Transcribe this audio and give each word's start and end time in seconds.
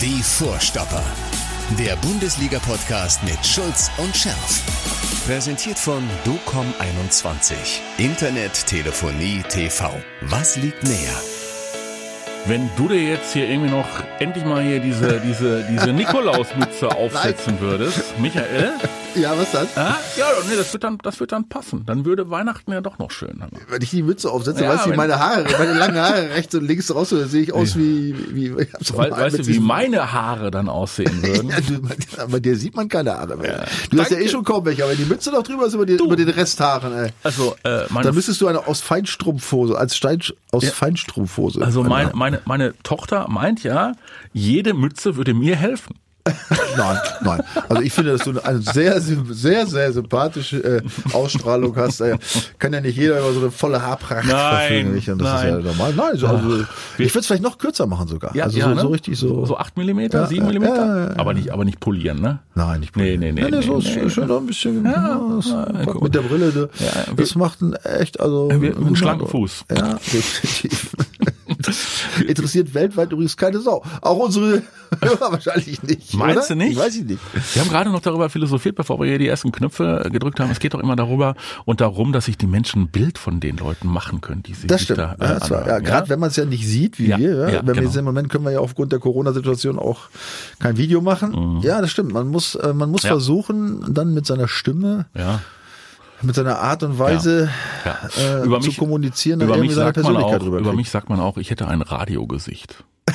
Die 0.00 0.22
Vorstopper. 0.22 1.04
Der 1.78 1.94
Bundesliga-Podcast 1.96 3.22
mit 3.22 3.46
Schulz 3.46 3.90
und 3.96 4.14
Scherf. 4.16 4.62
Präsentiert 5.24 5.78
von 5.78 6.02
DOCOM21. 6.26 7.54
Internet, 7.98 8.66
Telefonie, 8.66 9.42
TV. 9.48 9.94
Was 10.22 10.56
liegt 10.56 10.82
näher? 10.82 11.20
Wenn 12.46 12.68
du 12.76 12.88
dir 12.88 13.02
jetzt 13.02 13.32
hier 13.32 13.48
irgendwie 13.48 13.70
noch 13.70 13.86
endlich 14.18 14.44
mal 14.44 14.62
hier 14.62 14.80
diese, 14.80 15.20
diese, 15.20 15.64
diese 15.70 15.92
Nikolausmütze 15.92 16.88
aufsetzen 16.88 17.60
würdest, 17.60 18.18
Michael. 18.18 18.72
Ja, 19.16 19.32
was 19.36 19.44
ist 19.44 19.54
das? 19.54 19.76
Ah, 19.76 19.96
ja, 20.16 20.26
nee, 20.48 20.56
das 20.56 20.72
wird 20.72 20.82
dann, 20.84 20.98
das 21.02 21.20
wird 21.20 21.32
dann 21.32 21.48
passen. 21.48 21.84
Dann 21.86 22.04
würde 22.04 22.30
Weihnachten 22.30 22.72
ja 22.72 22.80
doch 22.80 22.98
noch 22.98 23.10
schön. 23.10 23.42
Wenn 23.68 23.82
ich 23.82 23.90
die 23.90 24.02
Mütze 24.02 24.30
aufsetze, 24.30 24.64
Ja, 24.64 24.70
weißt 24.70 24.86
du, 24.86 24.92
wie 24.92 24.96
meine 24.96 25.18
Haare, 25.18 25.44
meine 25.58 25.74
langen 25.74 25.96
Haare 25.98 26.30
rechts 26.30 26.54
und 26.54 26.66
links 26.66 26.92
raus, 26.94 27.10
dann 27.10 27.28
sehe 27.28 27.42
ich 27.42 27.52
aus 27.52 27.76
wie, 27.76 28.14
wie, 28.34 28.62
ich 28.62 28.72
hab's 28.72 28.96
Weil, 28.96 29.10
mal 29.10 29.20
weißt 29.20 29.38
du, 29.38 29.46
wie 29.46 29.58
meine 29.60 30.12
Haare 30.12 30.50
dann 30.50 30.68
aussehen 30.68 31.22
würden? 31.22 31.48
Ja, 31.50 31.60
du, 31.60 31.80
bei 32.30 32.40
dir 32.40 32.56
sieht 32.56 32.74
man 32.74 32.88
keine 32.88 33.12
Haare 33.12 33.36
mehr. 33.36 33.66
Du 33.90 33.98
hast 34.00 34.10
ja 34.10 34.16
Danke. 34.16 34.24
eh 34.24 34.28
schon 34.28 34.44
kaum 34.44 34.64
welche, 34.64 34.82
aber 34.82 34.92
wenn 34.92 34.98
die 34.98 35.04
Mütze 35.04 35.30
noch 35.30 35.42
drüber 35.42 35.66
ist 35.66 35.74
über, 35.74 35.86
die, 35.86 35.94
über 35.94 36.16
den 36.16 36.28
Resthaaren, 36.28 36.92
ey. 36.92 37.10
Also, 37.22 37.54
äh, 37.64 37.84
meine, 37.90 38.06
Dann 38.06 38.14
müsstest 38.14 38.40
du 38.40 38.48
eine 38.48 38.66
aus 38.66 38.80
Feinstrumpfhose, 38.80 39.76
als 39.78 39.96
Stein, 39.96 40.20
aus 40.50 40.68
Feinstrumpfhose. 40.68 41.62
also 41.62 41.82
meine, 41.82 42.10
meine, 42.14 42.40
meine 42.44 42.74
Tochter 42.82 43.26
meint 43.28 43.62
ja, 43.62 43.92
jede 44.32 44.74
Mütze 44.74 45.16
würde 45.16 45.34
mir 45.34 45.56
helfen. 45.56 45.94
Nein, 46.76 46.98
nein. 47.22 47.42
Also 47.68 47.82
ich 47.82 47.92
finde, 47.92 48.12
dass 48.12 48.22
du 48.22 48.40
eine 48.42 48.60
sehr, 48.60 48.98
sehr, 49.00 49.66
sehr 49.66 49.92
sympathische 49.92 50.56
äh, 50.78 50.82
Ausstrahlung 51.12 51.76
hast. 51.76 52.00
Äh, 52.00 52.16
kann 52.58 52.72
ja 52.72 52.80
nicht 52.80 52.96
jeder 52.96 53.18
über 53.18 53.32
so 53.34 53.40
eine 53.40 53.50
volle 53.50 53.82
Haarpracht 53.82 54.26
Nein, 54.26 54.94
verfügen. 54.94 55.18
Das 55.18 55.34
ist 55.38 55.44
ja 55.44 55.50
nein. 55.50 55.64
normal. 55.64 55.92
Nein, 55.94 56.16
so, 56.16 56.26
also, 56.26 56.64
ich 56.96 57.10
würde 57.10 57.18
es 57.18 57.26
vielleicht 57.26 57.42
noch 57.42 57.58
kürzer 57.58 57.86
machen 57.86 58.08
sogar. 58.08 58.34
also 58.34 58.58
so, 58.58 58.68
ne? 58.68 58.80
so 58.80 58.88
richtig 58.88 59.18
so. 59.18 59.44
So 59.44 59.58
8 59.58 59.76
mm, 59.76 60.00
Ja, 60.12 60.26
7 60.26 60.46
mm? 60.46 60.62
ja, 60.62 60.74
ja, 60.74 60.98
ja. 61.10 61.16
Aber 61.18 61.34
nicht, 61.34 61.50
aber 61.50 61.64
nicht 61.66 61.80
polieren, 61.80 62.20
ne? 62.22 62.38
Nein, 62.54 62.80
nicht 62.80 62.96
Nee, 62.96 63.18
nee, 63.18 63.32
nee, 63.32 63.50
nee, 63.50 63.60
so 63.60 63.78
nee, 63.78 63.84
ist 63.84 63.96
nee. 63.96 64.08
schön 64.08 64.28
noch 64.28 64.38
ein 64.38 64.46
bisschen. 64.46 64.84
Ja, 64.84 65.20
guck 65.84 66.02
mit 66.02 66.14
der 66.14 66.22
Brille, 66.22 66.70
Ja, 66.78 67.12
das 67.16 67.34
macht 67.34 67.60
einen 67.60 67.74
echt, 67.74 68.18
also 68.20 68.48
einen 68.48 68.96
schlanken 68.96 69.28
Fuß. 69.28 69.66
Ja, 69.76 69.94
definitiv. 70.12 70.96
Interessiert 72.26 72.74
weltweit 72.74 73.12
übrigens 73.12 73.36
keine 73.36 73.60
Sau. 73.60 73.82
Auch 74.00 74.18
unsere 74.18 74.62
Hörer 75.02 75.32
wahrscheinlich 75.32 75.82
nicht. 75.82 76.14
Meinst 76.14 76.36
oder? 76.38 76.48
du 76.48 76.54
nicht? 76.56 76.72
Ich 76.72 76.78
weiß 76.78 76.96
ich 76.96 77.04
nicht. 77.04 77.18
Wir 77.54 77.62
haben 77.62 77.70
gerade 77.70 77.90
noch 77.90 78.00
darüber 78.00 78.30
philosophiert, 78.30 78.76
bevor 78.76 78.98
wir 79.00 79.06
hier 79.06 79.18
die 79.18 79.26
ersten 79.28 79.50
Knöpfe 79.52 80.08
gedrückt 80.12 80.38
haben. 80.40 80.50
Es 80.50 80.58
geht 80.60 80.74
doch 80.74 80.80
immer 80.80 80.96
darüber 80.96 81.34
und 81.64 81.80
darum, 81.80 82.12
dass 82.12 82.26
sich 82.26 82.38
die 82.38 82.46
Menschen 82.46 82.82
ein 82.82 82.88
Bild 82.88 83.18
von 83.18 83.40
den 83.40 83.56
Leuten 83.56 83.88
machen 83.88 84.20
können, 84.20 84.42
die 84.42 84.54
sie 84.54 84.66
Das 84.66 84.78
sich 84.80 84.84
stimmt. 84.86 84.98
da 85.00 85.16
ja, 85.20 85.36
äh, 85.36 85.38
das 85.40 85.50
war, 85.50 85.66
ja, 85.66 85.78
Gerade 85.80 86.08
wenn 86.08 86.20
man 86.20 86.30
es 86.30 86.36
ja 86.36 86.44
nicht 86.44 86.66
sieht, 86.66 86.98
wie 86.98 87.08
Ja, 87.08 87.18
wir. 87.18 87.34
Ja? 87.34 87.48
ja, 87.48 87.58
wenn 87.60 87.66
wir 87.68 87.74
genau. 87.74 87.86
jetzt 87.86 87.96
im 87.96 88.04
Moment 88.04 88.28
können 88.28 88.44
wir 88.44 88.52
ja 88.52 88.60
aufgrund 88.60 88.92
der 88.92 88.98
Corona-Situation 89.00 89.78
auch 89.78 90.08
kein 90.60 90.76
Video 90.76 91.00
machen. 91.00 91.60
Ja, 91.62 91.80
das 91.80 91.90
stimmt. 91.90 92.12
Man 92.12 92.28
muss, 92.28 92.54
äh, 92.54 92.72
man 92.72 92.90
muss 92.90 93.02
Mhm. 93.02 93.08
Ja. 93.08 93.14
versuchen, 93.14 93.84
dann 93.94 94.14
mit 94.14 94.26
seiner 94.26 94.48
Stimme, 94.48 95.06
Ja. 95.14 95.40
Mit 96.22 96.34
seiner 96.34 96.58
Art 96.58 96.82
und 96.82 96.98
Weise 96.98 97.50
Ja. 97.84 97.98
Äh, 98.18 98.44
über 98.44 98.60
zu 98.60 98.68
mich, 98.68 98.78
kommunizieren, 98.78 99.40
dann 99.40 99.48
über 99.48 99.58
mich 99.58 99.74
seine 99.74 99.86
sagt 99.86 99.96
man 99.98 100.04
Persönlichkeit 100.14 100.42
auch, 100.42 100.58
über 100.60 100.72
mich 100.72 100.90
sagt 100.90 101.08
man 101.08 101.20
auch, 101.20 101.36
ich 101.36 101.50
hätte 101.50 101.68
ein 101.68 101.82
Radiogesicht. 101.82 102.84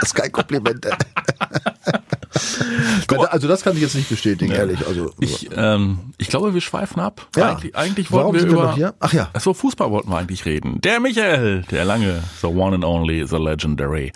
Das 0.00 0.08
ist 0.10 0.14
kein 0.16 0.32
Kompliment. 0.32 0.86
also 3.30 3.48
das 3.48 3.62
kann 3.62 3.74
ich 3.76 3.82
jetzt 3.82 3.94
nicht 3.94 4.08
bestätigen, 4.08 4.52
ehrlich. 4.52 4.86
Also 4.86 5.12
Ich, 5.20 5.48
ähm, 5.56 5.98
ich 6.18 6.28
glaube, 6.28 6.54
wir 6.54 6.60
schweifen 6.60 7.00
ab. 7.00 7.26
Ja. 7.36 7.50
Eigentlich, 7.50 7.76
eigentlich 7.76 8.12
Warum 8.12 8.26
wollten 8.26 8.34
wir 8.34 8.40
sind 8.40 8.50
wir 8.50 8.54
über 8.58 8.68
noch 8.68 8.76
hier? 8.76 8.94
Ach 9.00 9.12
ja. 9.12 9.30
So 9.38 9.54
Fußball 9.54 9.90
wollten 9.90 10.10
wir 10.10 10.18
eigentlich 10.18 10.44
reden. 10.44 10.80
Der 10.80 11.00
Michael, 11.00 11.62
der 11.70 11.84
lange, 11.84 12.22
the 12.40 12.46
one 12.48 12.74
and 12.74 12.84
only, 12.84 13.26
the 13.26 13.36
legendary, 13.36 14.12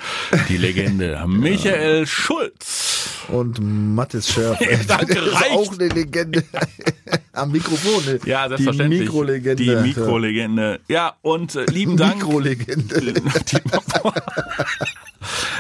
die 0.49 0.57
Legende, 0.57 1.23
Michael 1.27 2.07
Schulz. 2.07 3.09
und 3.29 3.59
Mathis 3.61 4.29
Scherf. 4.33 4.59
Danke, 4.87 5.33
reicht. 5.33 5.51
auch 5.53 5.73
eine 5.73 5.89
Legende. 5.89 6.45
Am 7.33 7.53
Mikrofon. 7.53 8.05
Ne? 8.05 8.19
Ja, 8.25 8.49
selbstverständlich. 8.49 9.01
Die 9.01 9.07
Mikrolegende. 9.07 9.57
Die 9.57 9.77
Mikrolegende. 9.77 10.81
Ja, 10.89 11.15
und 11.23 11.55
äh, 11.55 11.65
lieben 11.67 11.97
Dank. 11.97 12.17
Mikrolegende. 12.17 13.15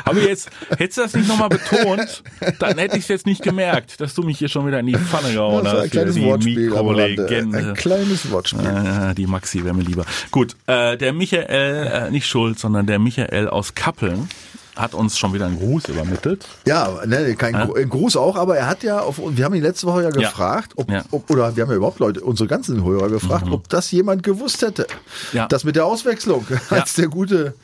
Aber 0.08 0.20
jetzt, 0.20 0.50
hättest 0.76 0.98
du 0.98 1.02
das 1.02 1.14
nicht 1.14 1.28
nochmal 1.28 1.48
betont, 1.48 2.22
dann 2.58 2.78
hätte 2.78 2.96
ich 2.96 3.04
es 3.04 3.08
jetzt 3.08 3.26
nicht 3.26 3.42
gemerkt, 3.42 4.00
dass 4.00 4.14
du 4.14 4.22
mich 4.22 4.38
hier 4.38 4.48
schon 4.48 4.66
wieder 4.66 4.80
in 4.80 4.86
die 4.86 4.96
Pfanne 4.96 5.32
gehauen 5.32 5.64
war 5.64 5.74
ein 5.74 5.78
hast. 5.82 5.90
kleines 5.90 6.20
Wortspiel. 6.20 6.74
Ein 6.76 7.74
kleines 7.74 8.30
Wortspiel. 8.30 9.10
Äh, 9.10 9.14
die 9.14 9.26
Maxi 9.26 9.64
wäre 9.64 9.74
mir 9.74 9.82
lieber. 9.82 10.04
Gut, 10.30 10.56
äh, 10.66 10.96
der 10.96 11.12
Michael, 11.12 12.08
äh, 12.08 12.10
nicht 12.10 12.26
Schuld, 12.26 12.58
sondern 12.58 12.86
der 12.86 12.98
Michael 12.98 13.48
aus 13.48 13.74
Kappeln 13.74 14.28
hat 14.78 14.94
uns 14.94 15.18
schon 15.18 15.34
wieder 15.34 15.46
einen 15.46 15.58
Gruß 15.58 15.88
übermittelt. 15.88 16.46
Ja, 16.66 16.88
ne, 17.04 17.34
kein 17.34 17.54
Gru- 17.54 17.74
ein 17.74 17.88
Gruß 17.88 18.16
auch, 18.16 18.36
aber 18.36 18.56
er 18.56 18.66
hat 18.68 18.82
ja, 18.82 19.00
auf, 19.00 19.20
wir 19.22 19.44
haben 19.44 19.54
ihn 19.54 19.62
letzte 19.62 19.86
Woche 19.86 20.04
ja 20.04 20.10
gefragt, 20.10 20.72
Ob, 20.76 20.90
Ja. 20.90 21.00
Mhm. 21.00 21.04
Ob, 21.10 21.30
oder 21.30 21.54
wir 21.56 21.64
haben 21.64 21.70
ja 21.70 21.76
überhaupt 21.76 21.98
Leute, 21.98 22.20
unsere 22.20 22.48
ganzen 22.48 22.84
Hörer 22.84 23.08
gefragt, 23.10 23.46
ob 23.50 23.68
das 23.68 23.90
jemand 23.90 24.22
gewusst 24.22 24.62
hätte. 24.62 24.86
Ja. 25.32 25.46
Das 25.48 25.64
mit 25.64 25.76
der 25.76 25.84
Auswechslung, 25.84 26.46
als 26.70 26.94
der 26.94 27.08
gute 27.08 27.54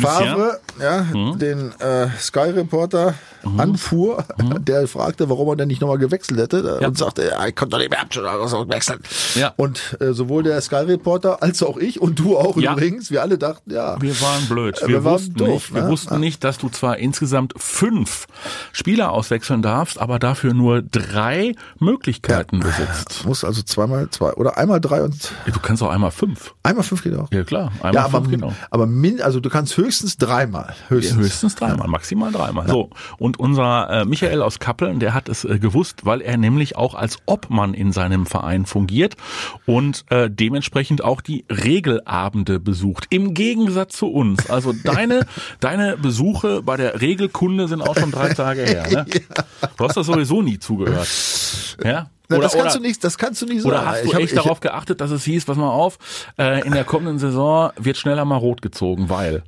Favre 0.00 0.60
ja, 0.80 1.02
Mhm. 1.02 1.38
den 1.38 1.72
äh, 1.80 2.08
Sky-Reporter 2.20 3.14
anfuhr, 3.56 4.24
der 4.60 4.86
fragte, 4.88 5.28
warum 5.30 5.48
er 5.48 5.56
denn 5.56 5.68
nicht 5.68 5.80
nochmal 5.80 5.98
gewechselt 5.98 6.38
hätte 6.38 6.58
Mhm. 6.62 6.82
Ja. 6.82 6.88
und 6.88 6.98
sagte, 6.98 7.24
ja, 7.26 7.46
ich 7.46 7.56
konnte 7.56 7.76
doch 7.76 7.78
nicht 7.78 7.90
mehr 7.90 8.00
schon 8.10 8.68
wechseln. 8.68 9.00
Ja. 9.34 9.54
Und 9.56 9.96
äh, 10.00 10.12
sowohl 10.12 10.42
der 10.42 10.60
Sky-Reporter 10.60 11.42
als 11.42 11.62
auch 11.62 11.76
ich 11.78 12.00
und 12.00 12.18
du 12.18 12.36
auch 12.36 12.56
Ja. 12.58 12.72
übrigens, 12.74 13.10
wir 13.10 13.22
alle 13.22 13.38
dachten, 13.38 13.72
ja, 13.72 14.00
Wir 14.00 14.20
waren 14.20 14.46
blöd. 14.48 14.80
Wir 14.82 14.88
Wir, 14.88 15.04
waren 15.04 15.14
wussten, 15.14 15.34
doof, 15.34 15.48
nicht, 15.48 15.74
wir 15.74 15.82
ne? 15.82 15.88
wussten 15.90 16.20
nicht, 16.20 16.44
dass 16.44 16.57
du 16.58 16.68
zwar 16.68 16.98
insgesamt 16.98 17.54
fünf 17.56 18.26
Spieler 18.72 19.12
auswechseln 19.12 19.62
darfst, 19.62 19.98
aber 19.98 20.18
dafür 20.18 20.54
nur 20.54 20.82
drei 20.82 21.54
Möglichkeiten 21.78 22.60
besitzt. 22.60 23.24
muss 23.26 23.44
also 23.44 23.62
zweimal 23.62 24.08
zwei 24.10 24.32
oder 24.34 24.58
einmal 24.58 24.80
drei 24.80 25.02
und 25.02 25.32
Du 25.46 25.60
kannst 25.60 25.82
auch 25.82 25.90
einmal 25.90 26.10
fünf. 26.10 26.54
einmal 26.62 26.84
fünf 26.84 27.02
geht 27.02 27.16
auch. 27.16 27.30
Ja 27.32 27.42
klar, 27.44 27.72
einmal 27.82 27.94
Ja, 27.94 28.04
aber, 28.04 28.18
fünf, 28.18 28.30
genau. 28.30 28.52
aber 28.70 28.86
min, 28.86 29.20
also 29.20 29.40
du 29.40 29.48
kannst 29.50 29.76
höchstens 29.76 30.16
dreimal. 30.16 30.74
Höchstens. 30.88 31.18
Höchstens 31.18 31.54
dreimal, 31.54 31.88
maximal 31.88 32.30
dreimal. 32.32 32.68
So, 32.68 32.90
und 33.18 33.38
unser 33.38 33.88
äh, 33.90 34.04
Michael 34.04 34.42
aus 34.42 34.58
Kappeln, 34.58 35.00
der 35.00 35.14
hat 35.14 35.28
es 35.28 35.44
äh, 35.44 35.58
gewusst, 35.58 36.04
weil 36.04 36.20
er 36.20 36.36
nämlich 36.36 36.76
auch 36.76 36.94
als 36.94 37.18
Obmann 37.26 37.74
in 37.74 37.92
seinem 37.92 38.26
Verein 38.26 38.66
fungiert 38.66 39.16
und 39.66 40.04
äh, 40.10 40.30
dementsprechend 40.30 41.02
auch 41.02 41.20
die 41.20 41.44
Regelabende 41.50 42.60
besucht. 42.60 43.06
Im 43.10 43.34
Gegensatz 43.34 43.96
zu 43.96 44.08
uns. 44.08 44.50
Also 44.50 44.72
deine, 44.84 45.26
deine 45.60 45.96
Besuche 45.96 46.47
bei 46.62 46.76
der 46.76 47.00
Regelkunde 47.00 47.68
sind 47.68 47.82
auch 47.82 47.96
schon 47.96 48.10
drei 48.10 48.30
Tage 48.34 48.62
her. 48.62 48.86
Ne? 48.90 49.06
Du 49.76 49.84
hast 49.84 49.96
das 49.96 50.06
sowieso 50.06 50.42
nie 50.42 50.58
zugehört. 50.58 51.08
Ja? 51.84 52.10
Na, 52.28 52.38
das 52.38 52.52
kannst 52.54 52.76
du 52.76 52.80
nicht, 52.80 53.02
das 53.04 53.16
kannst 53.16 53.40
du 53.42 53.46
nicht 53.46 53.62
sagen. 53.62 53.74
Oder 53.74 53.86
hast 53.86 54.02
du 54.02 54.06
Ich 54.08 54.14
hab- 54.14 54.20
echt 54.22 54.32
ich- 54.32 54.36
darauf 54.38 54.60
geachtet, 54.60 55.00
dass 55.00 55.10
es 55.10 55.24
hieß, 55.24 55.44
pass 55.44 55.56
mal 55.56 55.70
auf, 55.70 55.98
äh, 56.38 56.66
in 56.66 56.72
der 56.72 56.84
kommenden 56.84 57.18
Saison 57.18 57.70
wird 57.76 57.96
schneller 57.96 58.24
mal 58.24 58.36
rot 58.36 58.60
gezogen, 58.62 59.08
weil. 59.08 59.44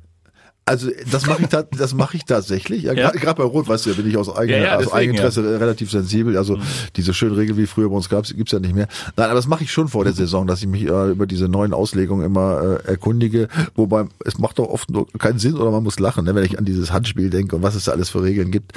Also 0.71 0.89
das 1.11 1.25
mache 1.27 1.41
ich, 1.41 1.49
ta- 1.49 1.65
das 1.77 1.93
mache 1.93 2.15
ich 2.15 2.23
tatsächlich. 2.23 2.83
Ja, 2.83 2.93
Ja? 2.93 3.11
Gerade 3.11 3.41
bei 3.41 3.43
Rot, 3.43 3.67
weißt 3.67 3.85
du, 3.85 3.89
ja, 3.89 3.95
bin 3.97 4.07
ich 4.07 4.15
aus, 4.15 4.33
eigener, 4.33 4.57
Ja, 4.57 4.63
ja, 4.63 4.77
aus 4.77 4.93
Eigeninteresse 4.93 5.59
relativ 5.59 5.91
sensibel. 5.91 6.37
Also 6.37 6.57
diese 6.95 7.13
schönen 7.13 7.35
Regeln, 7.35 7.57
wie 7.57 7.67
früher 7.67 7.89
bei 7.89 7.95
uns 7.97 8.07
gab, 8.07 8.25
gibt's 8.25 8.53
ja 8.53 8.59
nicht 8.59 8.73
mehr. 8.73 8.87
Nein, 9.17 9.25
aber 9.25 9.35
das 9.35 9.47
mache 9.47 9.65
ich 9.65 9.71
schon 9.73 9.89
vor 9.89 10.05
der 10.05 10.13
Saison, 10.13 10.47
dass 10.47 10.61
ich 10.61 10.67
mich 10.67 10.83
äh, 10.83 11.09
über 11.11 11.27
diese 11.27 11.49
neuen 11.49 11.73
Auslegungen 11.73 12.25
immer 12.25 12.79
äh, 12.85 12.87
erkundige. 12.87 13.49
Wobei 13.75 14.05
es 14.23 14.37
macht 14.37 14.59
doch 14.59 14.69
oft 14.69 14.89
nur 14.89 15.07
keinen 15.19 15.39
Sinn 15.39 15.55
oder 15.55 15.71
man 15.71 15.83
muss 15.83 15.99
lachen, 15.99 16.23
ne, 16.23 16.33
wenn 16.35 16.45
ich 16.45 16.57
an 16.57 16.63
dieses 16.63 16.93
Handspiel 16.93 17.29
denke 17.29 17.57
und 17.57 17.63
was 17.63 17.75
es 17.75 17.83
da 17.83 17.91
alles 17.91 18.09
für 18.09 18.23
Regeln 18.23 18.49
gibt. 18.49 18.71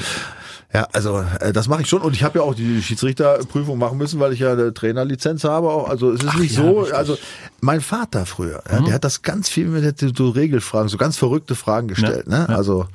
Ja, 0.73 0.89
also 0.93 1.25
äh, 1.39 1.53
das 1.53 1.69
mache 1.69 1.83
ich 1.83 1.89
schon 1.89 2.03
und 2.03 2.15
ich 2.17 2.25
habe 2.25 2.41
ja 2.41 2.45
auch 2.45 2.55
die 2.57 2.83
Schiedsrichterprüfung 2.83 3.79
machen 3.79 3.97
müssen, 3.97 4.19
weil 4.19 4.33
ich 4.33 4.41
ja 4.41 4.53
eine 4.55 4.75
Trainerlizenz 4.75 5.45
habe. 5.45 5.69
Auch. 5.71 5.89
Also 5.89 6.11
es 6.11 6.25
ist 6.25 6.37
nicht 6.41 6.57
ja, 6.57 6.63
so. 6.63 6.79
richtig. 6.81 6.97
Also 6.97 7.17
mein 7.61 7.81
Vater 7.81 8.27
früher, 8.27 8.63
ja, 8.71 8.81
der 8.81 8.95
hat 8.95 9.05
das 9.05 9.23
ganz 9.23 9.49
viel 9.49 9.67
mit 9.67 9.99
so 10.17 10.31
Regelfragen, 10.31 10.89
so 10.89 10.99
ganz 10.99 11.17
verrückte 11.17 11.55
Fragen 11.55 11.89
gestellt. 11.89 12.29
ne? 12.29 12.49
Also 12.49 12.87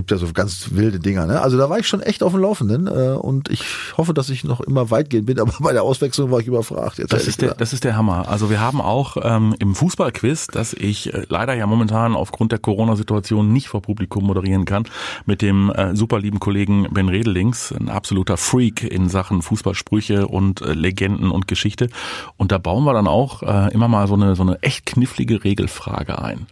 gibt 0.00 0.10
ja 0.10 0.16
so 0.16 0.32
ganz 0.32 0.70
wilde 0.72 0.98
Dinger. 0.98 1.26
Ne? 1.26 1.40
Also 1.42 1.58
da 1.58 1.68
war 1.68 1.78
ich 1.78 1.86
schon 1.86 2.00
echt 2.00 2.22
auf 2.22 2.32
dem 2.32 2.40
Laufenden 2.40 2.86
äh, 2.86 3.18
und 3.18 3.50
ich 3.50 3.64
hoffe, 3.98 4.14
dass 4.14 4.30
ich 4.30 4.44
noch 4.44 4.60
immer 4.62 4.90
weitgehend 4.90 5.26
bin. 5.26 5.38
Aber 5.40 5.52
bei 5.60 5.72
der 5.72 5.82
Auswechslung 5.82 6.30
war 6.30 6.40
ich 6.40 6.46
überfragt. 6.46 6.98
Jetzt 6.98 7.12
Das 7.12 7.26
ist, 7.26 7.42
der, 7.42 7.54
das 7.54 7.72
ist 7.72 7.84
der 7.84 7.96
Hammer. 7.96 8.28
Also 8.28 8.48
wir 8.48 8.60
haben 8.60 8.80
auch 8.80 9.18
ähm, 9.22 9.54
im 9.58 9.74
Fußballquiz, 9.74 10.46
das 10.46 10.72
ich 10.72 11.12
äh, 11.12 11.26
leider 11.28 11.54
ja 11.54 11.66
momentan 11.66 12.14
aufgrund 12.14 12.52
der 12.52 12.58
Corona-Situation 12.58 13.52
nicht 13.52 13.68
vor 13.68 13.82
Publikum 13.82 14.24
moderieren 14.24 14.64
kann, 14.64 14.84
mit 15.26 15.42
dem 15.42 15.70
äh, 15.70 15.94
super 15.94 16.18
lieben 16.18 16.40
Kollegen 16.40 16.88
Ben 16.90 17.08
Redelings, 17.08 17.72
ein 17.72 17.90
absoluter 17.90 18.38
Freak 18.38 18.82
in 18.82 19.08
Sachen 19.08 19.42
Fußballsprüche 19.42 20.28
und 20.28 20.62
äh, 20.62 20.72
Legenden 20.72 21.30
und 21.30 21.46
Geschichte. 21.46 21.90
Und 22.38 22.52
da 22.52 22.58
bauen 22.58 22.84
wir 22.84 22.94
dann 22.94 23.06
auch 23.06 23.42
äh, 23.42 23.72
immer 23.74 23.88
mal 23.90 24.06
so 24.08 24.14
eine, 24.14 24.34
so 24.36 24.42
eine 24.42 24.62
echt 24.62 24.86
knifflige 24.86 25.44
Regelfrage 25.44 26.20
ein. 26.22 26.46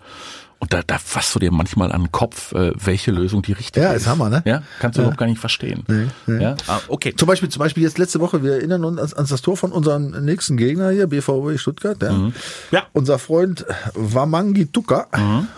Und 0.60 0.72
da, 0.72 0.80
da 0.84 0.98
fasst 0.98 1.32
du 1.36 1.38
dir 1.38 1.52
manchmal 1.52 1.92
an 1.92 2.02
den 2.02 2.12
Kopf, 2.12 2.52
äh, 2.52 2.72
welche 2.74 3.12
Lösung 3.12 3.42
die 3.42 3.52
richtige 3.52 3.86
Ja, 3.86 3.92
ist. 3.92 4.02
ist 4.02 4.08
Hammer, 4.08 4.28
ne? 4.28 4.42
Ja, 4.44 4.62
kannst 4.80 4.98
du 4.98 5.02
überhaupt 5.02 5.18
gar 5.18 5.26
nicht 5.26 5.38
verstehen. 5.38 5.84
Ja? 6.26 6.56
Ah, 6.66 6.80
okay. 6.88 7.14
Zum 7.16 7.28
Beispiel, 7.28 7.48
zum 7.48 7.60
Beispiel 7.60 7.84
jetzt 7.84 7.96
letzte 7.96 8.18
Woche, 8.18 8.42
wir 8.42 8.54
erinnern 8.54 8.84
uns 8.84 8.98
ans, 8.98 9.14
ans 9.14 9.30
das 9.30 9.40
Tor 9.40 9.56
von 9.56 9.70
unserem 9.70 10.10
nächsten 10.24 10.56
Gegner 10.56 10.90
hier, 10.90 11.06
BVB 11.06 11.58
Stuttgart. 11.60 12.02
Ja. 12.02 12.32
Ja. 12.72 12.82
Unser 12.92 13.20
Freund 13.20 13.66
Wamangi 13.94 14.66
Tuka, 14.66 15.06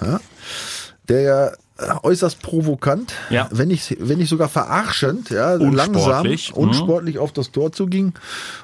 ja, 0.03 0.21
der 1.09 1.21
ja 1.23 1.50
äußerst 2.03 2.43
provokant, 2.43 3.12
Ja. 3.31 3.49
wenn 3.50 3.69
nicht, 3.69 3.97
wenn 4.00 4.19
nicht 4.19 4.29
sogar 4.29 4.49
verarschend, 4.49 5.31
ja, 5.31 5.55
langsam, 5.55 5.94
Unsportlich, 5.94 6.50
mhm. 6.50 6.62
unsportlich 6.62 7.19
auf 7.19 7.32
das 7.32 7.50
Tor 7.53 7.73
zuging, 7.73 8.15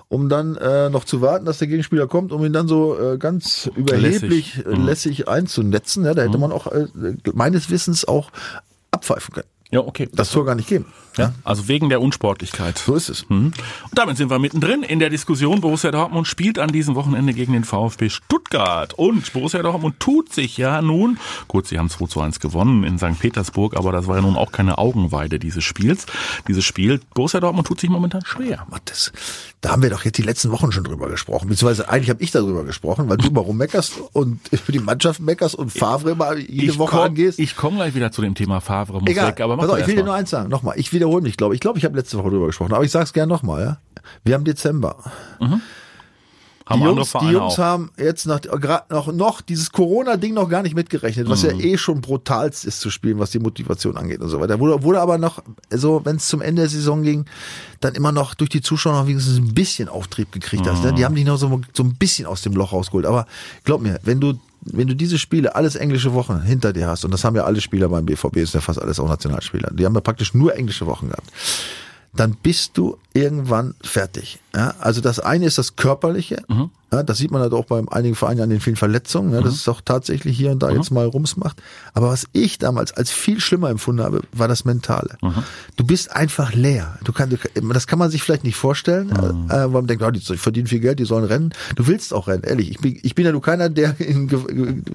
um 0.08 0.28
dann 0.28 0.56
äh, 0.56 0.90
noch 0.90 1.04
zu 1.04 1.20
warten, 1.20 1.44
dass 1.46 1.58
der 1.58 1.68
Gegenspieler 1.68 2.06
kommt, 2.06 2.32
um 2.32 2.44
ihn 2.44 2.52
dann 2.52 2.68
so 2.68 2.98
äh, 2.98 3.18
ganz 3.18 3.70
überheblich 3.74 4.56
lässig, 4.64 4.84
lässig 4.84 5.28
einzunetzen. 5.28 6.04
Ja, 6.04 6.14
da 6.14 6.22
hätte 6.22 6.38
man 6.38 6.52
auch 6.52 6.66
äh, 6.66 6.86
meines 7.34 7.70
Wissens 7.70 8.06
auch 8.06 8.30
abpfeifen 8.90 9.34
können. 9.34 9.48
Ja, 9.70 9.80
okay. 9.80 10.08
Das 10.12 10.30
Tor 10.30 10.44
gar 10.46 10.54
nicht 10.54 10.68
geben. 10.68 10.86
Ja, 11.18 11.32
also 11.44 11.68
wegen 11.68 11.88
der 11.88 12.00
Unsportlichkeit. 12.00 12.78
So 12.78 12.94
ist 12.94 13.08
es. 13.08 13.28
Mhm. 13.28 13.46
Und 13.46 13.54
damit 13.92 14.16
sind 14.16 14.30
wir 14.30 14.38
mittendrin 14.38 14.82
in 14.82 14.98
der 14.98 15.10
Diskussion. 15.10 15.60
Borussia 15.60 15.90
Dortmund 15.90 16.26
spielt 16.26 16.58
an 16.58 16.70
diesem 16.70 16.94
Wochenende 16.94 17.32
gegen 17.32 17.52
den 17.52 17.64
VfB 17.64 18.10
Stuttgart. 18.10 18.94
Und 18.94 19.32
Borussia 19.32 19.62
Dortmund 19.62 20.00
tut 20.00 20.32
sich 20.32 20.56
ja 20.56 20.82
nun, 20.82 21.18
gut, 21.48 21.66
sie 21.66 21.78
haben 21.78 21.88
2 21.88 22.06
zu 22.06 22.20
1 22.20 22.40
gewonnen 22.40 22.84
in 22.84 22.98
St. 22.98 23.18
Petersburg, 23.18 23.76
aber 23.76 23.92
das 23.92 24.06
war 24.06 24.16
ja 24.16 24.22
nun 24.22 24.36
auch 24.36 24.52
keine 24.52 24.78
Augenweide 24.78 25.38
dieses 25.38 25.64
Spiels. 25.64 26.06
Dieses 26.48 26.64
Spiel, 26.64 27.00
Borussia 27.14 27.40
Dortmund 27.40 27.66
tut 27.66 27.80
sich 27.80 27.90
momentan 27.90 28.22
schwer. 28.24 28.66
Das, 28.84 29.12
da 29.60 29.70
haben 29.72 29.82
wir 29.82 29.90
doch 29.90 30.04
jetzt 30.04 30.18
die 30.18 30.22
letzten 30.22 30.50
Wochen 30.52 30.70
schon 30.70 30.84
drüber 30.84 31.08
gesprochen. 31.08 31.48
Beziehungsweise 31.48 31.88
eigentlich 31.88 32.10
habe 32.10 32.22
ich 32.22 32.30
darüber 32.30 32.64
gesprochen, 32.64 33.08
weil 33.08 33.16
du 33.16 33.28
immer 33.28 33.40
rummeckerst 33.40 34.00
und 34.12 34.40
für 34.48 34.72
die 34.72 34.78
Mannschaft 34.78 35.20
meckerst 35.20 35.54
und 35.54 35.70
Favre 35.70 36.14
mal 36.14 36.38
jede 36.38 36.78
Woche 36.78 36.96
komm, 36.96 37.04
angehst. 37.06 37.38
Ich 37.38 37.56
komme 37.56 37.76
gleich 37.76 37.94
wieder 37.94 38.12
zu 38.12 38.22
dem 38.22 38.34
Thema 38.34 38.60
Favre, 38.60 39.00
muss 39.00 39.10
Egal, 39.10 39.28
weg, 39.28 39.40
aber 39.40 39.56
mach 39.56 39.64
pass 39.64 39.72
auf, 39.72 39.80
ich 39.80 39.86
will 39.86 39.96
dir 39.96 40.04
nur 40.04 40.14
eins 40.14 40.30
sagen. 40.30 40.50
Nochmal, 40.50 40.78
ich 40.78 40.92
wiederhole 41.06 41.22
mich, 41.22 41.36
glaube 41.36 41.54
ich. 41.54 41.58
Ich 41.58 41.60
glaube, 41.60 41.78
ich 41.78 41.84
habe 41.84 41.96
letzte 41.96 42.18
Woche 42.18 42.30
drüber 42.30 42.46
gesprochen, 42.46 42.72
aber 42.74 42.84
ich 42.84 42.90
sage 42.90 43.04
es 43.04 43.12
gerne 43.12 43.32
nochmal. 43.32 43.62
Ja? 43.64 43.78
Wir 44.24 44.34
haben 44.34 44.44
Dezember. 44.44 44.96
haben 45.40 46.80
die 46.80 46.84
Jungs, 46.84 47.12
die 47.20 47.26
Jungs 47.26 47.54
auch. 47.54 47.58
haben 47.58 47.90
jetzt 47.96 48.26
noch, 48.26 48.40
grad 48.40 48.90
noch, 48.90 49.12
noch 49.12 49.40
dieses 49.40 49.70
Corona-Ding 49.70 50.34
noch 50.34 50.48
gar 50.48 50.62
nicht 50.62 50.74
mitgerechnet, 50.74 51.28
was 51.28 51.42
ja 51.42 51.54
Mhm. 51.54 51.60
eh 51.60 51.78
schon 51.78 52.00
brutalst 52.00 52.64
ist 52.64 52.80
zu 52.80 52.90
spielen, 52.90 53.20
was 53.20 53.30
die 53.30 53.38
Motivation 53.38 53.96
angeht 53.96 54.20
und 54.20 54.28
so 54.28 54.40
weiter. 54.40 54.58
Wurde, 54.58 54.82
wurde 54.82 55.00
aber 55.00 55.16
noch, 55.16 55.42
so 55.70 56.00
wenn 56.04 56.16
es 56.16 56.26
zum 56.26 56.42
Ende 56.42 56.62
der 56.62 56.68
Saison 56.68 57.02
ging, 57.04 57.24
dann 57.80 57.94
immer 57.94 58.10
noch 58.10 58.34
durch 58.34 58.50
die 58.50 58.62
Zuschauer 58.62 58.94
noch 58.94 59.06
wenigstens 59.06 59.38
ein 59.38 59.54
bisschen 59.54 59.88
Auftrieb 59.88 60.32
gekriegt 60.32 60.66
hast. 60.66 60.82
Ne? 60.82 60.90
Mhm. 60.90 60.96
Die 60.96 61.04
haben 61.04 61.14
dich 61.14 61.24
noch 61.24 61.36
so, 61.36 61.60
so 61.72 61.84
ein 61.84 61.94
bisschen 61.94 62.26
aus 62.26 62.42
dem 62.42 62.54
Loch 62.54 62.72
rausgeholt. 62.72 63.06
Aber 63.06 63.26
glaub 63.62 63.80
mir, 63.80 64.00
wenn 64.02 64.20
du 64.20 64.34
wenn 64.72 64.88
du 64.88 64.94
diese 64.94 65.18
Spiele, 65.18 65.54
alles 65.54 65.76
englische 65.76 66.12
Wochen 66.14 66.42
hinter 66.42 66.72
dir 66.72 66.86
hast, 66.86 67.04
und 67.04 67.10
das 67.10 67.24
haben 67.24 67.36
ja 67.36 67.44
alle 67.44 67.60
Spieler 67.60 67.88
beim 67.88 68.06
BVB, 68.06 68.36
ist 68.38 68.54
ja 68.54 68.60
fast 68.60 68.80
alles 68.80 69.00
auch 69.00 69.08
Nationalspieler, 69.08 69.70
die 69.72 69.84
haben 69.84 69.94
ja 69.94 70.00
praktisch 70.00 70.34
nur 70.34 70.54
englische 70.54 70.86
Wochen 70.86 71.08
gehabt 71.08 71.30
dann 72.16 72.36
bist 72.42 72.76
du 72.78 72.96
irgendwann 73.12 73.74
fertig. 73.82 74.38
Ja, 74.54 74.74
also 74.80 75.00
das 75.00 75.20
eine 75.20 75.46
ist 75.46 75.58
das 75.58 75.76
Körperliche. 75.76 76.42
Ja, 76.92 77.02
das 77.02 77.18
sieht 77.18 77.32
man 77.32 77.42
halt 77.42 77.52
auch 77.52 77.64
bei 77.64 77.82
einigen 77.90 78.14
Vereinen 78.14 78.42
an 78.42 78.50
den 78.50 78.60
vielen 78.60 78.76
Verletzungen. 78.76 79.32
Ja, 79.32 79.40
das 79.40 79.54
ist 79.54 79.68
auch 79.68 79.80
tatsächlich 79.84 80.36
hier 80.36 80.52
und 80.52 80.62
da 80.62 80.70
jetzt 80.70 80.90
mal 80.90 81.06
rums 81.06 81.36
macht. 81.36 81.60
Aber 81.94 82.10
was 82.10 82.26
ich 82.32 82.58
damals 82.58 82.92
als 82.92 83.10
viel 83.10 83.40
schlimmer 83.40 83.70
empfunden 83.70 84.02
habe, 84.02 84.22
war 84.32 84.46
das 84.46 84.64
Mentale. 84.64 85.18
Du 85.76 85.84
bist 85.84 86.14
einfach 86.14 86.54
leer. 86.54 86.98
Du 87.02 87.12
kannst, 87.12 87.36
das 87.54 87.86
kann 87.86 87.98
man 87.98 88.10
sich 88.10 88.22
vielleicht 88.22 88.44
nicht 88.44 88.56
vorstellen, 88.56 89.10
äh, 89.10 89.52
weil 89.52 89.68
man 89.68 89.86
denkt, 89.88 90.04
oh, 90.04 90.10
die 90.10 90.20
verdienen 90.20 90.68
viel 90.68 90.80
Geld, 90.80 91.00
die 91.00 91.04
sollen 91.04 91.24
rennen. 91.24 91.52
Du 91.74 91.86
willst 91.88 92.14
auch 92.14 92.28
rennen, 92.28 92.44
ehrlich. 92.44 92.70
Ich 92.70 92.78
bin, 92.78 92.98
ich 93.02 93.14
bin 93.14 93.24
ja 93.24 93.32
nur 93.32 93.42
keiner, 93.42 93.68
der, 93.68 93.98
in, 94.00 94.30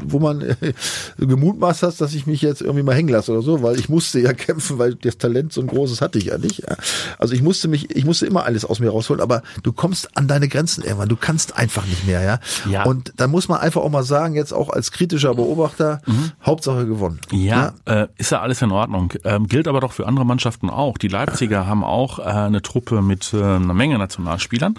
wo 0.06 0.20
man 0.20 0.42
äh, 0.42 0.74
gemutmaßt 1.18 1.84
hast, 1.84 2.00
dass 2.00 2.14
ich 2.14 2.26
mich 2.26 2.42
jetzt 2.42 2.62
irgendwie 2.62 2.84
mal 2.84 2.96
hängen 2.96 3.10
lasse 3.10 3.32
oder 3.34 3.42
so, 3.42 3.62
weil 3.64 3.78
ich 3.78 3.90
musste 3.90 4.20
ja 4.20 4.34
kämpfen, 4.34 4.80
weil 4.80 4.96
das 4.96 5.18
Talent 5.18 5.52
so 5.52 5.62
ein 5.62 5.68
großes 5.68 6.02
hatte 6.02 6.18
ich 6.18 6.26
ja 6.26 6.38
nicht. 6.38 6.64
Also 7.18 7.34
ich 7.34 7.42
musste 7.42 7.68
mich, 7.68 7.96
ich 7.96 8.06
musste 8.06 8.26
immer 8.26 8.46
alles 8.46 8.64
aus 8.66 8.80
mir 8.80 8.90
rausholen, 8.90 9.22
aber 9.22 9.44
du 9.64 9.74
kommst 9.74 10.16
an 10.16 10.28
deine 10.28 10.48
Grenzen 10.48 10.84
irgendwann. 10.84 11.10
Du 11.10 11.18
kannst 11.18 11.58
einfach 11.58 11.81
nicht 11.86 12.06
mehr, 12.06 12.22
ja. 12.22 12.40
Ja. 12.70 12.84
Und 12.84 13.14
da 13.18 13.28
muss 13.28 13.48
man 13.48 13.60
einfach 13.60 13.82
auch 13.82 13.90
mal 13.90 14.04
sagen, 14.04 14.36
jetzt 14.36 14.54
auch 14.54 14.70
als 14.70 14.92
kritischer 14.92 15.34
Beobachter, 15.36 16.02
Hauptsache 16.46 16.86
gewonnen. 16.86 17.20
Ja, 17.32 17.74
Äh, 17.86 18.08
ist 18.18 18.32
ja 18.32 18.42
alles 18.42 18.62
in 18.62 18.72
Ordnung. 18.72 19.14
Ähm, 19.24 19.48
gilt 19.48 19.68
aber 19.68 19.80
doch 19.80 19.92
für 19.92 20.08
andere 20.08 20.26
Mannschaften 20.26 20.70
auch. 20.70 20.98
Die 20.98 21.08
Leipziger 21.08 21.66
haben 21.68 21.84
auch 21.84 22.20
äh, 22.20 22.24
eine 22.24 22.62
Truppe 22.62 23.02
mit 23.02 23.34
äh, 23.34 23.42
einer 23.42 23.74
Menge 23.74 23.98
Nationalspielern, 23.98 24.76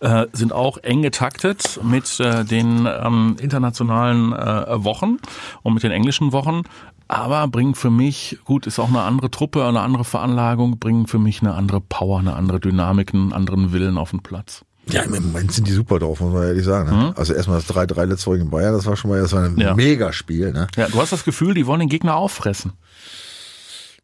äh, 0.00 0.26
sind 0.32 0.52
auch 0.52 0.78
eng 0.78 1.02
getaktet 1.02 1.80
mit 1.82 2.20
äh, 2.20 2.44
den 2.44 2.86
ähm, 2.86 3.36
internationalen 3.40 4.32
äh, 4.32 4.84
Wochen 4.84 5.18
und 5.62 5.74
mit 5.74 5.82
den 5.82 5.92
englischen 5.92 6.32
Wochen. 6.32 6.62
Aber 7.06 7.46
bringen 7.48 7.74
für 7.74 7.90
mich, 7.90 8.38
gut, 8.44 8.66
ist 8.66 8.78
auch 8.78 8.88
eine 8.88 9.02
andere 9.02 9.30
Truppe, 9.30 9.64
eine 9.66 9.80
andere 9.80 10.04
Veranlagung, 10.04 10.78
bringen 10.78 11.06
für 11.06 11.18
mich 11.18 11.42
eine 11.42 11.54
andere 11.54 11.80
Power, 11.80 12.18
eine 12.18 12.34
andere 12.34 12.60
Dynamik, 12.60 13.12
einen 13.12 13.32
anderen 13.32 13.72
Willen 13.72 13.98
auf 13.98 14.10
den 14.10 14.22
Platz. 14.22 14.64
Ja, 14.90 15.02
im 15.02 15.10
Moment 15.12 15.52
sind 15.52 15.66
die 15.66 15.72
super 15.72 15.98
drauf, 15.98 16.20
muss 16.20 16.32
man 16.32 16.42
ehrlich 16.44 16.64
sagen. 16.64 16.90
Ne? 16.90 17.14
Also 17.16 17.32
erstmal 17.32 17.60
das 17.60 17.68
3-3 17.68 18.04
letzte 18.04 18.26
Woche 18.26 18.36
in 18.38 18.50
Bayern, 18.50 18.74
das 18.74 18.84
war 18.86 18.96
schon 18.96 19.10
mal 19.10 19.20
das 19.20 19.32
war 19.32 19.44
ein 19.44 19.56
Ja. 19.58 19.74
Megaspiel. 19.74 20.52
Ne? 20.52 20.66
Ja, 20.76 20.88
du 20.88 21.00
hast 21.00 21.12
das 21.12 21.24
Gefühl, 21.24 21.54
die 21.54 21.66
wollen 21.66 21.80
den 21.80 21.88
Gegner 21.88 22.16
auffressen. 22.16 22.72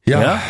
Ja. 0.06 0.40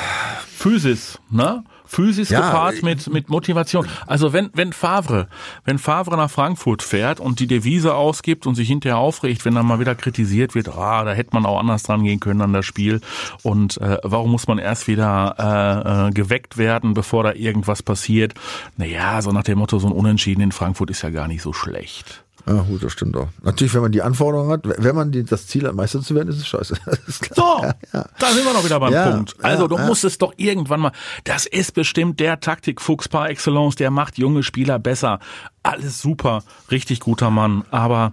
Physis, 0.56 1.18
ne? 1.30 1.64
Physis 1.90 2.30
Ja, 2.30 2.40
gepaart 2.40 2.84
mit, 2.84 3.12
mit 3.12 3.28
Motivation. 3.28 3.84
Also 4.06 4.32
wenn, 4.32 4.50
wenn 4.54 4.72
Favre, 4.72 5.26
wenn 5.64 5.78
Favre 5.78 6.16
nach 6.16 6.30
Frankfurt 6.30 6.84
fährt 6.84 7.18
und 7.18 7.40
die 7.40 7.48
Devise 7.48 7.96
ausgibt 7.96 8.46
und 8.46 8.54
sich 8.54 8.68
hinterher 8.68 8.98
aufregt, 8.98 9.44
wenn 9.44 9.56
dann 9.56 9.66
mal 9.66 9.80
wieder 9.80 9.96
kritisiert 9.96 10.54
wird, 10.54 10.68
ah, 10.68 11.04
da 11.04 11.12
hätte 11.12 11.30
man 11.32 11.44
auch 11.44 11.58
anders 11.58 11.82
dran 11.82 12.04
gehen 12.04 12.20
können 12.20 12.42
an 12.42 12.52
das 12.52 12.64
Spiel 12.64 13.00
und 13.42 13.78
äh, 13.78 13.98
warum 14.04 14.30
muss 14.30 14.46
man 14.46 14.58
erst 14.58 14.86
wieder 14.86 15.34
äh, 15.36 16.08
äh, 16.08 16.10
geweckt 16.12 16.58
werden, 16.58 16.94
bevor 16.94 17.24
da 17.24 17.32
irgendwas 17.32 17.82
passiert? 17.82 18.34
Naja, 18.76 19.20
so 19.20 19.32
nach 19.32 19.42
dem 19.42 19.58
Motto, 19.58 19.80
so 19.80 19.88
ein 19.88 19.92
Unentschieden 19.92 20.42
in 20.42 20.52
Frankfurt 20.52 20.90
ist 20.90 21.02
ja 21.02 21.10
gar 21.10 21.26
nicht 21.26 21.42
so 21.42 21.52
schlecht. 21.52 22.22
Ja, 22.46 22.62
gut, 22.62 22.82
das 22.82 22.92
stimmt 22.92 23.16
auch. 23.16 23.28
Natürlich, 23.42 23.74
wenn 23.74 23.82
man 23.82 23.92
die 23.92 24.02
Anforderungen 24.02 24.50
hat, 24.50 24.62
wenn 24.64 24.94
man 24.94 25.12
die, 25.12 25.24
das 25.24 25.46
Ziel 25.46 25.66
hat, 25.66 25.74
Meister 25.74 26.00
zu 26.00 26.14
werden, 26.14 26.28
ist 26.28 26.38
es 26.38 26.46
scheiße. 26.48 26.74
Ist. 27.06 27.34
So, 27.34 27.64
da 27.92 28.30
sind 28.30 28.44
wir 28.44 28.52
noch 28.52 28.64
wieder 28.64 28.80
beim 28.80 28.92
Ja, 28.92 29.10
Punkt. 29.10 29.34
Also 29.42 29.62
ja, 29.62 29.68
du 29.68 29.76
ja. 29.76 29.86
musst 29.86 30.04
es 30.04 30.18
doch 30.18 30.32
irgendwann 30.36 30.80
mal, 30.80 30.92
das 31.24 31.46
ist 31.46 31.74
bestimmt 31.74 32.20
der 32.20 32.40
Taktikfuchs 32.40 33.08
par 33.08 33.28
excellence, 33.30 33.76
der 33.76 33.90
macht 33.90 34.18
junge 34.18 34.42
Spieler 34.42 34.78
besser. 34.78 35.20
Alles 35.62 36.00
super, 36.00 36.42
richtig 36.70 37.00
guter 37.00 37.30
Mann, 37.30 37.64
aber 37.70 38.12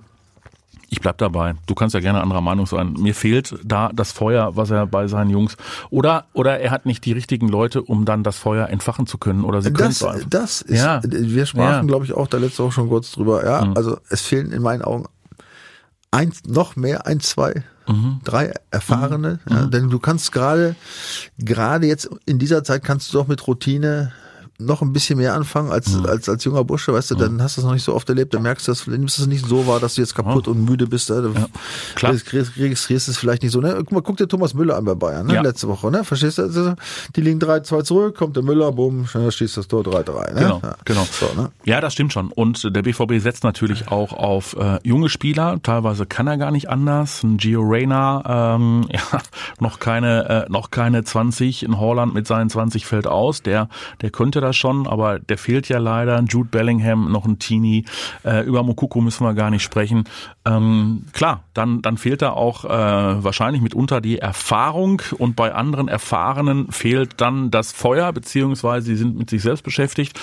ich 0.89 1.01
bleib 1.01 1.17
dabei. 1.17 1.55
Du 1.65 1.75
kannst 1.75 1.93
ja 1.93 1.99
gerne 1.99 2.21
anderer 2.21 2.41
Meinung 2.41 2.65
sein. 2.65 2.93
Mir 2.93 3.13
fehlt 3.13 3.55
da 3.63 3.89
das 3.93 4.11
Feuer, 4.11 4.55
was 4.55 4.71
er 4.71 4.87
bei 4.87 5.07
seinen 5.07 5.29
Jungs 5.29 5.57
oder 5.89 6.25
oder 6.33 6.59
er 6.59 6.71
hat 6.71 6.85
nicht 6.85 7.03
die 7.05 7.11
richtigen 7.11 7.47
Leute, 7.49 7.81
um 7.83 8.05
dann 8.05 8.23
das 8.23 8.37
Feuer 8.37 8.67
entfachen 8.69 9.05
zu 9.07 9.17
können 9.17 9.43
oder 9.43 9.61
sie 9.61 9.71
können 9.73 9.89
Das, 9.89 9.97
es 10.01 10.03
einfach. 10.05 10.29
das 10.29 10.61
ist, 10.61 10.79
Ja. 10.81 11.01
wir 11.03 11.45
sprachen, 11.45 11.71
Ja. 11.73 11.83
Mhm. 11.83 11.87
glaube 11.87 12.05
ich, 12.05 12.13
auch 12.13 12.27
da 12.27 12.37
letzte 12.37 12.63
Woche 12.63 12.71
schon 12.73 12.89
kurz 12.89 13.11
drüber. 13.11 13.43
Ja, 13.45 13.71
also 13.75 13.97
es 14.09 14.21
fehlen 14.21 14.51
in 14.51 14.61
meinen 14.61 14.81
Augen 14.81 15.05
ein, 16.11 16.31
noch 16.47 16.75
mehr, 16.75 17.05
ein, 17.05 17.19
zwei, 17.19 17.63
Mhm. 17.87 18.19
drei 18.23 18.53
Erfahrene. 18.71 19.39
Ja, 19.49 19.65
denn 19.65 19.89
du 19.89 19.99
kannst 19.99 20.31
gerade, 20.31 20.75
gerade 21.37 21.87
jetzt 21.87 22.09
in 22.25 22.39
dieser 22.39 22.63
Zeit 22.63 22.83
kannst 22.83 23.13
du 23.13 23.17
doch 23.19 23.27
mit 23.27 23.45
Routine 23.47 24.11
noch 24.59 24.81
ein 24.81 24.91
bisschen 24.91 25.19
mehr 25.19 25.35
anfangen 25.35 25.71
als, 25.71 25.93
Mhm. 25.95 26.05
als, 26.07 26.27
als 26.27 26.43
junger 26.43 26.63
Bursche, 26.63 26.91
weißt 26.93 27.11
du, 27.11 27.15
dann 27.15 27.41
hast 27.43 27.57
du 27.57 27.61
es 27.61 27.65
noch 27.65 27.73
nicht 27.73 27.83
so 27.83 27.93
oft 27.93 28.09
erlebt, 28.09 28.33
dann 28.33 28.41
merkst 28.41 28.67
du, 28.67 28.71
dass, 28.71 28.85
dann 28.85 28.95
nimmst 28.95 29.17
du 29.19 29.21
es 29.21 29.27
nicht 29.27 29.45
so 29.45 29.67
wahr, 29.67 29.79
dass 29.79 29.95
du 29.95 30.01
jetzt 30.01 30.15
kaputt 30.15 30.47
und 30.47 30.65
müde 30.65 30.87
bist, 30.87 31.09
äh, 31.11 31.21
du 31.21 31.33
klar. 31.95 32.11
registrierst, 32.11 32.57
registrierst 32.57 33.07
es 33.07 33.17
vielleicht 33.17 33.43
nicht 33.43 33.51
so, 33.51 33.61
ne? 33.61 33.75
Guck 33.77 33.91
mal, 33.91 34.01
guck 34.01 34.17
dir 34.17 34.27
Thomas 34.27 34.53
Müller 34.55 34.75
an 34.77 34.85
bei 34.85 34.95
Bayern, 34.95 35.27
ne? 35.27 35.35
Ja. 35.35 35.41
Letzte 35.41 35.67
Woche, 35.67 35.91
ne? 35.91 36.03
Verstehst 36.03 36.39
du? 36.39 36.43
Also, 36.43 36.73
die 37.15 37.21
liegen 37.21 37.39
3-2 37.39 37.83
zurück, 37.83 38.17
kommt 38.17 38.35
der 38.35 38.43
Müller, 38.43 38.71
bumm, 38.71 39.05
schnell 39.05 39.31
schießt 39.31 39.57
das 39.57 39.67
Tor 39.67 39.83
3-3, 39.83 40.33
ne? 40.33 40.39
Genau, 40.41 40.59
ja. 40.63 40.75
genau. 40.85 41.05
So, 41.11 41.39
ne? 41.39 41.51
Ja, 41.63 41.79
das 41.79 41.93
stimmt 41.93 42.13
schon. 42.13 42.31
Und 42.31 42.75
der 42.75 42.81
BVB 42.81 43.19
setzt 43.21 43.43
natürlich 43.43 43.89
auch 43.89 44.11
auf 44.13 44.55
äh, 44.57 44.79
junge 44.83 45.09
Spieler. 45.09 45.59
Teilweise 45.61 46.05
kann 46.07 46.25
er 46.25 46.37
gar 46.37 46.49
nicht 46.51 46.69
anders. 46.69 47.21
Ein 47.23 47.37
Gio 47.37 47.61
Reyna, 47.61 48.55
ähm, 48.55 48.87
ja, 48.91 49.01
noch 49.59 49.79
keine, 49.79 50.45
äh, 50.47 50.51
noch 50.51 50.71
keine 50.71 51.03
20. 51.03 51.61
In 51.63 51.79
Holland 51.79 52.15
mit 52.15 52.25
seinen 52.25 52.49
20 52.49 52.85
fällt 52.87 53.05
aus. 53.05 53.43
Der, 53.43 53.69
der 54.01 54.09
könnte 54.09 54.41
das 54.47 54.55
schon, 54.55 54.87
aber 54.87 55.19
der 55.19 55.37
fehlt 55.37 55.69
ja 55.69 55.77
leider. 55.77 56.21
Jude 56.27 56.49
Bellingham, 56.49 57.11
noch 57.11 57.25
ein 57.25 57.39
Teenie. 57.39 57.85
Äh, 58.23 58.45
über 58.45 58.63
Mokoko 58.63 59.01
müssen 59.01 59.25
wir 59.25 59.33
gar 59.33 59.49
nicht 59.49 59.63
sprechen. 59.63 60.05
Ähm, 60.45 61.05
klar, 61.13 61.43
dann, 61.53 61.81
dann 61.81 61.97
fehlt 61.97 62.21
da 62.21 62.31
auch 62.31 62.65
äh, 62.65 62.69
wahrscheinlich 62.69 63.61
mitunter 63.61 64.01
die 64.01 64.19
Erfahrung 64.19 65.01
und 65.17 65.35
bei 65.35 65.53
anderen 65.53 65.87
Erfahrenen 65.87 66.71
fehlt 66.71 67.21
dann 67.21 67.51
das 67.51 67.71
Feuer, 67.71 68.11
beziehungsweise 68.13 68.87
sie 68.87 68.95
sind 68.95 69.17
mit 69.17 69.29
sich 69.29 69.41
selbst 69.41 69.63
beschäftigt 69.63 70.19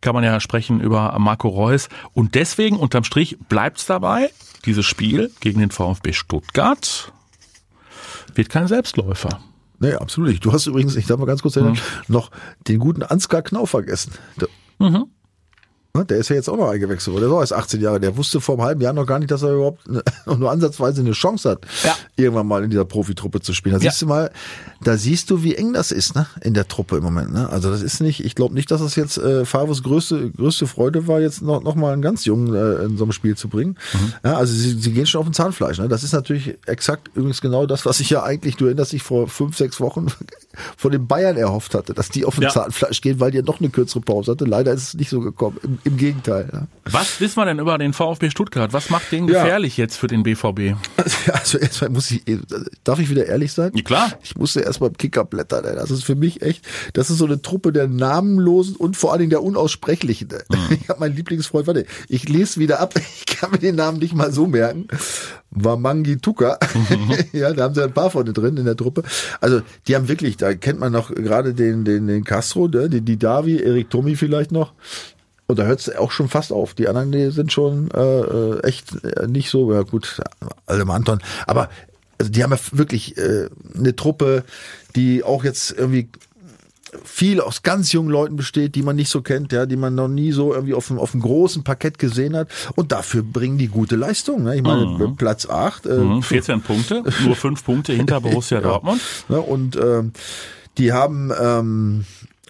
kann 0.00 0.14
man 0.14 0.22
ja 0.22 0.38
sprechen 0.38 0.80
über 0.80 1.18
Marco 1.18 1.48
Reus. 1.48 1.88
Und 2.14 2.36
deswegen, 2.36 2.76
unterm 2.76 3.02
Strich, 3.02 3.36
bleibt's 3.48 3.84
dabei, 3.86 4.30
dieses 4.64 4.86
Spiel 4.86 5.32
gegen 5.40 5.58
den 5.58 5.72
VfB 5.72 6.12
Stuttgart 6.12 7.12
wird 8.34 8.48
kein 8.48 8.68
Selbstläufer. 8.68 9.40
Nee, 9.80 9.94
absolut 9.94 10.30
nicht. 10.30 10.44
Du 10.44 10.52
hast 10.52 10.66
übrigens, 10.66 10.96
ich 10.96 11.06
darf 11.06 11.18
mal 11.18 11.26
ganz 11.26 11.42
kurz 11.42 11.56
erinnern, 11.56 11.78
noch 12.08 12.30
den 12.66 12.78
guten 12.80 13.02
Ansgar 13.02 13.42
Knauf 13.42 13.70
vergessen. 13.70 14.12
Der- 14.40 14.48
Ne, 14.80 15.06
Der 16.08 16.18
ist 16.18 16.28
ja 16.28 16.36
jetzt 16.36 16.48
auch 16.48 16.56
noch 16.56 16.68
eingewechselt 16.70 17.12
worden. 17.12 17.24
Der 17.28 17.32
auch 17.36 17.40
erst 17.40 17.52
18 17.52 17.80
Jahre. 17.80 17.98
Der 17.98 18.16
wusste 18.16 18.40
vor 18.40 18.54
einem 18.54 18.62
halben 18.64 18.80
Jahr 18.82 18.92
noch 18.92 19.04
gar 19.06 19.18
nicht, 19.18 19.32
dass 19.32 19.42
er 19.42 19.54
überhaupt 19.54 19.80
eine, 19.88 20.02
nur 20.38 20.48
ansatzweise 20.50 21.00
eine 21.00 21.10
Chance 21.10 21.50
hat, 21.50 21.66
Ja. 21.82 21.96
irgendwann 22.14 22.46
mal 22.46 22.62
in 22.62 22.70
dieser 22.70 22.84
Profitruppe 22.84 23.40
zu 23.40 23.52
spielen. 23.52 23.76
Da 23.76 23.84
Ja. 23.84 23.90
siehst 23.90 24.02
du 24.02 24.06
mal, 24.06 24.30
da 24.84 24.96
siehst 24.96 25.28
du, 25.30 25.42
wie 25.42 25.56
eng 25.56 25.72
das 25.72 25.90
ist, 25.90 26.14
ne, 26.14 26.26
in 26.42 26.54
der 26.54 26.68
Truppe 26.68 26.98
im 26.98 27.02
Moment. 27.02 27.32
Ne? 27.32 27.48
Also 27.50 27.68
das 27.70 27.82
ist 27.82 28.00
nicht, 28.00 28.24
ich 28.24 28.36
glaube 28.36 28.54
nicht, 28.54 28.70
dass 28.70 28.80
das 28.80 28.94
jetzt 28.94 29.18
äh, 29.18 29.44
Favos 29.44 29.82
größte 29.82 30.30
größte 30.30 30.68
Freude 30.68 31.08
war, 31.08 31.20
jetzt 31.20 31.42
noch, 31.42 31.62
noch 31.64 31.74
mal 31.74 31.92
einen 31.92 32.02
ganz 32.02 32.24
jungen 32.26 32.54
äh, 32.54 32.84
in 32.84 32.96
so 32.96 33.02
einem 33.04 33.12
Spiel 33.12 33.36
zu 33.36 33.48
bringen. 33.48 33.76
Mhm. 33.92 34.12
Ja, 34.24 34.36
also 34.36 34.54
sie, 34.54 34.78
sie 34.80 34.92
gehen 34.92 35.06
schon 35.06 35.20
auf 35.22 35.26
den 35.26 35.34
Zahnfleisch. 35.34 35.78
Ne? 35.78 35.88
Das 35.88 36.04
ist 36.04 36.12
natürlich 36.12 36.56
exakt 36.66 37.08
übrigens 37.14 37.40
genau 37.40 37.66
das, 37.66 37.86
was 37.86 37.98
ich 37.98 38.10
ja 38.10 38.22
eigentlich, 38.22 38.54
du 38.56 38.66
erinnerst 38.66 38.92
dich 38.92 39.02
vor 39.02 39.26
fünf, 39.26 39.56
sechs 39.56 39.80
Wochen 39.80 40.06
von 40.76 40.92
den 40.92 41.06
Bayern 41.06 41.36
erhofft 41.36 41.74
hatte, 41.74 41.94
dass 41.94 42.08
die 42.08 42.24
auf 42.24 42.34
den 42.36 42.44
Ja. 42.44 42.50
Zahnfleisch 42.50 43.00
gehen, 43.00 43.20
weil 43.20 43.30
die 43.30 43.38
ja 43.38 43.42
noch 43.44 43.60
eine 43.60 43.70
kürzere 43.70 44.00
Pause 44.00 44.32
hatte. 44.32 44.44
Leider 44.44 44.72
ist 44.72 44.82
es 44.88 44.94
nicht 44.94 45.10
so 45.10 45.20
gekommen. 45.20 45.58
Im, 45.62 45.78
im 45.84 45.96
Gegenteil. 45.96 46.48
Ja. 46.52 46.66
Was 46.90 47.20
wissen 47.20 47.36
wir 47.36 47.44
denn 47.46 47.58
über 47.58 47.76
den 47.78 47.92
VfB 47.92 48.30
Stuttgart? 48.30 48.72
Was 48.72 48.90
macht 48.90 49.10
den 49.12 49.26
gefährlich 49.26 49.76
jetzt 49.76 49.96
für 49.96 50.06
den 50.06 50.22
BVB? 50.22 50.76
Also 51.32 51.58
erstmal 51.58 51.90
muss 51.90 52.10
ich, 52.10 52.22
darf 52.84 52.98
ich 52.98 53.10
wieder 53.10 53.26
ehrlich 53.26 53.52
sein? 53.52 53.72
Ja, 53.74 53.82
klar. 53.82 54.12
Ich 54.22 54.36
musste 54.36 54.60
erstmal 54.60 54.90
im 54.90 54.96
Kicker 54.96 55.24
blättern. 55.24 55.64
ey. 55.64 55.74
Das 55.74 55.90
ist 55.90 56.04
für 56.04 56.14
mich 56.14 56.42
echt, 56.42 56.64
das 56.94 57.10
ist 57.10 57.18
so 57.18 57.26
eine 57.26 57.40
Truppe 57.42 57.72
der 57.72 57.86
Namenlosen 57.86 58.76
und 58.76 58.96
vor 58.96 59.12
allen 59.12 59.20
Dingen 59.20 59.30
der 59.30 59.42
Unaussprechlichen. 59.42 60.28
Ich 60.70 60.88
habe 60.88 61.00
meinen 61.00 61.16
Lieblingsfreund, 61.16 61.66
warte, 61.66 61.86
ich 62.08 62.28
lese 62.28 62.58
wieder 62.60 62.80
ab, 62.80 62.94
ich 62.96 63.26
kann 63.26 63.50
mir 63.50 63.58
den 63.58 63.76
Namen 63.76 63.98
nicht 63.98 64.14
mal 64.14 64.32
so 64.32 64.46
merken. 64.46 64.88
Wamangi 65.50 66.18
Tuka. 66.18 66.58
ja, 67.32 67.52
da 67.52 67.64
haben 67.64 67.74
sie 67.74 67.82
ein 67.82 67.92
paar 67.92 68.10
von 68.10 68.24
drin 68.26 68.56
in 68.56 68.64
der 68.64 68.76
Truppe. 68.76 69.02
Also, 69.40 69.62
die 69.86 69.96
haben 69.96 70.08
wirklich, 70.08 70.36
da 70.36 70.54
kennt 70.54 70.80
man 70.80 70.92
noch 70.92 71.14
gerade 71.14 71.54
den, 71.54 71.84
den, 71.84 72.06
den 72.06 72.24
Castro, 72.24 72.68
ne, 72.68 72.88
den 72.88 73.04
Didavi, 73.04 73.62
Erik 73.62 73.90
Tommy 73.90 74.16
vielleicht 74.16 74.52
noch. 74.52 74.72
Und 75.46 75.58
da 75.58 75.64
hört 75.64 75.80
es 75.80 75.96
auch 75.96 76.10
schon 76.10 76.28
fast 76.28 76.52
auf. 76.52 76.74
Die 76.74 76.88
anderen, 76.88 77.10
die 77.10 77.30
sind 77.30 77.52
schon 77.52 77.90
äh, 77.92 78.00
äh, 78.00 78.60
echt 78.64 79.02
äh, 79.02 79.26
nicht 79.26 79.48
so, 79.48 79.72
ja 79.72 79.82
gut, 79.82 80.20
Alem 80.66 80.90
Anton. 80.90 81.20
Aber 81.46 81.70
also 82.18 82.30
die 82.30 82.42
haben 82.42 82.52
ja 82.52 82.58
wirklich 82.72 83.16
äh, 83.16 83.48
eine 83.74 83.96
Truppe, 83.96 84.44
die 84.94 85.24
auch 85.24 85.44
jetzt 85.44 85.70
irgendwie 85.70 86.10
viel 87.04 87.40
aus 87.40 87.62
ganz 87.62 87.92
jungen 87.92 88.10
Leuten 88.10 88.36
besteht, 88.36 88.74
die 88.74 88.82
man 88.82 88.96
nicht 88.96 89.10
so 89.10 89.20
kennt, 89.22 89.52
ja, 89.52 89.66
die 89.66 89.76
man 89.76 89.94
noch 89.94 90.08
nie 90.08 90.32
so 90.32 90.52
irgendwie 90.54 90.74
auf 90.74 90.88
dem, 90.88 90.98
auf 90.98 91.12
dem 91.12 91.20
großen 91.20 91.64
Parkett 91.64 91.98
gesehen 91.98 92.36
hat. 92.36 92.48
Und 92.76 92.92
dafür 92.92 93.22
bringen 93.22 93.58
die 93.58 93.68
gute 93.68 93.96
Leistung. 93.96 94.44
Ne? 94.44 94.56
Ich 94.56 94.62
meine, 94.62 95.14
Platz 95.16 95.46
acht. 95.46 95.86
Äh, 95.86 95.98
Mhm, 95.98 96.22
14 96.22 96.60
Punkte, 96.62 97.02
nur 97.24 97.36
5 97.36 97.64
Punkte 97.64 97.92
hinter 97.92 98.20
Borussia 98.22 98.60
Dortmund. 98.60 99.00
Ne? 99.28 99.40
Und 99.40 99.76
ähm, 99.76 100.12
die 100.78 100.92
haben, 100.92 101.32
ähm, 101.40 102.04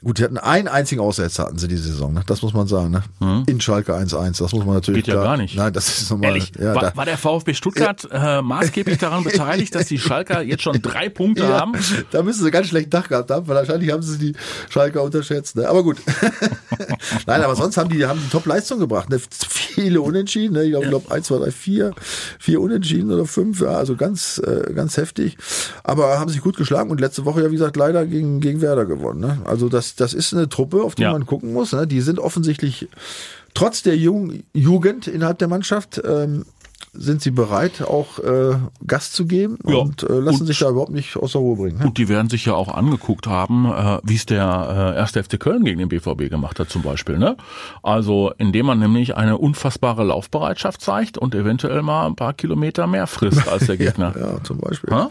gut, 0.05 0.19
die 0.19 0.25
hatten 0.25 0.38
einen 0.38 0.69
einzigen 0.69 1.00
Aussetzer 1.00 1.45
hatten 1.45 1.59
sie 1.59 1.69
die 1.69 1.76
Saison, 1.76 2.12
ne? 2.12 2.23
das 2.26 2.43
muss 2.43 2.52
man 2.55 2.67
sagen. 2.67 3.02
Ne? 3.21 3.45
In 3.47 3.61
Schalke 3.61 3.95
1-1, 3.95 4.38
das 4.38 4.52
muss 4.52 4.64
man 4.64 4.75
natürlich. 4.75 5.05
Geht 5.05 5.14
ja 5.14 5.21
klar- 5.21 5.25
gar 5.25 5.37
nicht. 5.37 5.57
Nein, 5.57 5.73
das 5.73 5.88
ist 6.00 6.11
normal. 6.11 6.31
Ehrlich, 6.31 6.52
Ja, 6.59 6.75
war, 6.75 6.97
war 6.97 7.05
der 7.05 7.19
VfB 7.19 7.55
Stuttgart 7.55 8.07
äh, 8.11 8.43
maßgeblich 8.43 8.99
daran 8.99 9.25
beteiligt, 9.25 9.75
dass 9.75 9.87
die 9.87 9.99
Schalker 9.99 10.43
jetzt 10.43 10.62
schon 10.62 10.81
drei 10.83 11.09
Punkte 11.19 11.43
ja, 11.43 11.61
haben? 11.61 11.73
da 12.11 12.23
müssen 12.23 12.45
sie 12.45 12.50
ganz 12.50 12.69
schlecht 12.69 12.90
Tag 12.90 13.09
gehabt 13.09 13.31
haben, 13.31 13.47
weil 13.49 13.57
wahrscheinlich 13.57 13.90
haben 13.90 14.02
sie 14.02 14.19
die 14.19 14.33
Schalker 14.71 15.02
unterschätzt. 15.02 15.57
Ne? 15.57 15.69
Aber 15.69 15.83
gut. 15.83 15.99
Nein, 17.26 17.43
aber 17.43 17.57
sonst 17.57 17.76
haben 17.76 17.90
die, 17.90 18.07
haben 18.07 18.21
die 18.23 18.31
Top-Leistung 18.31 18.78
gebracht. 18.78 19.09
Ne? 19.11 19.21
Viele 19.49 20.00
Unentschieden. 20.00 20.55
Ne? 20.55 20.64
Ich 20.64 20.71
glaube, 20.71 20.88
glaub, 20.88 21.11
eins, 21.11 21.26
zwei, 21.26 21.38
drei, 21.38 21.50
vier, 21.50 21.93
vier 22.38 22.61
Unentschieden 22.61 23.11
oder 23.12 23.26
fünf. 23.26 23.61
Ja, 23.61 23.71
also 23.71 23.97
ganz, 23.97 24.38
äh, 24.38 24.73
ganz 24.73 24.97
heftig. 24.97 25.37
Aber 25.85 26.19
haben 26.19 26.28
sich 26.31 26.40
gut 26.40 26.57
geschlagen 26.57 26.90
und 26.90 27.00
letzte 27.00 27.25
Woche 27.25 27.43
ja, 27.43 27.49
wie 27.50 27.55
gesagt, 27.57 27.76
leider 27.76 28.07
gegen, 28.07 28.40
gegen 28.40 28.61
Werder 28.61 28.87
gewonnen. 28.87 29.21
Ne? 29.21 29.38
Also 29.45 29.69
das, 29.69 29.88
das 29.97 30.14
ist 30.14 30.33
eine 30.35 30.49
Truppe, 30.49 30.83
auf 30.83 30.95
die 30.95 31.02
Ja. 31.02 31.12
man 31.12 31.26
gucken 31.26 31.52
muss. 31.52 31.73
Ne? 31.73 31.87
Die 31.87 32.00
sind 32.00 32.18
offensichtlich 32.18 32.88
trotz 33.54 33.83
der 33.83 33.97
Jung 33.97 34.42
Jugend 34.54 35.07
innerhalb 35.07 35.38
der 35.38 35.49
Mannschaft 35.49 36.00
ähm, 36.04 36.45
sind 36.95 37.21
sie 37.23 37.30
bereit, 37.30 37.83
auch 37.83 38.18
äh, 38.18 38.57
Gas 38.87 39.12
zu 39.12 39.26
geben 39.26 39.59
Ja. 39.66 39.76
und 39.76 40.02
äh, 40.04 40.12
lassen 40.21 40.40
Und- 40.42 40.47
sich 40.47 40.59
da 40.59 40.71
überhaupt 40.71 40.90
nicht 40.90 41.16
aus 41.16 41.33
der 41.33 41.40
Ruhe 41.40 41.57
bringen. 41.57 41.78
Ne? 41.78 41.87
Und 41.87 41.99
die 41.99 42.09
werden 42.09 42.30
sich 42.30 42.47
ja 42.47 42.54
auch 42.54 42.68
angeguckt 42.68 43.26
haben, 43.26 43.66
äh, 43.66 43.99
wie 44.04 44.14
es 44.16 44.26
der 44.26 44.95
äh, 44.95 44.99
erste 44.99 45.23
FC 45.23 45.38
Köln 45.38 45.64
gegen 45.64 45.78
den 45.78 45.88
BVB 45.88 46.28
gemacht 46.30 46.59
hat 46.59 46.71
zum 46.71 46.83
Beispiel. 46.83 47.18
Ne? 47.18 47.37
Also 47.83 48.33
indem 48.38 48.66
man 48.66 48.78
nämlich 48.78 49.16
eine 49.16 49.38
unfassbare 49.38 50.02
Laufbereitschaft 50.04 50.80
zeigt 50.80 51.18
und 51.18 51.35
eventuell 51.35 51.83
mal 51.83 52.07
ein 52.07 52.16
paar 52.16 52.33
Kilometer 52.33 52.87
mehr 52.87 53.07
frisst 53.07 53.47
als 53.49 53.66
der 53.66 53.76
Gegner. 53.76 54.14
Ja, 54.18 54.42
zum 54.42 54.59
Beispiel. 54.59 54.90
Ha? 54.92 55.11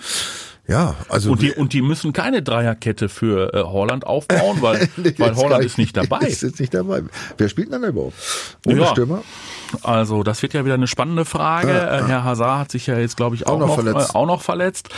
Ja, 0.67 0.95
also 1.07 1.31
Und 1.31 1.41
die, 1.41 1.53
und 1.53 1.71
die 1.71 1.81
müssen 1.81 2.11
keine 2.11 2.41
Dreierkette 2.41 3.07
für 3.07 3.53
äh, 3.53 3.63
Holland 3.63 4.05
aufbauen, 4.05 4.57
weil, 4.61 4.89
Nee, 4.97 5.13
weil 5.17 5.35
Holland 5.35 5.63
ist 5.63 5.77
nicht 5.77 5.95
dabei. 5.97 6.19
Ist 6.19 6.43
jetzt 6.43 6.59
nicht 6.59 6.73
dabei. 6.73 7.03
Wer 7.37 7.47
spielt 7.49 7.71
denn 7.71 7.81
da 7.81 7.87
überhaupt? 7.87 8.15
Ohne 8.65 8.81
Ja. 8.81 8.87
Stürmer? 8.87 9.23
Also 9.83 10.23
das 10.23 10.41
wird 10.41 10.53
ja 10.53 10.65
wieder 10.65 10.75
eine 10.75 10.87
spannende 10.87 11.25
Frage. 11.25 11.71
Äh, 11.71 12.03
Herr 12.03 12.23
Hazard 12.23 12.59
hat 12.59 12.71
sich 12.71 12.87
ja 12.87 12.97
jetzt, 12.97 13.17
glaube 13.17 13.35
ich, 13.35 13.47
auch, 13.47 13.53
Auch 13.53 13.59
noch 13.59 13.67
noch, 13.67 13.75
verletzt. 13.75 14.09
Äh, 14.09 14.17
auch 14.17 14.25
noch 14.25 14.41
verletzt. 14.41 14.89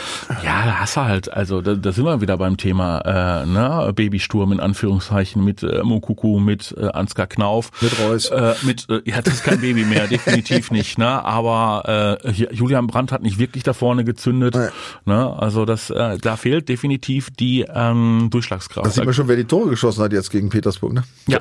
Ja, 0.44 0.64
da 0.64 0.74
hast 0.80 0.96
du 0.96 1.00
halt, 1.02 1.32
also 1.32 1.60
da, 1.60 1.74
da 1.74 1.92
sind 1.92 2.04
wir 2.04 2.20
wieder 2.20 2.36
beim 2.36 2.56
Thema 2.56 3.00
äh, 3.00 3.46
ne? 3.46 3.92
Babysturm 3.94 4.52
in 4.52 4.60
Anführungszeichen 4.60 5.44
mit 5.44 5.62
äh, 5.62 5.82
Mokuku, 5.82 6.40
mit 6.40 6.74
äh, 6.78 6.86
Ansgar 6.86 7.26
Knauf. 7.26 7.70
Mit 7.80 7.98
Reus. 8.00 8.30
Äh, 8.30 8.54
mit, 8.62 8.88
äh, 8.88 9.02
ja, 9.04 9.22
das 9.22 9.34
ist 9.34 9.44
kein 9.44 9.60
Baby 9.60 9.84
mehr, 9.84 10.06
definitiv 10.08 10.70
nicht. 10.70 10.98
Ne? 10.98 11.24
Aber 11.24 12.18
äh, 12.24 12.30
Julian 12.52 12.86
Brandt 12.86 13.12
hat 13.12 13.22
nicht 13.22 13.38
wirklich 13.38 13.62
da 13.62 13.72
vorne 13.72 14.04
gezündet. 14.04 14.56
Ne? 15.04 15.36
Also 15.38 15.64
das, 15.64 15.90
äh, 15.90 16.18
da 16.18 16.36
fehlt 16.36 16.68
definitiv 16.68 17.30
die 17.30 17.66
ähm, 17.72 18.28
Durchschlagskraft. 18.30 18.86
Da 18.86 18.90
sieht 18.90 19.04
man 19.04 19.14
schon, 19.14 19.28
wer 19.28 19.36
die 19.36 19.44
Tore 19.44 19.70
geschossen 19.70 20.02
hat 20.02 20.12
jetzt 20.12 20.30
gegen 20.30 20.48
Petersburg. 20.48 20.92
Ne? 20.92 21.04
ja, 21.26 21.40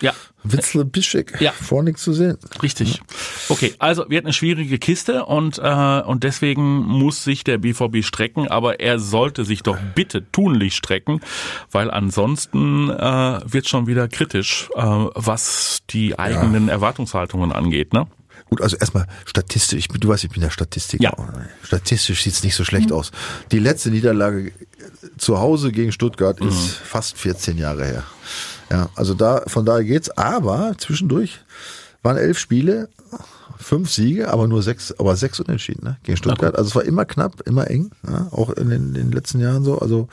ja. 0.00 0.12
Witzel 0.52 0.84
Bischek. 0.84 1.40
Ja. 1.40 1.52
Vor 1.52 1.82
nichts 1.82 2.02
zu 2.02 2.12
sehen. 2.12 2.38
Richtig. 2.62 3.00
Okay, 3.48 3.74
also 3.78 4.08
wird 4.08 4.24
eine 4.24 4.32
schwierige 4.32 4.78
Kiste 4.78 5.24
und 5.24 5.58
äh, 5.58 6.00
und 6.02 6.24
deswegen 6.24 6.78
muss 6.84 7.24
sich 7.24 7.44
der 7.44 7.58
BVB 7.58 8.04
strecken, 8.04 8.48
aber 8.48 8.80
er 8.80 8.98
sollte 8.98 9.44
sich 9.44 9.62
doch 9.62 9.78
bitte 9.94 10.30
tunlich 10.32 10.74
strecken, 10.76 11.20
weil 11.70 11.90
ansonsten 11.90 12.90
äh, 12.90 13.40
wird 13.44 13.68
schon 13.68 13.86
wieder 13.86 14.08
kritisch, 14.08 14.68
äh, 14.74 14.80
was 14.82 15.78
die 15.90 16.18
eigenen 16.18 16.68
Erwartungshaltungen 16.68 17.52
angeht, 17.52 17.92
ne? 17.92 18.06
Gut, 18.50 18.62
also 18.62 18.76
erstmal 18.78 19.06
statistisch. 19.26 19.88
Du 19.88 20.08
weißt, 20.08 20.24
ich 20.24 20.30
bin 20.30 20.40
der 20.40 20.48
Statistiker. 20.50 21.02
Ja. 21.02 21.14
Statistisch 21.62 22.22
sieht's 22.22 22.42
nicht 22.42 22.54
so 22.54 22.64
schlecht 22.64 22.92
aus. 22.92 23.10
Die 23.52 23.58
letzte 23.58 23.90
Niederlage 23.90 24.52
zu 25.18 25.38
Hause 25.38 25.70
gegen 25.70 25.92
Stuttgart 25.92 26.40
Mhm. 26.40 26.48
ist 26.48 26.70
fast 26.70 27.18
14 27.18 27.58
Jahre 27.58 27.84
her. 27.84 28.04
Ja, 28.70 28.88
also 28.94 29.14
da, 29.14 29.42
von 29.46 29.64
daher 29.64 29.84
geht's. 29.84 30.10
Aber 30.10 30.74
zwischendurch 30.78 31.40
waren 32.02 32.16
elf 32.16 32.38
Spiele, 32.38 32.88
fünf 33.58 33.90
Siege, 33.90 34.30
aber 34.30 34.46
nur 34.46 34.62
sechs, 34.62 34.92
aber 34.98 35.16
sechs 35.16 35.40
Unentschieden 35.40 35.84
ne, 35.84 35.96
gegen 36.02 36.16
Stuttgart. 36.16 36.56
Also 36.56 36.68
es 36.68 36.74
war 36.76 36.84
immer 36.84 37.04
knapp, 37.04 37.42
immer 37.46 37.68
eng, 37.70 37.90
ja, 38.08 38.28
auch 38.30 38.50
in 38.50 38.70
den, 38.70 38.88
in 38.88 38.94
den 38.94 39.12
letzten 39.12 39.40
Jahren 39.40 39.64
so. 39.64 39.78
Also 39.78 40.08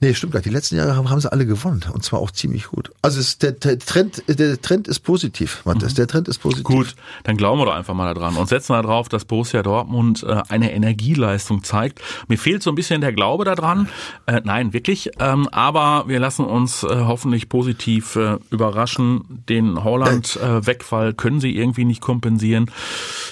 Nee, 0.00 0.14
stimmt 0.14 0.32
gar. 0.32 0.42
Die 0.42 0.50
letzten 0.50 0.76
Jahre 0.76 0.94
haben, 0.94 1.10
haben 1.10 1.20
sie 1.20 1.30
alle 1.30 1.44
gewonnen 1.44 1.84
und 1.92 2.04
zwar 2.04 2.20
auch 2.20 2.30
ziemlich 2.30 2.66
gut. 2.66 2.90
Also 3.02 3.18
es, 3.18 3.38
der, 3.38 3.52
der 3.52 3.78
Trend, 3.80 4.22
der 4.28 4.60
Trend 4.60 4.86
ist 4.86 5.00
positiv, 5.00 5.62
Matthias. 5.64 5.94
Der 5.94 6.06
Trend 6.06 6.28
ist 6.28 6.38
positiv. 6.38 6.64
Gut, 6.64 6.94
dann 7.24 7.36
glauben 7.36 7.60
wir 7.60 7.66
doch 7.66 7.74
einfach 7.74 7.94
mal 7.94 8.14
daran 8.14 8.36
und 8.36 8.48
setzen 8.48 8.74
darauf, 8.74 9.08
dass 9.08 9.24
Borussia 9.24 9.62
Dortmund 9.62 10.22
äh, 10.22 10.42
eine 10.48 10.72
Energieleistung 10.72 11.64
zeigt. 11.64 12.00
Mir 12.28 12.38
fehlt 12.38 12.62
so 12.62 12.70
ein 12.70 12.76
bisschen 12.76 13.00
der 13.00 13.12
Glaube 13.12 13.44
daran. 13.44 13.88
Äh, 14.26 14.40
nein, 14.44 14.72
wirklich. 14.72 15.10
Ähm, 15.18 15.48
aber 15.48 16.04
wir 16.06 16.20
lassen 16.20 16.44
uns 16.44 16.84
äh, 16.84 16.88
hoffentlich 16.88 17.48
positiv 17.48 18.14
äh, 18.14 18.36
überraschen. 18.50 19.42
Den 19.48 19.82
Holland-Wegfall 19.82 21.14
können 21.14 21.40
sie 21.40 21.56
irgendwie 21.56 21.84
nicht 21.84 22.00
kompensieren. 22.00 22.70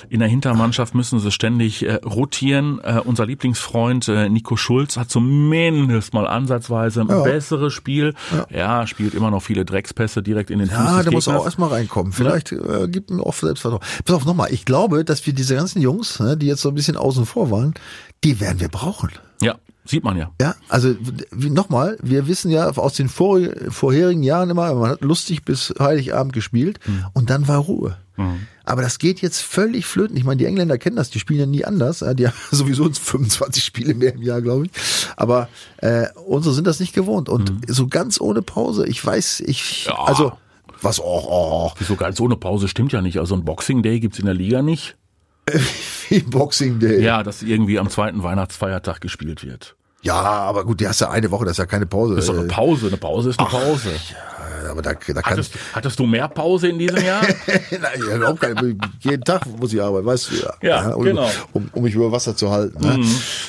In 0.08 0.18
der 0.18 0.28
Hintermannschaft 0.28 0.96
müssen 0.96 1.20
sie 1.20 1.30
ständig 1.30 1.84
äh, 1.84 1.94
rotieren. 2.04 2.80
Äh, 2.82 3.00
unser 3.04 3.24
Lieblingsfreund 3.24 4.08
äh, 4.08 4.28
Nico 4.28 4.56
Schulz 4.56 4.96
hat 4.96 5.10
zumindest 5.10 6.12
mal 6.12 6.26
ansatzweise 6.56 7.02
ein 7.02 7.08
Ja. 7.08 7.22
besseres 7.22 7.72
Spiel. 7.72 8.14
Ja. 8.50 8.86
spielt 8.86 9.14
immer 9.14 9.30
noch 9.30 9.42
viele 9.42 9.64
Dreckspässe 9.64 10.22
direkt 10.22 10.50
in 10.50 10.58
den 10.58 10.68
Fuß 10.68 10.76
Ja, 10.78 11.02
der 11.02 11.12
muss 11.12 11.28
auch 11.28 11.44
erstmal 11.44 11.70
reinkommen. 11.70 12.12
Vielleicht 12.12 12.52
äh, 12.52 12.88
gibt 12.88 13.10
ihm 13.10 13.20
auch 13.20 13.34
Selbstvertrauen. 13.34 13.82
Pass 14.04 14.16
auf, 14.16 14.24
nochmal. 14.24 14.52
Ich 14.52 14.64
glaube, 14.64 15.04
dass 15.04 15.24
wir 15.26 15.32
diese 15.32 15.54
ganzen 15.56 15.80
Jungs, 15.80 16.18
ne, 16.20 16.36
die 16.36 16.46
jetzt 16.46 16.62
so 16.62 16.68
ein 16.70 16.74
bisschen 16.74 16.96
außen 16.96 17.26
vor 17.26 17.50
waren, 17.50 17.74
die 18.24 18.40
werden 18.40 18.60
wir 18.60 18.68
brauchen. 18.68 19.10
Ja, 19.42 19.56
sieht 19.84 20.04
man 20.04 20.16
ja. 20.16 20.30
Ja, 20.40 20.54
also 20.68 20.94
nochmal, 21.32 21.98
wir 22.02 22.26
wissen 22.26 22.50
ja 22.50 22.68
aus 22.70 22.94
den 22.94 23.08
vor, 23.08 23.38
vorherigen 23.68 24.22
Jahren 24.22 24.50
immer, 24.50 24.74
man 24.74 24.90
hat 24.90 25.02
lustig 25.02 25.44
bis 25.44 25.74
Heiligabend 25.78 26.32
gespielt 26.32 26.80
und 27.12 27.30
dann 27.30 27.46
war 27.48 27.58
Ruhe. 27.58 27.96
Aber 28.64 28.82
das 28.82 28.98
geht 28.98 29.20
jetzt 29.20 29.40
völlig 29.42 29.86
flöten. 29.86 30.16
Ich 30.16 30.24
meine, 30.24 30.38
die 30.38 30.44
Engländer 30.46 30.76
kennen 30.78 30.96
das, 30.96 31.10
die 31.10 31.20
spielen 31.20 31.38
ja 31.40 31.46
nie 31.46 31.64
anders. 31.64 32.00
Ja, 32.00 32.14
Die 32.14 32.26
haben 32.26 32.34
sowieso 32.50 32.90
25 32.90 33.62
Spiele 33.64 33.94
mehr 33.94 34.14
im 34.14 34.22
Jahr, 34.22 34.42
glaube 34.42 34.66
ich. 34.66 34.70
Aber 35.16 35.48
äh, 35.78 36.06
unsere 36.26 36.54
sind 36.54 36.66
das 36.66 36.80
nicht 36.80 36.92
gewohnt. 36.94 37.28
Und 37.28 37.52
so 37.68 37.86
ganz 37.86 38.20
ohne 38.20 38.42
Pause, 38.42 38.86
ich 38.86 39.04
weiß, 39.04 39.40
ich, 39.40 39.86
Ja. 39.86 39.94
also, 40.04 40.32
was, 40.82 40.98
oh, 41.00 41.04
oh, 41.28 41.72
Wieso 41.78 41.96
ganz 41.96 42.20
ohne 42.20 42.36
Pause 42.36 42.68
stimmt 42.68 42.92
ja 42.92 43.00
nicht. 43.02 43.18
Also 43.18 43.34
ein 43.34 43.44
Boxing 43.44 43.82
Day 43.82 44.00
gibt's 44.00 44.18
in 44.18 44.26
der 44.26 44.34
Liga 44.34 44.62
nicht. 44.62 44.96
wie 46.08 46.20
Boxing 46.20 46.80
Day. 46.80 47.02
Ja, 47.02 47.22
dass 47.22 47.42
irgendwie 47.42 47.78
am 47.78 47.88
zweiten 47.88 48.22
Weihnachtsfeiertag 48.22 49.00
gespielt 49.00 49.44
wird. 49.44 49.76
Ja, 50.02 50.14
aber 50.20 50.64
gut, 50.64 50.80
die 50.80 50.86
hast 50.88 51.00
ja 51.00 51.10
eine 51.10 51.30
Woche, 51.30 51.44
das 51.44 51.52
ist 51.52 51.58
ja 51.58 51.66
keine 51.66 51.86
Pause. 51.86 52.14
Das 52.16 52.24
ist 52.24 52.28
doch 52.28 52.36
eine 52.36 52.44
Äh, 52.46 52.48
Pause. 52.48 52.86
Eine 52.88 52.96
Pause 52.96 53.30
ist 53.30 53.38
eine 53.40 53.48
Pause. 53.48 53.90
Aber 54.70 54.82
da, 54.82 54.94
da 54.94 55.22
Hattest, 55.22 55.52
hattest 55.72 55.98
du 55.98 56.06
mehr 56.06 56.28
Pause 56.28 56.68
in 56.68 56.78
diesem 56.78 57.04
Jahr? 57.04 57.22
Nein, 57.70 58.00
ja, 58.08 58.16
überhaupt 58.16 58.40
keine, 58.40 58.76
jeden 59.00 59.24
Tag 59.24 59.46
muss 59.46 59.72
ich 59.72 59.82
arbeiten, 59.82 60.06
weißt 60.06 60.30
du 60.30 60.34
ja. 60.36 60.54
Ja, 60.62 60.88
um, 60.90 61.04
genau. 61.04 61.30
Um, 61.52 61.68
um 61.72 61.82
mich 61.82 61.94
über 61.94 62.12
Wasser 62.12 62.36
zu 62.36 62.50
halten. 62.50 62.80
Ne? 62.80 63.04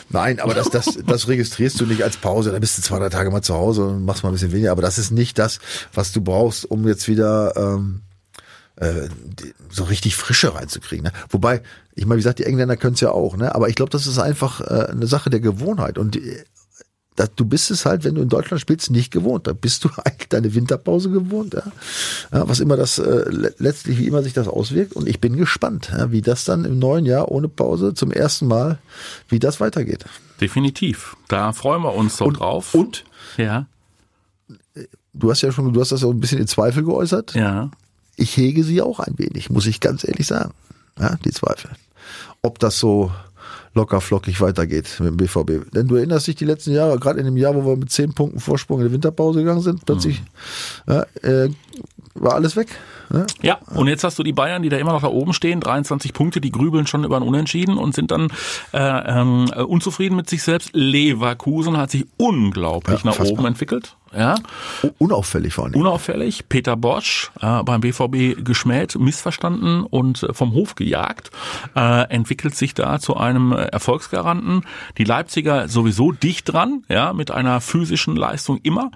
Nein, 0.09 0.39
aber 0.39 0.53
das, 0.53 0.69
das, 0.69 0.99
das 1.05 1.27
registrierst 1.27 1.79
du 1.79 1.85
nicht 1.85 2.03
als 2.03 2.17
Pause. 2.17 2.51
Da 2.51 2.59
bist 2.59 2.77
du 2.77 2.81
zwei, 2.81 2.99
drei 2.99 3.09
Tage 3.09 3.31
mal 3.31 3.41
zu 3.41 3.53
Hause 3.53 3.85
und 3.85 4.05
machst 4.05 4.23
mal 4.23 4.29
ein 4.29 4.33
bisschen 4.33 4.51
weniger. 4.51 4.71
Aber 4.71 4.81
das 4.81 4.97
ist 4.97 5.11
nicht 5.11 5.37
das, 5.39 5.59
was 5.93 6.11
du 6.11 6.21
brauchst, 6.21 6.69
um 6.69 6.87
jetzt 6.87 7.07
wieder 7.07 7.53
ähm, 7.55 8.01
äh, 8.77 9.09
so 9.69 9.83
richtig 9.83 10.15
Frische 10.15 10.55
reinzukriegen. 10.55 11.05
Ne? 11.05 11.11
Wobei, 11.29 11.61
ich 11.95 12.05
meine, 12.05 12.17
wie 12.17 12.23
gesagt, 12.23 12.39
die 12.39 12.45
Engländer 12.45 12.77
können 12.77 12.93
es 12.93 13.01
ja 13.01 13.11
auch. 13.11 13.35
Ne? 13.35 13.53
Aber 13.53 13.69
ich 13.69 13.75
glaube, 13.75 13.89
das 13.89 14.07
ist 14.07 14.19
einfach 14.19 14.61
äh, 14.61 14.91
eine 14.91 15.07
Sache 15.07 15.29
der 15.29 15.39
Gewohnheit. 15.39 15.97
Und 15.97 16.15
die, 16.15 16.37
das, 17.17 17.31
du 17.35 17.43
bist 17.45 17.69
es 17.71 17.85
halt, 17.85 18.05
wenn 18.05 18.15
du 18.15 18.21
in 18.21 18.29
Deutschland 18.29 18.61
spielst, 18.61 18.89
nicht 18.91 19.11
gewohnt. 19.11 19.47
Da 19.47 19.51
bist 19.53 19.83
du 19.83 19.89
eigentlich 20.05 20.29
deine 20.29 20.53
Winterpause 20.55 21.09
gewohnt. 21.09 21.53
Ja? 21.55 21.63
Ja, 22.31 22.47
was 22.47 22.61
immer 22.61 22.77
das 22.77 22.97
äh, 22.99 23.25
le- 23.29 23.53
letztlich, 23.57 23.97
wie 23.97 24.07
immer 24.07 24.23
sich 24.23 24.33
das 24.33 24.47
auswirkt. 24.47 24.93
Und 24.93 25.07
ich 25.09 25.19
bin 25.19 25.35
gespannt, 25.35 25.89
ja, 25.91 26.11
wie 26.11 26.21
das 26.21 26.45
dann 26.45 26.63
im 26.63 26.79
neuen 26.79 27.05
Jahr 27.05 27.29
ohne 27.29 27.49
Pause 27.49 27.93
zum 27.93 28.11
ersten 28.11 28.47
Mal, 28.47 28.77
wie 29.27 29.39
das 29.39 29.59
weitergeht. 29.59 30.05
Definitiv. 30.39 31.17
Da 31.27 31.51
freuen 31.51 31.81
wir 31.81 31.93
uns 31.95 32.17
doch 32.17 32.31
drauf. 32.31 32.73
Und 32.73 33.03
ja, 33.35 33.65
du 35.13 35.31
hast 35.31 35.41
ja 35.41 35.51
schon, 35.51 35.73
du 35.73 35.81
hast 35.81 35.91
das 35.91 36.01
ja 36.03 36.07
ein 36.07 36.19
bisschen 36.19 36.39
in 36.39 36.47
Zweifel 36.47 36.83
geäußert. 36.83 37.33
ja. 37.33 37.69
Ich 38.19 38.35
hege 38.35 38.63
sie 38.63 38.81
auch 38.81 38.99
ein 38.99 39.13
wenig, 39.19 39.51
muss 39.51 39.67
ich 39.67 39.79
ganz 39.79 40.03
ehrlich 40.03 40.25
sagen. 40.25 40.51
Ja, 40.99 41.17
die 41.23 41.29
Zweifel. 41.29 41.69
Ob 42.41 42.57
das 42.57 42.79
so 42.79 43.11
locker 43.77 44.01
flockig 44.01 44.41
weitergeht 44.41 44.97
mit 44.99 45.09
dem 45.09 45.17
BVB. 45.17 45.71
Denn 45.73 45.87
du 45.87 45.95
erinnerst 45.95 46.27
dich 46.27 46.35
die 46.35 46.45
letzten 46.45 46.73
Jahre, 46.73 46.99
gerade 46.99 47.19
in 47.19 47.25
dem 47.25 47.37
Jahr, 47.37 47.55
wo 47.55 47.65
wir 47.65 47.77
mit 47.77 47.91
zehn 47.91 48.13
Punkten 48.13 48.39
Vorsprung 48.39 48.81
in 48.81 48.87
die 48.87 48.93
Winterpause 48.93 49.39
gegangen 49.39 49.61
sind, 49.61 49.85
plötzlich 49.85 50.21
ja, 50.87 51.05
äh, 51.21 51.49
war 52.15 52.33
alles 52.33 52.55
weg. 52.55 52.67
Ne? 53.09 53.25
Ja, 53.41 53.57
und 53.73 53.87
jetzt 53.87 54.03
hast 54.03 54.19
du 54.19 54.23
die 54.23 54.33
Bayern, 54.33 54.61
die 54.63 54.69
da 54.69 54.77
immer 54.77 54.91
noch 54.91 55.01
da 55.01 55.07
oben 55.07 55.33
stehen, 55.33 55.59
23 55.59 56.13
Punkte, 56.13 56.41
die 56.41 56.51
grübeln 56.51 56.87
schon 56.87 57.03
über 57.03 57.17
ein 57.17 57.23
Unentschieden 57.23 57.77
und 57.77 57.95
sind 57.95 58.11
dann 58.11 58.27
äh, 58.73 58.77
ähm, 58.79 59.49
äh, 59.55 59.61
unzufrieden 59.61 60.15
mit 60.15 60.29
sich 60.29 60.43
selbst. 60.43 60.71
Leverkusen 60.73 61.77
hat 61.77 61.91
sich 61.91 62.05
unglaublich 62.17 63.03
Ja, 63.03 63.11
nach 63.11 63.19
oben 63.19 63.45
entwickelt. 63.45 63.95
Ja, 64.15 64.35
Unauffällig 64.99 65.53
vor 65.53 65.65
allem. 65.65 65.75
unauffällig. 65.75 66.47
Peter 66.47 66.77
Bosch 66.77 67.29
äh, 67.41 67.61
beim 67.63 67.81
BVB 67.81 68.43
geschmäht, 68.43 68.97
missverstanden 68.97 69.83
und 69.83 70.23
äh, 70.23 70.33
vom 70.33 70.53
Hof 70.53 70.75
gejagt, 70.75 71.29
äh, 71.75 72.09
entwickelt 72.09 72.55
sich 72.55 72.73
da 72.73 72.99
zu 72.99 73.17
einem 73.17 73.51
äh, 73.51 73.65
Erfolgsgaranten. 73.65 74.61
Die 74.97 75.03
Leipziger 75.03 75.67
sowieso 75.67 76.13
dicht 76.13 76.51
dran, 76.51 76.83
ja, 76.87 77.11
mit 77.11 77.31
einer 77.31 77.59
physischen 77.59 78.15
Leistung 78.15 78.59
immer. 78.63 78.91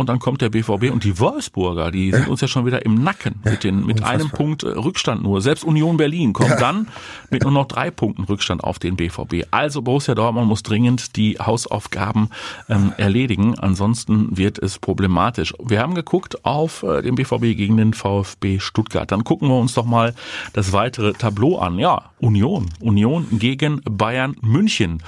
Und 0.00 0.08
dann 0.08 0.18
kommt 0.18 0.40
der 0.40 0.48
BVB 0.48 0.90
und 0.90 1.04
die 1.04 1.18
Wolfsburger, 1.18 1.90
die 1.90 2.10
sind 2.10 2.28
uns 2.28 2.40
ja 2.40 2.48
schon 2.48 2.66
wieder 2.66 2.84
im 2.84 3.02
Nacken 3.02 3.34
mit 3.44 3.64
den 3.64 3.86
mit 3.86 4.02
einem. 4.02 4.30
Punkt 4.30 4.62
äh, 4.62 4.68
Rückstand 4.68 5.22
nur. 5.22 5.42
Selbst 5.42 5.64
Union 5.64 5.96
Berlin 5.96 6.32
kommt 6.32 6.60
dann 6.60 6.88
mit 7.30 7.42
nur 7.42 7.52
noch 7.52 7.66
drei 7.66 7.90
Punkten 7.90 8.24
Rückstand 8.24 8.64
auf 8.64 8.78
den 8.78 8.96
BVB. 8.96 9.46
Also 9.50 9.82
Borussia 9.82 10.14
Dortmund 10.14 10.48
muss 10.48 10.62
dringend 10.62 11.16
die 11.16 11.38
Hausaufgaben 11.38 12.30
ähm, 12.68 12.92
erledigen, 12.96 13.58
ansonsten 13.58 14.36
wird 14.36 14.58
es 14.58 14.78
problematisch. 14.78 15.54
Wir 15.62 15.80
haben 15.80 15.94
geguckt 15.94 16.44
auf 16.44 16.82
äh, 16.82 17.02
den 17.02 17.14
BVB 17.14 17.56
gegen 17.56 17.76
den 17.76 17.92
VfB 17.92 18.58
Stuttgart. 18.58 19.10
Dann 19.12 19.24
gucken 19.24 19.48
wir 19.48 19.58
uns 19.58 19.74
doch 19.74 19.84
mal 19.84 20.14
das 20.54 20.72
weitere 20.72 21.12
Tableau 21.12 21.58
an. 21.58 21.78
Ja, 21.78 22.10
Union, 22.20 22.70
Union 22.80 23.26
gegen 23.32 23.82
Bayern 23.84 24.36
München. 24.40 25.02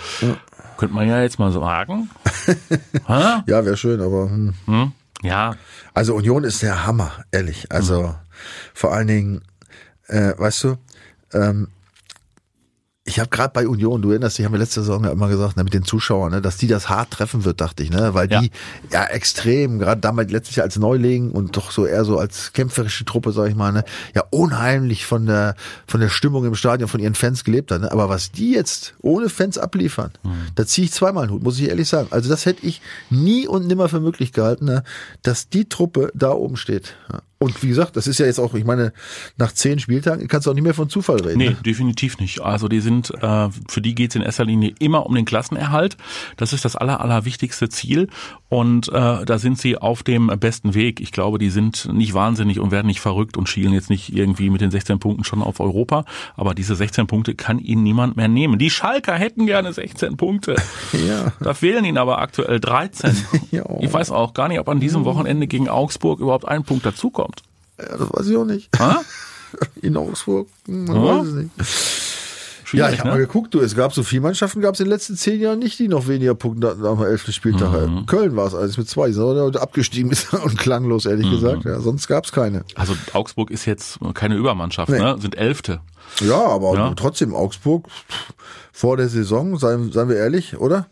Könnte 0.82 0.96
man 0.96 1.08
ja 1.08 1.22
jetzt 1.22 1.38
mal 1.38 1.52
sagen. 1.52 2.10
Hä? 3.06 3.42
Ja, 3.46 3.64
wäre 3.64 3.76
schön, 3.76 4.00
aber 4.00 4.28
hm. 4.28 4.52
Hm? 4.66 4.92
Ja, 5.22 5.54
also 5.94 6.16
Union 6.16 6.42
ist 6.42 6.60
der 6.60 6.84
Hammer, 6.84 7.12
ehrlich. 7.30 7.70
Also 7.70 8.16
vor 8.74 8.92
allen 8.92 9.06
Dingen, 9.06 9.42
äh, 10.08 10.32
weißt 10.36 10.64
du, 10.64 10.78
ähm, 11.34 11.68
ich 13.12 13.20
habe 13.20 13.28
gerade 13.28 13.52
bei 13.52 13.68
Union, 13.68 14.00
du 14.00 14.10
erinnerst 14.10 14.38
dich, 14.38 14.46
haben 14.46 14.52
wir 14.52 14.58
letzte 14.58 14.80
Saison 14.80 15.04
ja 15.04 15.10
immer 15.10 15.28
gesagt, 15.28 15.58
ne, 15.58 15.64
mit 15.64 15.74
den 15.74 15.84
Zuschauern, 15.84 16.32
ne, 16.32 16.40
dass 16.40 16.56
die 16.56 16.66
das 16.66 16.88
hart 16.88 17.10
treffen 17.10 17.44
wird, 17.44 17.60
dachte 17.60 17.82
ich, 17.82 17.90
ne, 17.90 18.14
weil 18.14 18.30
Ja. 18.32 18.40
die 18.40 18.50
ja 18.90 19.04
extrem, 19.04 19.78
gerade 19.78 20.00
damals 20.00 20.32
letztlich 20.32 20.62
als 20.62 20.78
Neuling 20.78 21.30
und 21.30 21.54
doch 21.58 21.72
so 21.72 21.84
eher 21.84 22.06
so 22.06 22.18
als 22.18 22.54
kämpferische 22.54 23.04
Truppe, 23.04 23.32
sag 23.32 23.50
ich 23.50 23.54
mal, 23.54 23.70
ne, 23.70 23.84
ja 24.14 24.24
unheimlich 24.30 25.04
von 25.04 25.26
der 25.26 25.56
von 25.86 26.00
der 26.00 26.08
Stimmung 26.08 26.46
im 26.46 26.54
Stadion 26.54 26.88
von 26.88 27.00
ihren 27.00 27.14
Fans 27.14 27.44
gelebt 27.44 27.70
hat. 27.70 27.82
Ne? 27.82 27.92
Aber 27.92 28.08
was 28.08 28.32
die 28.32 28.52
jetzt 28.52 28.94
ohne 29.02 29.28
Fans 29.28 29.58
abliefern, 29.58 30.12
da 30.54 30.64
ziehe 30.64 30.86
ich 30.86 30.92
zweimal 30.92 31.24
einen 31.24 31.32
Hut, 31.32 31.42
muss 31.42 31.58
ich 31.58 31.68
ehrlich 31.68 31.88
sagen. 31.88 32.08
Also 32.12 32.30
das 32.30 32.46
hätte 32.46 32.64
ich 32.66 32.80
nie 33.10 33.46
und 33.46 33.66
nimmer 33.66 33.90
für 33.90 34.00
möglich 34.00 34.32
gehalten, 34.32 34.64
ne, 34.64 34.84
dass 35.22 35.50
die 35.50 35.68
Truppe 35.68 36.10
da 36.14 36.30
oben 36.32 36.56
steht. 36.56 36.94
Ja. 37.12 37.20
Und 37.42 37.60
wie 37.62 37.68
gesagt, 37.68 37.96
das 37.96 38.06
ist 38.06 38.18
ja 38.18 38.26
jetzt 38.26 38.38
auch, 38.38 38.54
ich 38.54 38.64
meine, 38.64 38.92
nach 39.36 39.52
zehn 39.52 39.78
Spieltagen 39.80 40.28
kannst 40.28 40.46
du 40.46 40.50
auch 40.50 40.54
nicht 40.54 40.62
mehr 40.62 40.74
von 40.74 40.88
Zufall 40.88 41.20
reden. 41.20 41.38
Nee, 41.38 41.48
Ne? 41.50 41.56
definitiv 41.66 42.18
nicht. 42.18 42.40
Also 42.40 42.68
die 42.68 42.80
sind, 42.80 43.10
äh, 43.20 43.48
für 43.68 43.80
die 43.80 43.94
geht's 43.94 44.14
in 44.14 44.22
erster 44.22 44.44
Linie 44.44 44.74
immer 44.78 45.06
um 45.06 45.14
den 45.14 45.24
Klassenerhalt. 45.24 45.96
Das 46.36 46.52
ist 46.52 46.64
das 46.64 46.76
aller, 46.76 47.00
allerwichtigste 47.00 47.68
Ziel. 47.68 48.08
Und 48.52 48.88
äh, 48.90 49.24
da 49.24 49.38
sind 49.38 49.56
sie 49.58 49.78
auf 49.78 50.02
dem 50.02 50.26
besten 50.26 50.74
Weg. 50.74 51.00
Ich 51.00 51.10
glaube, 51.10 51.38
die 51.38 51.48
sind 51.48 51.88
nicht 51.90 52.12
wahnsinnig 52.12 52.60
und 52.60 52.70
werden 52.70 52.86
nicht 52.86 53.00
verrückt 53.00 53.38
und 53.38 53.48
schielen 53.48 53.72
jetzt 53.72 53.88
nicht 53.88 54.14
irgendwie 54.14 54.50
mit 54.50 54.60
den 54.60 54.70
16 54.70 54.98
Punkten 54.98 55.24
schon 55.24 55.40
auf 55.40 55.58
Europa. 55.58 56.04
Aber 56.36 56.54
diese 56.54 56.74
16 56.76 57.06
Punkte 57.06 57.34
kann 57.34 57.58
ihnen 57.58 57.82
niemand 57.82 58.18
mehr 58.18 58.28
nehmen. 58.28 58.58
Die 58.58 58.68
Schalker 58.68 59.14
hätten 59.14 59.46
gerne 59.46 59.72
16 59.72 60.18
Punkte. 60.18 60.56
Ja. 60.92 61.32
Da 61.40 61.54
fehlen 61.54 61.86
ihnen 61.86 61.96
aber 61.96 62.18
aktuell 62.18 62.60
13. 62.60 63.16
Ja. 63.52 63.64
Ich 63.80 63.90
weiß 63.90 64.10
auch 64.10 64.34
gar 64.34 64.48
nicht, 64.48 64.60
ob 64.60 64.68
an 64.68 64.80
diesem 64.80 65.06
Wochenende 65.06 65.46
gegen 65.46 65.70
Augsburg 65.70 66.20
überhaupt 66.20 66.46
ein 66.46 66.62
Punkt 66.64 66.84
dazukommt. 66.84 67.40
Ja, 67.78 67.96
das 67.96 68.12
weiß 68.12 68.28
ich 68.28 68.36
auch 68.36 68.44
nicht. 68.44 68.68
Ha? 68.78 69.00
In 69.80 69.96
Augsburg, 69.96 70.48
man 70.66 70.94
Ja. 70.94 71.18
weiß 71.20 71.26
es 71.28 71.34
nicht. 71.34 71.50
Ja, 72.72 72.84
Schwierig, 72.86 72.92
ich 72.94 72.98
habe 73.00 73.08
ne? 73.10 73.14
mal 73.16 73.20
geguckt, 73.20 73.54
du, 73.54 73.60
es 73.60 73.74
gab 73.76 73.92
so 73.92 74.02
viele 74.02 74.22
Mannschaften, 74.22 74.60
gab 74.60 74.74
es 74.74 74.80
in 74.80 74.86
den 74.86 74.90
letzten 74.92 75.16
zehn 75.16 75.40
Jahren 75.40 75.58
nicht, 75.58 75.78
die 75.78 75.88
noch 75.88 76.08
weniger 76.08 76.34
Punkte 76.34 76.68
hatten 76.68 76.84
am 76.86 77.02
elften 77.02 77.32
Spieltag. 77.32 77.88
Mhm. 77.88 78.06
Köln 78.06 78.34
war 78.36 78.46
es 78.46 78.54
alles 78.54 78.76
mit 78.78 78.88
zwei, 78.88 79.08
die 79.08 79.12
sind 79.12 79.24
heute 79.24 79.60
abgestiegen 79.60 80.10
ist 80.10 80.32
und 80.44 80.58
klanglos, 80.58 81.06
ehrlich 81.06 81.26
Mhm. 81.26 81.30
gesagt. 81.32 81.64
Ja, 81.64 81.80
sonst 81.80 82.08
gab 82.08 82.24
es 82.24 82.32
keine. 82.32 82.64
Also 82.74 82.94
Augsburg 83.12 83.50
ist 83.50 83.66
jetzt 83.66 83.98
keine 84.14 84.36
Übermannschaft, 84.36 84.90
Nee. 84.90 84.98
ne? 84.98 85.16
Sind 85.20 85.36
Elfte. 85.36 85.80
Ja, 86.20 86.38
aber 86.46 86.74
Ja. 86.74 86.92
trotzdem 86.94 87.34
Augsburg 87.34 87.88
vor 88.72 88.96
der 88.96 89.08
Saison, 89.08 89.58
seien, 89.58 89.92
seien 89.92 90.08
wir 90.08 90.16
ehrlich, 90.16 90.56
oder? 90.58 90.86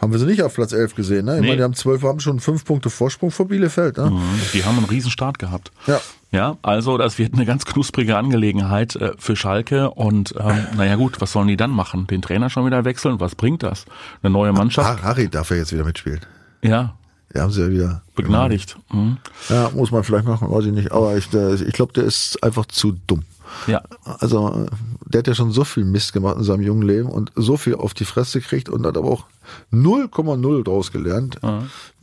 Haben 0.00 0.12
wir 0.12 0.18
sie 0.18 0.26
nicht 0.26 0.42
auf 0.42 0.54
Platz 0.54 0.72
11 0.72 0.94
gesehen, 0.94 1.26
ne? 1.26 1.32
Ich 1.34 1.36
Mhm. 1.38 1.42
Nee. 1.42 1.46
meine, 1.48 1.56
die 1.58 1.62
haben 1.64 1.74
zwölf, 1.74 2.02
haben 2.02 2.20
schon 2.20 2.40
fünf 2.40 2.64
Punkte 2.64 2.90
Vorsprung 2.90 3.30
vor 3.30 3.46
Bielefeld, 3.48 3.96
ne? 3.96 4.12
Die 4.52 4.64
haben 4.64 4.76
einen 4.78 4.86
riesen 4.86 5.10
Start 5.10 5.38
gehabt. 5.38 5.70
Ja. 5.86 6.00
Ja, 6.30 6.56
also 6.62 6.96
das 6.96 7.18
wird 7.18 7.34
eine 7.34 7.44
ganz 7.44 7.66
knusprige 7.66 8.16
Angelegenheit 8.16 8.96
äh, 8.96 9.12
für 9.18 9.36
Schalke 9.36 9.90
und 9.90 10.34
ähm, 10.38 10.66
naja 10.78 10.96
gut, 10.96 11.20
was 11.20 11.32
sollen 11.32 11.48
die 11.48 11.58
dann 11.58 11.70
machen? 11.70 12.06
Den 12.06 12.22
Trainer 12.22 12.48
schon 12.48 12.64
wieder 12.64 12.84
wechseln? 12.86 13.20
Was 13.20 13.34
bringt 13.34 13.62
das? 13.62 13.84
Eine 14.22 14.32
neue 14.32 14.52
Mannschaft? 14.54 14.88
Har- 14.88 15.02
Harry 15.02 15.28
darf 15.28 15.50
ja 15.50 15.56
jetzt 15.56 15.72
wieder 15.72 15.84
mitspielen. 15.84 16.20
Ja, 16.62 16.94
Ja, 17.34 17.42
haben 17.42 17.50
sie 17.52 17.60
ja 17.62 17.70
wieder. 17.70 18.02
begnadigt. 18.14 18.76
Mhm. 18.92 19.18
Ja, 19.50 19.70
muss 19.74 19.90
man 19.90 20.04
vielleicht 20.04 20.26
machen, 20.26 20.50
weiß 20.50 20.64
ich 20.66 20.72
nicht. 20.72 20.90
Aber 20.92 21.16
ich, 21.16 21.28
der, 21.28 21.52
ich 21.60 21.72
glaube, 21.74 21.92
der 21.92 22.04
ist 22.04 22.42
einfach 22.42 22.64
zu 22.66 22.92
dumm. 23.06 23.22
Ja, 23.66 23.82
Also, 24.04 24.66
der 25.06 25.20
hat 25.20 25.26
ja 25.26 25.34
schon 25.34 25.52
so 25.52 25.64
viel 25.64 25.84
Mist 25.84 26.12
gemacht 26.12 26.36
in 26.38 26.44
seinem 26.44 26.62
jungen 26.62 26.82
Leben 26.86 27.08
und 27.08 27.32
so 27.36 27.56
viel 27.56 27.74
auf 27.74 27.94
die 27.94 28.04
Fresse 28.04 28.40
gekriegt 28.40 28.68
und 28.68 28.86
hat 28.86 28.96
aber 28.96 29.08
auch 29.10 29.26
0,0 29.72 30.64
draus 30.64 30.92
gelernt. 30.92 31.38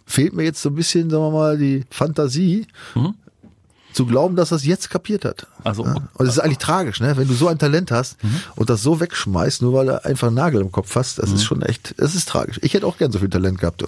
Fehlt 0.06 0.34
mir 0.34 0.44
jetzt 0.44 0.62
so 0.62 0.70
ein 0.70 0.76
bisschen, 0.76 1.10
sagen 1.10 1.24
wir 1.24 1.32
mal, 1.32 1.58
die 1.58 1.84
Fantasie, 1.92 2.68
zu 3.92 4.06
glauben, 4.06 4.36
dass 4.36 4.52
er 4.52 4.58
es 4.58 4.66
jetzt 4.66 4.92
kapiert 4.92 5.26
hat. 5.26 5.48
Also- 5.64 5.84
ja? 5.84 5.96
Und 6.14 6.28
es 6.28 6.34
ist 6.34 6.40
eigentlich 6.40 6.60
tragisch, 6.60 7.00
ne? 7.02 7.18
Wenn 7.18 7.28
du 7.28 7.34
so 7.34 7.48
ein 7.48 7.58
Talent 7.58 7.90
hast 7.92 8.18
und 8.56 8.70
das 8.70 8.84
so 8.84 9.00
wegschmeißt, 9.00 9.64
nur 9.64 9.74
weil 9.74 9.90
er 9.90 10.06
einfach 10.06 10.28
einen 10.28 10.36
Nagel 10.36 10.62
im 10.62 10.72
Kopf 10.72 10.96
hast, 10.96 11.18
das 11.20 11.32
ist 11.32 11.44
schon 11.44 11.64
echt, 11.64 11.96
das 11.98 12.14
ist 12.14 12.30
tragisch. 12.30 12.60
Ich 12.62 12.76
hätte 12.76 12.86
auch 12.86 12.98
gern 13.00 13.12
so 13.12 13.18
viel 13.20 13.30
Talent 13.32 13.60
gehabt. 13.60 13.84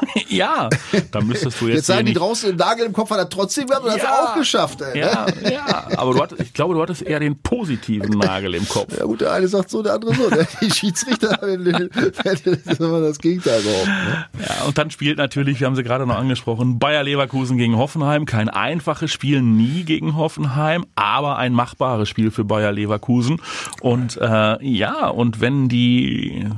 Ja, 0.28 0.68
da 1.12 1.20
müsstest 1.20 1.60
du 1.60 1.66
jetzt, 1.68 1.76
Jetzt 1.76 1.86
sagen 1.86 2.06
hier 2.06 2.14
die 2.14 2.18
draußen, 2.18 2.50
den 2.50 2.56
Nagel 2.56 2.86
im 2.86 2.92
Kopf 2.92 3.10
hat 3.10 3.18
er 3.18 3.28
trotzdem 3.28 3.66
gehabt 3.66 3.84
und 3.84 3.90
hat 3.90 3.98
es 3.98 4.02
Ja. 4.04 4.24
auch 4.32 4.34
geschafft, 4.36 4.80
ey. 4.82 4.98
ne? 5.00 5.06
Ja, 5.06 5.26
ja, 5.50 5.88
aber 5.96 6.12
du 6.14 6.22
hattest, 6.22 6.40
ich 6.42 6.52
glaube, 6.52 6.74
du 6.74 6.82
hattest 6.82 7.02
eher 7.02 7.20
den 7.20 7.38
positiven 7.40 8.18
Nagel 8.18 8.54
im 8.54 8.68
Kopf. 8.68 8.96
Ja 8.98 9.04
gut, 9.04 9.20
der 9.20 9.32
eine 9.32 9.48
sagt 9.48 9.70
so, 9.70 9.82
der 9.82 9.94
andere 9.94 10.14
so. 10.14 10.28
Die 10.60 10.70
Schiedsrichter, 10.74 11.38
das 11.38 12.46
ist 12.46 12.80
immer 12.80 13.00
das 13.00 13.18
Gegenteil 13.18 13.60
überhaupt. 13.60 13.86
Ne? 13.86 14.26
Ja, 14.46 14.64
und 14.66 14.76
dann 14.78 14.90
spielt 14.90 15.18
natürlich, 15.18 15.60
wir 15.60 15.66
haben 15.66 15.76
sie 15.76 15.82
gerade 15.82 16.06
noch 16.06 16.16
angesprochen, 16.16 16.78
Bayer 16.78 17.02
Leverkusen 17.02 17.56
gegen 17.56 17.76
Hoffenheim. 17.76 18.26
Kein 18.26 18.48
einfaches 18.48 19.10
Spiel, 19.12 19.42
nie 19.42 19.84
gegen 19.84 20.16
Hoffenheim, 20.16 20.86
aber 20.96 21.36
ein 21.36 21.52
machbares 21.52 22.08
Spiel 22.08 22.30
für 22.30 22.44
Bayer 22.44 22.72
Leverkusen. 22.72 23.40
Und 23.80 24.16
äh, 24.20 24.64
ja, 24.66 25.08
und 25.08 25.40
wenn 25.40 25.68
die, 25.68 26.48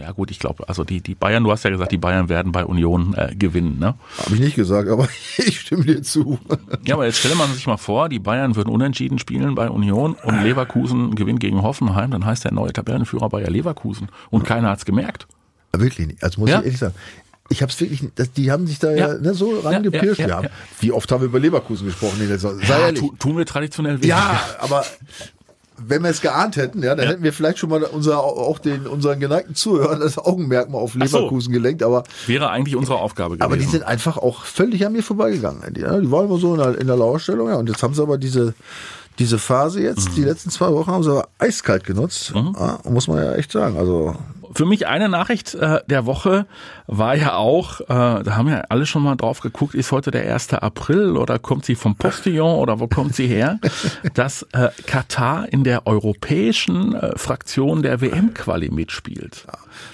ja 0.00 0.12
gut, 0.12 0.30
ich 0.30 0.38
glaube, 0.38 0.68
also 0.68 0.84
die, 0.84 1.00
die 1.00 1.14
Bayern, 1.14 1.44
du 1.44 1.50
hast 1.50 1.64
ja 1.64 1.70
gesagt, 1.70 1.92
die 1.92 1.98
Bayern 1.98 2.28
werden 2.28 2.52
bei 2.52 2.64
Union 2.64 2.87
äh, 3.16 3.34
gewinnen. 3.34 3.78
Ne? 3.78 3.94
Habe 4.24 4.34
ich 4.34 4.40
nicht 4.40 4.56
gesagt, 4.56 4.88
aber 4.88 5.08
ich 5.38 5.60
stimme 5.60 5.84
dir 5.84 6.02
zu. 6.02 6.38
Ja, 6.86 6.94
aber 6.94 7.06
jetzt 7.06 7.18
stelle 7.18 7.34
man 7.34 7.52
sich 7.52 7.66
mal 7.66 7.76
vor, 7.76 8.08
die 8.08 8.18
Bayern 8.18 8.56
würden 8.56 8.68
unentschieden 8.70 9.18
spielen 9.18 9.54
bei 9.54 9.68
Union 9.70 10.14
und 10.22 10.42
Leverkusen 10.42 11.14
gewinnt 11.14 11.40
gegen 11.40 11.62
Hoffenheim, 11.62 12.10
dann 12.10 12.24
heißt 12.24 12.44
der 12.44 12.52
neue 12.52 12.72
Tabellenführer 12.72 13.28
Bayer 13.28 13.50
Leverkusen. 13.50 14.08
Und 14.30 14.44
keiner 14.44 14.70
hat's 14.70 14.84
gemerkt. 14.84 15.26
Wirklich 15.72 16.06
nicht. 16.06 16.22
Also 16.22 16.40
muss 16.40 16.50
Ja. 16.50 16.58
ich 16.60 16.64
ehrlich 16.66 16.78
sagen. 16.80 16.94
Ich 17.50 17.62
habe 17.62 17.72
es 17.72 17.80
wirklich, 17.80 18.02
die 18.36 18.50
haben 18.50 18.66
sich 18.66 18.78
da 18.78 18.90
ja, 18.90 19.08
Ja. 19.14 19.18
ne, 19.18 19.32
so 19.32 19.58
rangepirscht. 19.60 20.20
ja, 20.20 20.42
ja. 20.42 20.50
Wie 20.80 20.92
oft 20.92 21.10
haben 21.10 21.20
wir 21.22 21.28
über 21.28 21.38
Leverkusen 21.40 21.86
gesprochen? 21.86 22.16
Sei 22.38 22.50
Ja, 22.68 22.92
tu, 22.92 23.14
tun 23.18 23.38
wir 23.38 23.46
traditionell 23.46 23.94
wenig. 23.96 24.08
Ja, 24.08 24.38
aber 24.60 24.84
wenn 25.86 26.02
wir 26.02 26.10
es 26.10 26.20
geahnt 26.20 26.56
hätten, 26.56 26.82
ja, 26.82 26.94
dann 26.94 27.06
Ja. 27.06 27.12
hätten 27.12 27.22
wir 27.22 27.32
vielleicht 27.32 27.58
schon 27.58 27.70
mal 27.70 27.82
unser, 27.84 28.20
auch 28.22 28.58
den, 28.58 28.86
unseren 28.86 29.20
geneigten 29.20 29.54
Zuhörern 29.54 30.00
das 30.00 30.18
Augenmerk 30.18 30.68
mal 30.70 30.78
auf 30.78 30.94
Ach 31.00 31.06
so. 31.06 31.18
Leverkusen 31.18 31.52
gelenkt, 31.52 31.82
aber, 31.82 32.04
Wäre 32.26 32.50
eigentlich 32.50 32.76
unsere 32.76 32.98
Aufgabe 32.98 33.36
gewesen. 33.36 33.42
aber 33.44 33.56
die 33.56 33.64
sind 33.64 33.84
einfach 33.84 34.16
auch 34.18 34.44
völlig 34.44 34.84
an 34.84 34.92
mir 34.92 35.02
vorbeigegangen. 35.02 35.62
Die, 35.74 35.80
ja, 35.82 35.98
die 35.98 36.10
waren 36.10 36.26
immer 36.26 36.38
so 36.38 36.54
in 36.54 36.60
der, 36.60 36.78
in 36.78 36.86
der 36.86 36.96
Lauerstellung, 36.96 37.48
ja, 37.48 37.56
und 37.56 37.68
jetzt 37.68 37.82
haben 37.82 37.94
sie 37.94 38.02
aber 38.02 38.18
diese, 38.18 38.54
diese 39.18 39.38
Phase 39.38 39.80
jetzt, 39.82 40.10
Mhm. 40.10 40.14
die 40.16 40.24
letzten 40.24 40.50
zwei 40.50 40.72
Wochen 40.72 40.90
haben 40.90 41.02
sie 41.02 41.10
aber 41.10 41.28
eiskalt 41.38 41.84
genutzt, 41.84 42.32
ja, 42.34 42.78
muss 42.88 43.08
man 43.08 43.18
ja 43.18 43.32
echt 43.34 43.50
sagen. 43.52 43.76
Also, 43.76 44.14
Für 44.54 44.66
mich 44.66 44.86
eine 44.86 45.08
Nachricht 45.08 45.54
äh, 45.54 45.80
der 45.86 46.06
Woche 46.06 46.46
war 46.86 47.14
ja 47.16 47.34
auch, 47.34 47.80
äh, 47.80 47.84
da 47.86 48.36
haben 48.36 48.48
ja 48.48 48.62
alle 48.68 48.86
schon 48.86 49.02
mal 49.02 49.16
drauf 49.16 49.40
geguckt, 49.40 49.74
ist 49.74 49.92
heute 49.92 50.10
der 50.10 50.32
1. 50.32 50.54
April 50.54 51.16
oder 51.16 51.38
kommt 51.38 51.64
sie 51.64 51.74
vom 51.74 51.96
Postillon 51.96 52.58
oder 52.58 52.80
wo 52.80 52.88
kommt 52.88 53.14
sie 53.14 53.26
her, 53.26 53.58
dass 54.14 54.46
äh, 54.52 54.68
Katar 54.86 55.52
in 55.52 55.64
der 55.64 55.86
europäischen 55.86 56.94
äh, 56.94 57.16
Fraktion 57.18 57.82
der 57.82 58.00
WM-Quali 58.00 58.70
mitspielt. 58.70 59.44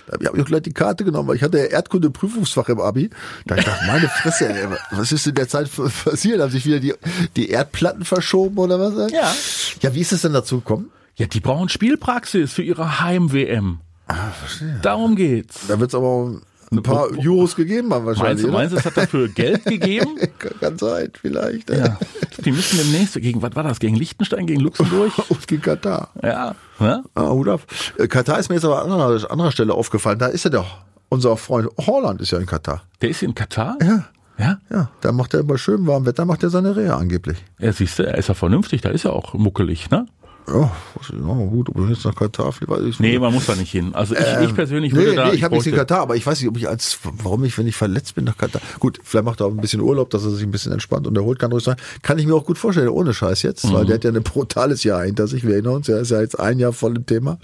da 0.07 0.15
habe 0.15 0.25
ich 0.37 0.43
auch 0.43 0.47
gleich 0.47 0.63
die 0.63 0.73
Karte 0.73 1.05
genommen, 1.05 1.29
weil 1.29 1.37
ich 1.37 1.43
hatte 1.43 1.59
ja 1.59 1.65
Erdkunde-Prüfungsfach 1.65 2.69
im 2.69 2.81
Abi. 2.81 3.11
Da 3.47 3.55
hab 3.55 3.59
ich 3.61 3.65
gedacht, 3.65 3.83
meine 3.87 4.09
Fresse, 4.09 4.49
ey, 4.49 4.69
was 4.91 5.13
ist 5.13 5.27
in 5.27 5.35
der 5.35 5.49
Zeit 5.49 5.71
passiert? 6.05 6.41
Haben 6.41 6.51
sich 6.51 6.67
wieder 6.67 6.81
die, 6.81 6.95
die 7.37 7.51
Erdplatten 7.51 8.05
verschoben 8.05 8.59
oder 8.59 8.79
was? 8.79 9.11
Ja. 9.11 9.33
Ja, 9.81 9.95
wie 9.95 10.01
ist 10.01 10.13
es 10.13 10.23
denn 10.23 10.33
dazu 10.33 10.59
gekommen? 10.59 10.91
Ja, 11.17 11.27
die 11.27 11.41
brauchen 11.41 11.69
Spielpraxis 11.69 12.53
für 12.53 12.63
ihre 12.63 13.01
Heim-WM. 13.01 13.81
Ah, 14.07 14.31
verstehe. 14.31 14.79
Darum 14.83 15.17
geht's. 15.17 15.67
Da 15.67 15.79
wird 15.81 15.91
es 15.91 15.95
aber 15.95 16.07
auch 16.07 16.41
ein 16.71 16.83
paar 16.83 17.09
Euros 17.19 17.55
gegeben 17.55 17.93
haben 17.93 18.05
Meinst 18.05 18.21
wahrscheinlich. 18.21 18.47
du, 18.47 18.53
meinst 18.53 18.73
du, 18.75 18.79
es 18.79 18.85
hat 18.85 18.97
dafür 18.97 19.29
Geld 19.29 19.65
gegeben? 19.67 20.19
Kann, 20.61 20.79
sein, 20.79 21.11
vielleicht. 21.21 21.71
Ja. 21.71 21.99
Die 22.45 22.51
müssen 22.53 22.79
demnächst 22.79 23.15
gegen, 23.15 23.43
was 23.43 23.55
war 23.55 23.63
das, 23.63 23.79
gegen 23.79 23.97
Liechtenstein, 23.97 24.47
gegen 24.47 24.61
Luxemburg? 24.61 25.13
Und 25.29 25.47
gegen 25.47 25.63
Katar. 25.63 26.11
Ja. 26.23 26.55
ja? 26.81 27.03
Ah, 27.15 27.31
Hut 27.31 27.49
ab. 27.49 27.61
Äh, 27.99 28.09
Katar 28.09 28.39
ist 28.39 28.49
mir 28.49 28.57
jetzt 28.57 28.65
aber 28.65 28.83
an 28.85 28.91
anderer, 28.91 29.31
anderer 29.31 29.53
Stelle 29.53 29.75
aufgefallen. 29.75 30.19
Da 30.19 30.27
ist 30.27 30.45
ja 30.45 30.51
doch 30.51 30.79
unser 31.09 31.37
Freund 31.37 31.69
Holland 31.79 32.21
ist 32.21 32.33
ja 32.33 32.39
in 32.39 32.47
Katar. 32.47 32.83
Der 33.01 33.11
ist 33.11 33.23
in 33.23 33.35
Katar? 33.35 33.77
Ja. 33.81 34.07
Ja? 34.37 34.59
Ja, 34.69 34.91
da 35.01 35.13
macht 35.13 35.33
er 35.35 35.45
bei 35.45 35.57
schönem 35.57 35.87
warmem 35.87 36.07
Wetter 36.07 36.25
macht 36.25 36.43
er 36.43 36.51
seine 36.51 36.75
Reha 36.75 36.97
angeblich. 36.97 37.39
Ja, 37.61 37.73
siehst 37.73 38.01
du, 38.01 38.03
er 38.07 38.19
ist 38.19 38.27
ja 38.29 38.35
vernünftig, 38.35 38.81
da 38.81 38.89
ist 38.89 39.05
er 39.05 39.13
auch 39.13 39.35
muckelig, 39.35 39.91
ne? 39.91 40.07
Ja, 40.47 40.71
ja 41.11 41.35
gut, 41.47 41.71
ob 41.71 41.79
ich 41.85 41.89
jetzt 41.91 42.05
nach 42.05 42.15
Katar 42.15 42.53
fliege, 42.53 42.71
weiß 42.73 42.83
ich 42.83 43.01
Nee, 43.01 43.19
man 43.19 43.33
muss 43.33 43.47
da 43.47 43.55
nicht 43.55 43.71
hin. 43.73 43.95
Also 43.95 44.15
ich, 44.15 44.21
ich 44.49 44.55
persönlich 44.55 44.93
Ähm, 44.93 44.99
Nee, 44.99 45.05
würde 45.07 45.17
da. 45.17 45.29
nee, 45.29 45.35
ich 45.37 45.43
habe 45.43 45.55
nichts 45.55 45.67
in 45.67 45.75
Katar, 45.75 46.01
aber 46.01 46.17
ich 46.17 46.27
weiß 46.27 46.39
nicht, 46.41 46.49
ob 46.51 46.57
ich 46.59 46.69
als, 46.69 46.99
warum 47.23 47.45
ich, 47.45 47.57
wenn 47.57 47.67
ich 47.67 47.77
verletzt 47.77 48.15
bin, 48.15 48.25
nach 48.25 48.37
Katar. 48.37 48.61
Gut, 48.79 48.99
vielleicht 49.03 49.25
macht 49.25 49.41
er 49.41 49.47
auch 49.47 49.51
ein 49.51 49.57
bisschen 49.57 49.81
Urlaub, 49.81 50.11
dass 50.11 50.23
er 50.25 50.31
sich 50.33 50.43
ein 50.45 50.51
bisschen 50.51 50.73
entspannt 50.73 51.07
und 51.07 51.17
erholt 51.17 51.39
kann 51.39 51.51
ruhig 51.51 51.65
sein. 51.65 51.77
Kann 52.03 52.19
ich 52.19 52.27
mir 52.27 52.35
auch 52.35 52.45
gut 52.45 52.59
vorstellen, 52.59 52.89
ohne 52.89 53.15
Scheiß 53.15 53.43
jetzt, 53.43 53.65
Mhm. 53.65 53.73
weil 53.73 53.87
der 53.87 53.95
hat 53.95 54.05
ja 54.05 54.11
ein 54.13 54.23
brutales 54.23 54.85
Jahr 54.85 55.03
hinter 55.05 55.27
sich. 55.29 55.45
Wir 55.47 55.55
erinnern 55.55 55.77
uns, 55.77 55.89
er 55.89 56.01
ist 56.01 56.11
ja 56.11 56.21
jetzt 56.21 56.39
ein 56.39 56.59
Jahr 56.59 56.75
voll 56.75 56.95
im 56.97 57.07
Thema. 57.07 57.39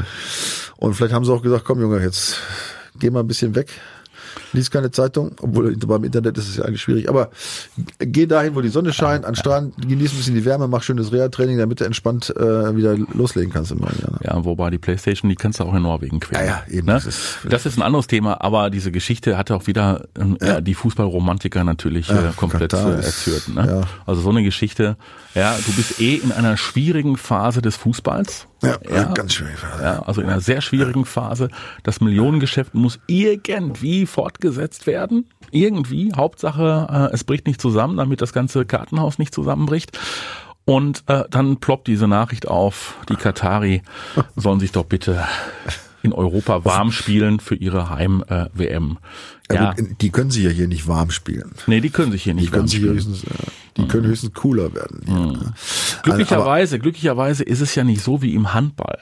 Und 0.77 0.93
vielleicht 0.95 1.15
haben 1.15 1.25
sie 1.25 1.33
auch 1.33 1.43
gesagt, 1.43 1.65
komm 1.65 1.81
Junge, 1.81 2.03
jetzt 2.03 2.37
geh 2.99 3.09
mal 3.11 3.21
ein 3.21 3.27
bisschen 3.29 3.55
weg. 3.55 3.69
Lies 4.53 4.71
keine 4.71 4.91
Zeitung, 4.91 5.33
obwohl 5.41 5.77
beim 5.77 6.05
Internet 6.05 6.37
ist 6.39 6.49
es 6.49 6.57
ja 6.57 6.65
eigentlich 6.65 6.81
schwierig. 6.83 7.09
Aber 7.09 7.31
geh 7.99 8.27
dahin, 8.27 8.55
wo 8.55 8.61
die 8.61 8.69
Sonne 8.69 8.93
scheint, 8.93 9.25
an 9.25 9.35
Strand, 9.37 9.75
genieß 9.81 10.13
ein 10.13 10.17
bisschen 10.17 10.35
die 10.35 10.45
Wärme, 10.45 10.67
mach 10.69 10.83
schönes 10.83 11.13
Reha-Training, 11.13 11.59
damit 11.59 11.81
du 11.81 11.85
entspannt 11.85 12.35
äh, 12.37 12.77
wieder 12.77 12.97
loslegen 13.15 13.53
kannst 13.53 13.71
im 13.73 13.79
neuen 13.79 13.99
Jahr. 14.01 14.11
Ne? 14.13 14.19
Ja, 14.25 14.45
wobei 14.45 14.71
die 14.71 14.79
Playstation, 14.79 15.29
die 15.29 15.37
kannst 15.37 15.61
du 15.61 15.65
auch 15.65 15.75
in 15.75 15.83
Norwegen 15.83 16.21
quälen. 16.21 16.45
Ja, 16.47 16.63
ja, 16.69 16.73
eben, 16.75 16.87
Ne? 16.87 16.95
das 16.95 17.05
Das, 17.45 17.61
ist- 17.67 17.67
ist, 17.73 17.79
ein 17.79 17.83
anderes 17.83 18.07
Thema, 18.07 18.41
aber 18.41 18.71
diese 18.71 18.91
Geschichte 18.91 19.37
hatte 19.39 19.55
auch 19.55 19.67
wieder 19.67 20.07
ähm, 20.19 20.37
ja. 20.41 20.61
die 20.61 20.75
Fußballromantiker 20.75 21.63
natürlich 21.65 22.09
Ja, 22.09 22.31
äh, 22.31 22.33
komplett 22.37 22.73
Katar 22.73 22.97
äh, 22.97 23.01
ist- 23.01 23.07
erzürnt. 23.27 23.55
Ne? 23.55 23.67
ja. 23.67 23.81
Also 24.07 24.21
so 24.23 24.31
eine 24.31 24.43
Geschichte, 24.43 24.97
ja, 25.35 25.57
du 25.65 25.73
bist 25.73 26.01
eh 26.01 26.17
in 26.17 26.33
einer 26.33 26.57
schwierigen 26.57 27.17
Phase 27.17 27.63
des 27.63 27.77
Fußballs. 27.77 28.47
Ja, 28.63 28.77
ja, 28.93 29.05
ganz 29.05 29.33
schwierig. 29.33 29.55
Ja, 29.81 30.03
also 30.03 30.21
in 30.21 30.29
einer 30.29 30.41
sehr 30.43 30.61
schwierigen 30.61 31.07
Phase. 31.07 31.49
Das 31.83 32.01
Millionengeschäft 32.03 32.75
muss 32.75 32.99
irgendwie 33.07 34.05
fortgesetzt 34.41 34.87
werden. 34.87 35.27
Irgendwie. 35.51 36.13
Hauptsache, 36.15 37.09
äh, 37.11 37.15
es 37.15 37.25
bricht 37.25 37.47
nicht 37.47 37.61
zusammen, 37.61 37.97
damit 37.97 38.21
das 38.23 38.33
ganze 38.33 38.65
Kartenhaus 38.65 39.19
nicht 39.19 39.35
zusammenbricht. 39.35 39.99
Und 40.65 41.03
äh, 41.07 41.25
dann 41.31 41.57
ploppt 41.59 41.89
diese 41.89 42.07
Nachricht 42.07 42.49
auf, 42.49 42.97
die 43.09 43.17
Katari 43.17 43.83
sollen 44.37 44.61
sich 44.61 44.73
doch 44.73 44.85
bitte 44.85 45.25
in 46.03 46.13
Europa 46.13 46.65
warm 46.65 46.93
spielen 46.93 47.41
für 47.41 47.55
ihre 47.57 47.91
Heim-WM. 47.91 48.99
Ja, 49.51 49.55
ja, 49.57 49.75
die 50.01 50.11
können 50.11 50.31
sie 50.31 50.45
ja 50.45 50.51
hier 50.51 50.69
nicht 50.69 50.87
warm 50.89 51.11
spielen. 51.11 51.53
nee, 51.67 51.81
die 51.81 51.91
können 51.91 52.13
sich 52.13 52.23
hier 52.23 52.35
Die 52.35 52.41
nicht 52.41 52.53
können 52.53 52.63
warm 52.63 52.69
sich 52.69 52.79
spielen. 52.79 52.95
höchstens, 52.95 53.25
äh, 53.25 53.29
die 53.77 53.87
können 53.89 54.07
höchstens 54.07 54.33
cooler 54.33 54.73
werden. 54.73 55.03
hier, 55.05 55.15
ne? 55.17 55.53
Glücklicherweise, 56.05 56.79
glücklicherweise 56.79 57.43
ist 57.43 57.61
es 57.61 57.75
ja 57.75 57.85
nicht 57.85 58.03
so 58.03 58.23
wie 58.23 58.35
im 58.35 58.55
Handball. 58.55 58.99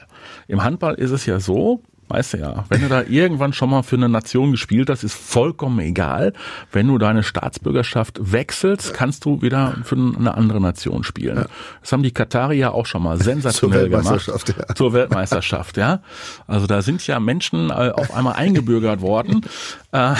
Im 0.47 0.63
Handball 0.63 0.95
ist 0.95 1.11
es 1.11 1.25
ja 1.25 1.39
so, 1.39 1.83
weißt 2.09 2.33
du 2.33 2.37
ja, 2.37 2.65
wenn 2.69 2.81
du 2.81 2.89
da 2.89 3.03
irgendwann 3.03 3.53
schon 3.53 3.69
mal 3.69 3.83
für 3.83 3.95
eine 3.95 4.09
Nation 4.09 4.51
gespielt 4.51 4.89
hast, 4.89 5.03
ist 5.03 5.13
vollkommen 5.13 5.79
egal. 5.79 6.33
Wenn 6.71 6.87
du 6.87 6.97
deine 6.97 7.23
Staatsbürgerschaft 7.23 8.19
wechselst, 8.19 8.93
kannst 8.93 9.25
du 9.25 9.41
wieder 9.41 9.77
für 9.83 9.95
eine 9.95 10.35
andere 10.35 10.59
Nation 10.59 11.03
spielen. 11.03 11.45
Das 11.81 11.91
haben 11.91 12.03
die 12.03 12.11
Katari 12.11 12.57
ja 12.57 12.71
auch 12.71 12.85
schon 12.85 13.03
mal 13.03 13.21
sensationell 13.21 13.89
gemacht. 13.89 14.05
Weltmeisterschaft, 14.05 14.55
ja. 14.57 14.75
Zur 14.75 14.93
Weltmeisterschaft, 14.93 15.77
ja. 15.77 16.01
Also 16.47 16.67
da 16.67 16.81
sind 16.81 17.05
ja 17.05 17.19
Menschen 17.19 17.69
äh, 17.69 17.91
auf 17.93 18.13
einmal 18.13 18.33
eingebürgert 18.33 19.01
worden, 19.01 19.45
äh, 19.91 20.15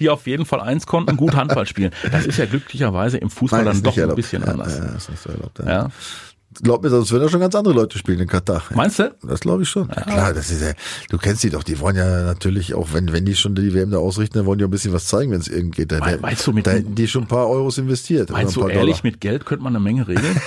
die 0.00 0.08
auf 0.10 0.26
jeden 0.26 0.46
Fall 0.46 0.60
eins 0.60 0.86
konnten, 0.86 1.16
gut 1.16 1.36
Handball 1.36 1.66
spielen. 1.66 1.92
Das 2.10 2.26
ist 2.26 2.38
ja 2.38 2.46
glücklicherweise 2.46 3.18
im 3.18 3.30
Fußball 3.30 3.64
Nein, 3.64 3.74
dann 3.74 3.82
doch 3.82 3.96
ein 3.96 4.14
bisschen 4.14 4.42
ja, 4.42 4.48
anders. 4.48 4.78
Ja, 4.78 4.84
ist 4.96 5.10
nicht 5.10 5.22
so 5.22 5.30
erlaubt. 5.30 5.58
Ja. 5.58 5.66
Ja. 5.66 5.88
Glaub 6.62 6.82
mir, 6.82 6.90
sonst 6.90 7.10
werden 7.12 7.22
da 7.24 7.28
schon 7.28 7.40
ganz 7.40 7.54
andere 7.54 7.74
Leute 7.74 7.98
spielen 7.98 8.20
in 8.20 8.28
Katar. 8.28 8.62
Meinst 8.74 8.98
du? 8.98 9.14
Das 9.22 9.40
glaube 9.40 9.62
ich 9.64 9.68
schon. 9.68 9.88
Ja, 9.88 10.02
klar, 10.02 10.32
das 10.34 10.50
ist 10.50 10.62
ja, 10.62 10.72
du 11.10 11.18
kennst 11.18 11.42
die 11.44 11.50
doch, 11.50 11.62
die 11.62 11.78
wollen 11.80 11.96
ja 11.96 12.22
natürlich 12.22 12.74
auch, 12.74 12.88
wenn, 12.92 13.12
wenn 13.12 13.24
die 13.24 13.34
schon 13.36 13.54
die 13.54 13.74
WM 13.74 13.90
da 13.90 13.98
ausrichten, 13.98 14.38
dann 14.38 14.46
wollen 14.46 14.58
die 14.58 14.64
auch 14.64 14.68
ein 14.68 14.72
bisschen 14.72 14.92
was 14.92 15.06
zeigen, 15.06 15.32
wenn 15.32 15.40
es 15.40 15.48
irgend 15.48 15.74
geht. 15.76 15.92
Da, 15.92 15.98
Mei- 15.98 16.16
meinst 16.18 16.46
du 16.46 16.52
mit 16.52 16.66
da 16.66 16.72
hätten 16.72 16.94
die 16.94 17.08
schon 17.08 17.22
ein 17.24 17.28
paar 17.28 17.48
Euros 17.48 17.78
investiert. 17.78 18.30
Meinst 18.30 18.56
ein 18.56 18.60
du 18.62 18.68
ehrlich, 18.68 18.96
Dollar. 18.96 19.00
mit 19.02 19.20
Geld 19.20 19.44
könnte 19.46 19.64
man 19.64 19.74
eine 19.74 19.82
Menge 19.82 20.06
regeln? 20.08 20.40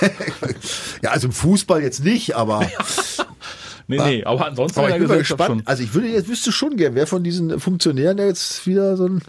Ja, 1.02 1.10
also 1.10 1.28
im 1.28 1.32
Fußball 1.32 1.82
jetzt 1.82 2.04
nicht, 2.04 2.36
aber, 2.36 2.60
nee, 3.86 3.96
nee, 3.98 4.24
aber 4.24 4.46
ansonsten 4.46 4.78
aber 4.80 4.90
ich 4.90 4.96
bin 4.98 5.08
mal 5.08 5.18
gespannt. 5.18 5.62
Also 5.64 5.82
ich 5.82 5.94
würde 5.94 6.08
jetzt 6.08 6.28
wüsste 6.28 6.52
schon 6.52 6.76
gern, 6.76 6.94
wer 6.94 7.06
von 7.06 7.22
diesen 7.24 7.58
Funktionären 7.58 8.16
der 8.18 8.26
jetzt 8.26 8.66
wieder 8.66 8.96
so 8.96 9.06
ein 9.06 9.22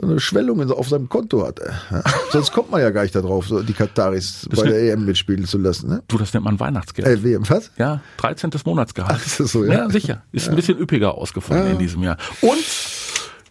so 0.00 0.06
eine 0.06 0.20
Schwellung 0.20 0.70
auf 0.70 0.88
seinem 0.88 1.08
Konto 1.08 1.46
hat. 1.46 1.60
Ja. 1.90 2.02
Sonst 2.32 2.52
kommt 2.52 2.70
man 2.70 2.80
ja 2.80 2.90
gar 2.90 3.02
nicht 3.02 3.14
darauf, 3.14 3.46
so 3.46 3.62
die 3.62 3.72
Kataris 3.72 4.48
bei 4.50 4.62
ne- 4.62 4.70
der 4.70 4.92
EM 4.92 5.04
mitspielen 5.04 5.44
zu 5.44 5.58
lassen. 5.58 5.90
Ne? 5.90 6.02
Du, 6.08 6.18
das 6.18 6.32
nennt 6.32 6.44
man 6.44 6.58
Weihnachtsgeld. 6.58 7.06
Äh, 7.06 7.22
WM, 7.22 7.48
was? 7.48 7.70
Ja, 7.76 8.00
13. 8.18 8.50
Monatsgehalt. 8.64 9.18
Ach, 9.20 9.26
ist 9.26 9.40
das 9.40 9.52
so, 9.52 9.64
ja? 9.64 9.72
ja? 9.72 9.90
sicher. 9.90 10.22
Ist 10.32 10.48
ein 10.48 10.56
bisschen 10.56 10.78
üppiger 10.78 11.14
ausgefallen 11.14 11.72
in 11.72 11.78
diesem 11.78 12.02
Jahr. 12.02 12.16
Und 12.40 12.64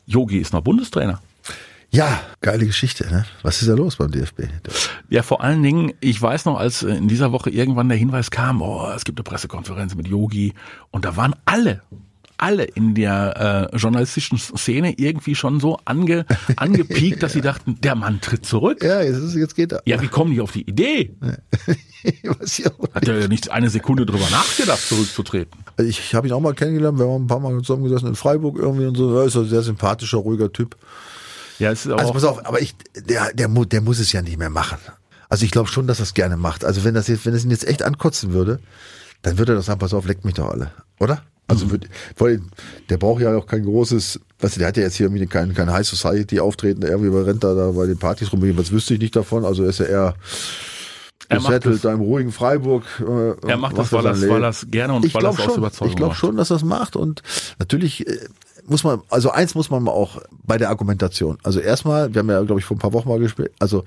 Yogi 0.06 0.40
ist 0.40 0.54
noch 0.54 0.62
Bundestrainer. 0.62 1.22
Ja, 1.92 2.20
geile 2.42 2.66
Geschichte. 2.66 3.08
Ne? 3.10 3.26
Was 3.42 3.62
ist 3.62 3.68
da 3.68 3.74
los 3.74 3.96
beim 3.96 4.12
DFB? 4.12 4.44
Ja, 5.10 5.24
vor 5.24 5.44
allen 5.44 5.64
Dingen, 5.64 5.94
ich 6.02 6.22
weiß 6.22 6.46
noch, 6.46 6.60
als 6.60 6.84
äh, 6.84 6.92
in 6.92 7.08
dieser 7.08 7.32
Woche 7.32 7.50
irgendwann 7.50 7.90
der 7.90 7.98
Hinweis 7.98 8.30
kam, 8.30 8.62
oh, 8.62 8.92
es 8.96 9.06
gibt 9.06 9.18
eine 9.18 9.24
Pressekonferenz 9.24 9.96
mit 9.96 10.08
Yogi 10.08 10.54
und 10.92 11.06
da 11.06 11.18
waren 11.18 11.36
alle, 11.46 11.82
alle 12.40 12.64
in 12.64 12.96
der 12.96 13.70
äh, 13.74 13.78
journalistischen 13.78 14.38
Szene 14.38 14.94
irgendwie 14.98 15.36
schon 15.36 15.60
so 15.60 15.80
ange, 15.86 16.26
angepiekt, 16.56 17.22
dass 17.24 17.34
sie 17.34 17.42
dachten, 17.42 17.80
der 17.82 17.96
Mann 17.96 18.22
tritt 18.22 18.46
zurück. 18.46 18.84
Ja, 18.84 19.02
jetzt, 19.02 19.18
ist, 19.18 19.36
jetzt 19.36 19.56
geht 19.56 19.72
er. 19.72 19.82
Ja, 19.86 20.02
wie 20.02 20.08
kommen 20.08 20.32
die 20.32 20.42
auf 20.42 20.52
die 20.52 20.68
Idee? 20.68 21.16
Ich 22.02 22.30
auch 22.30 22.40
nicht. 22.40 22.96
Hat 22.96 23.08
er 23.10 23.20
ja 23.20 23.28
nicht 23.28 23.52
eine 23.52 23.70
Sekunde 23.70 24.06
drüber 24.06 24.30
nachgedacht, 24.32 24.80
zurückzutreten. 24.80 25.60
Also 25.76 25.90
ich 25.90 26.16
habe 26.16 26.28
ihn 26.28 26.34
auch 26.34 26.40
mal 26.40 26.54
kennengelernt, 26.54 26.98
wir 26.98 27.06
haben 27.06 27.26
ein 27.26 27.28
paar 27.28 27.42
Mal 27.42 27.58
zusammengesessen 27.62 28.08
in 28.08 28.16
Freiburg 28.16 28.58
irgendwie 28.58 28.86
und 28.86 28.96
so. 28.96 29.18
Er 29.18 29.26
ist 29.26 29.36
ein 29.36 29.50
sehr 29.50 29.64
sympathischer, 29.64 30.20
ruhiger 30.20 30.50
Typ. 30.54 30.78
Ja, 31.60 31.72
es 31.72 31.86
ist 31.86 31.92
aber 31.92 32.00
Also 32.00 32.12
auch, 32.12 32.14
pass 32.14 32.24
auf, 32.24 32.46
aber 32.46 32.62
ich, 32.62 32.74
der, 32.96 33.34
der, 33.34 33.50
der 33.50 33.82
muss 33.82 34.00
es 34.00 34.14
ja 34.14 34.22
nicht 34.22 34.38
mehr 34.38 34.50
machen. 34.50 34.78
Also 35.28 35.44
ich 35.44 35.52
glaube 35.52 35.68
schon, 35.68 35.88
dass 35.88 36.00
er 36.00 36.04
es 36.04 36.14
gerne 36.14 36.38
macht. 36.38 36.64
Also 36.64 36.86
wenn 36.86 36.94
das 36.94 37.10
jetzt, 37.10 37.26
wenn 37.26 37.34
es 37.34 37.44
ihn 37.44 37.52
jetzt 37.52 37.68
echt 37.68 37.84
ankotzen 37.84 38.32
würde, 38.32 38.60
dann 39.22 39.38
würde 39.38 39.52
er 39.52 39.56
doch 39.58 39.64
sagen, 39.64 39.80
pass 39.80 39.94
auf, 39.94 40.08
leckt 40.08 40.24
mich 40.24 40.36
doch 40.36 40.50
alle, 40.50 40.72
oder? 41.00 41.22
Also 41.50 41.66
vor 42.16 42.28
allem, 42.28 42.50
der 42.90 42.98
braucht 42.98 43.22
ja 43.22 43.36
auch 43.36 43.46
kein 43.48 43.64
großes, 43.66 44.20
weißt 44.40 44.56
du, 44.56 44.60
der 44.60 44.68
hat 44.70 44.78
ja 44.78 44.84
jetzt 44.84 44.96
hier 44.96 45.08
irgendwie 45.08 45.26
kein, 45.28 45.54
kein 45.54 45.70
High 45.72 45.86
Society 45.88 46.40
auftreten, 46.40 46.84
irgendwie 46.84 47.10
bei 47.10 47.22
rennt 47.24 47.44
da, 47.44 47.54
da 47.54 47.72
bei 47.72 47.86
den 47.88 47.98
Partys 47.98 48.32
rum, 48.32 48.42
was 48.58 48.72
wüsste 48.72 48.94
ich 48.94 49.00
nicht 49.00 49.16
davon, 49.16 49.44
also 49.46 49.64
er 49.64 49.70
ist 49.70 49.80
ja 49.80 49.86
eher 49.86 50.16
Er 51.28 51.42
macht 51.42 51.66
das- 51.66 51.82
da 51.82 51.92
im 51.94 52.02
ruhigen 52.02 52.32
Freiburg. 52.32 52.84
Äh, 53.00 53.48
er 53.48 53.58
macht 53.58 53.78
das, 53.78 53.92
weil 53.92 54.06
er 54.06 54.14
Leben. 54.16 54.32
weil 54.34 54.44
er's 54.44 54.66
gerne 54.70 54.94
und 54.94 55.06
ich 55.06 55.14
weil 55.14 55.22
glaube 55.22 55.36
es 55.36 55.42
aus 55.42 55.46
schon, 55.54 55.58
Überzeugung 55.60 55.90
ich 55.92 55.96
glaube 55.98 56.16
schon, 56.16 56.38
dass 56.38 56.48
das 56.48 56.64
macht 56.64 56.96
und 56.96 57.22
natürlich 57.60 58.08
äh, 58.08 58.18
muss 58.68 58.84
man, 58.84 59.02
also 59.10 59.32
eins 59.32 59.56
muss 59.56 59.70
man 59.72 59.82
mal 59.84 59.92
auch 59.92 60.22
bei 60.44 60.58
der 60.60 60.70
Argumentation. 60.70 61.38
Also 61.44 61.60
erstmal, 61.60 62.14
wir 62.14 62.20
haben 62.20 62.30
ja, 62.30 62.42
glaube 62.44 62.60
ich, 62.60 62.66
vor 62.66 62.78
ein 62.78 62.80
paar 62.80 62.94
Wochen 62.94 63.10
mal 63.10 63.20
gespielt, 63.20 63.52
also 63.60 63.84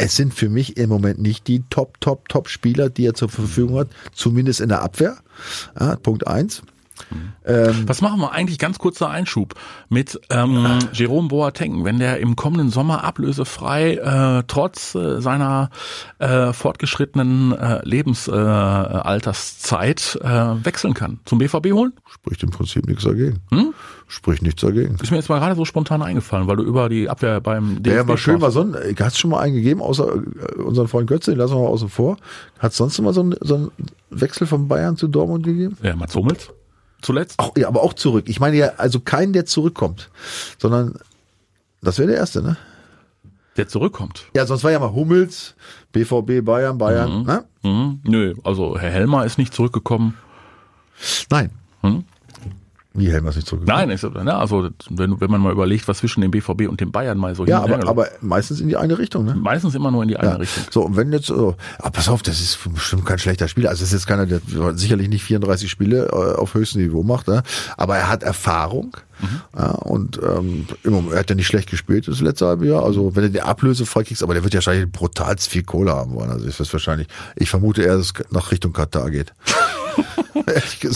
es 0.00 0.14
sind 0.14 0.32
für 0.34 0.48
mich 0.48 0.76
im 0.76 0.88
Moment 0.88 1.18
nicht 1.20 1.48
die 1.48 1.64
Top, 1.70 2.00
Top, 2.00 2.28
Top 2.28 2.48
Spieler, 2.48 2.88
die 2.88 3.04
er 3.06 3.14
zur 3.14 3.28
Verfügung 3.28 3.78
hat, 3.78 3.88
zumindest 4.14 4.60
in 4.60 4.68
der 4.68 4.82
Abwehr. 4.82 5.16
Ja, 5.78 5.96
Punkt 5.96 6.26
eins. 6.28 6.62
Ähm, 7.44 7.84
Was 7.88 8.00
machen 8.02 8.20
wir 8.20 8.32
eigentlich? 8.32 8.58
Ganz 8.58 8.78
kurzer 8.78 9.08
Einschub 9.10 9.54
mit 9.88 10.20
ähm, 10.30 10.78
Jerome 10.92 11.28
Boateng, 11.28 11.84
wenn 11.84 11.98
der 11.98 12.20
im 12.20 12.36
kommenden 12.36 12.70
Sommer 12.70 13.04
ablösefrei 13.04 13.94
äh, 13.94 14.42
trotz 14.46 14.94
äh, 14.94 15.20
seiner 15.20 15.70
äh, 16.18 16.52
fortgeschrittenen 16.52 17.52
äh, 17.52 17.80
Lebensalterszeit 17.84 20.18
äh, 20.22 20.28
äh, 20.28 20.64
wechseln 20.64 20.94
kann. 20.94 21.20
Zum 21.24 21.38
BVB 21.38 21.72
holen? 21.72 21.92
spricht 22.06 22.42
im 22.42 22.50
Prinzip 22.50 22.86
nichts 22.86 23.04
dagegen. 23.04 23.40
Spricht 24.06 24.42
nichts 24.42 24.62
dagegen. 24.62 24.96
Ist 25.00 25.10
mir 25.10 25.18
jetzt 25.18 25.28
mal 25.28 25.38
gerade 25.38 25.54
so 25.54 25.64
spontan 25.64 26.02
eingefallen, 26.02 26.46
weil 26.46 26.56
du 26.56 26.62
über 26.62 26.88
die 26.88 27.08
Abwehr 27.10 27.40
beim 27.40 27.80
Ja, 27.84 28.02
DFB 28.02 28.08
mal 28.08 28.16
schön 28.16 28.38
sprachst. 28.38 28.56
mal 28.56 28.72
so 28.72 28.78
ein, 28.78 28.96
hat 28.98 29.12
es 29.12 29.18
schon 29.18 29.30
mal 29.30 29.40
einen 29.40 29.54
gegeben, 29.54 29.80
außer 29.82 30.14
äh, 30.16 30.62
unseren 30.62 30.88
Freund 30.88 31.06
Götze, 31.08 31.32
den 31.32 31.38
lassen 31.38 31.54
wir 31.54 31.62
mal 31.62 31.68
außen 31.68 31.88
vor. 31.88 32.16
Hat 32.58 32.72
es 32.72 32.78
sonst 32.78 33.00
mal 33.00 33.12
so 33.12 33.20
einen, 33.20 33.34
so 33.40 33.54
einen 33.56 33.70
Wechsel 34.10 34.46
von 34.46 34.68
Bayern 34.68 34.96
zu 34.96 35.08
Dortmund 35.08 35.44
gegeben? 35.44 35.76
Ja, 35.82 35.94
Mats 35.96 36.14
Hummels 36.14 36.50
zuletzt. 37.02 37.38
Auch, 37.38 37.56
ja, 37.56 37.68
aber 37.68 37.82
auch 37.82 37.92
zurück. 37.94 38.24
Ich 38.28 38.40
meine 38.40 38.56
ja, 38.56 38.72
also 38.76 39.00
keinen, 39.00 39.32
der 39.32 39.46
zurückkommt, 39.46 40.10
sondern 40.58 40.94
das 41.82 41.98
wäre 41.98 42.08
der 42.08 42.16
erste, 42.16 42.42
ne? 42.42 42.56
Der 43.56 43.68
zurückkommt. 43.68 44.26
Ja, 44.34 44.46
sonst 44.46 44.62
war 44.64 44.70
ja 44.70 44.78
mal 44.78 44.92
Hummels, 44.92 45.54
BVB, 45.92 46.44
Bayern, 46.44 46.78
Bayern, 46.78 47.24
ne? 47.24 47.44
Mhm. 47.62 48.00
Nö, 48.04 48.34
also 48.44 48.78
Herr 48.78 48.90
Helmer 48.90 49.24
ist 49.24 49.38
nicht 49.38 49.52
zurückgekommen. 49.52 50.16
Nein. 51.30 51.50
Hm? 51.82 52.04
Wie 52.98 53.10
Helmer 53.10 53.30
ist 53.30 53.36
nicht 53.36 53.48
zurückgekommen? 53.48 53.88
Nein, 53.88 54.24
ne, 54.24 54.34
also 54.36 54.68
wenn, 54.90 55.20
wenn 55.20 55.30
man 55.30 55.40
mal 55.40 55.52
überlegt, 55.52 55.88
was 55.88 55.98
zwischen 55.98 56.20
dem 56.20 56.30
BVB 56.30 56.68
und 56.68 56.80
dem 56.80 56.90
Bayern 56.92 57.16
mal 57.18 57.34
so 57.34 57.46
Ja, 57.46 57.62
aber, 57.62 57.86
aber 57.88 58.08
meistens 58.20 58.60
in 58.60 58.68
die 58.68 58.76
eine 58.76 58.98
Richtung, 58.98 59.24
ne? 59.24 59.34
meistens 59.34 59.74
immer 59.74 59.90
nur 59.90 60.02
in 60.02 60.08
die 60.08 60.16
eine 60.16 60.30
Ja. 60.30 60.36
Richtung. 60.36 60.64
So, 60.70 60.82
und 60.82 60.96
wenn 60.96 61.12
jetzt, 61.12 61.30
oh, 61.30 61.54
aber 61.78 61.90
pass 61.90 62.08
auf, 62.08 62.22
das 62.22 62.40
ist 62.40 62.58
bestimmt 62.74 63.06
kein 63.06 63.18
schlechter 63.18 63.48
Spieler. 63.48 63.70
Also 63.70 63.82
es 63.84 63.88
ist 63.92 64.00
jetzt 64.00 64.06
keiner, 64.06 64.26
der 64.26 64.40
sicherlich 64.74 65.08
nicht 65.08 65.22
34 65.22 65.70
Spiele 65.70 66.06
äh, 66.06 66.36
auf 66.36 66.54
höchstem 66.54 66.82
Niveau 66.82 67.02
macht, 67.02 67.28
ne? 67.28 67.42
aber 67.76 67.96
er 67.96 68.08
hat 68.08 68.22
Erfahrung. 68.22 68.96
Ja, 69.56 69.70
und 69.72 70.20
ähm, 70.22 70.66
im 70.84 70.92
Moment, 70.92 71.12
er 71.14 71.18
hat 71.18 71.28
ja 71.30 71.34
nicht 71.34 71.48
schlecht 71.48 71.68
gespielt 71.68 72.06
das 72.06 72.20
letzte 72.20 72.46
halbe 72.46 72.68
Jahr. 72.68 72.84
Also 72.84 73.16
wenn 73.16 73.24
er 73.24 73.28
die 73.30 73.42
Ablöse 73.42 73.84
freikriegst, 73.84 74.22
aber 74.22 74.34
der 74.34 74.44
wird 74.44 74.54
ja 74.54 74.58
wahrscheinlich 74.58 74.92
brutal 74.92 75.36
viel 75.38 75.64
Kohle 75.64 75.92
haben 75.92 76.14
wollen. 76.14 76.30
Also 76.30 76.46
ist 76.46 76.60
das 76.60 76.72
wahrscheinlich, 76.72 77.08
ich 77.34 77.50
vermute 77.50 77.82
eher, 77.82 77.96
dass 77.96 78.06
es 78.06 78.12
nach 78.30 78.52
Richtung 78.52 78.72
Katar 78.72 79.10
geht. 79.10 79.32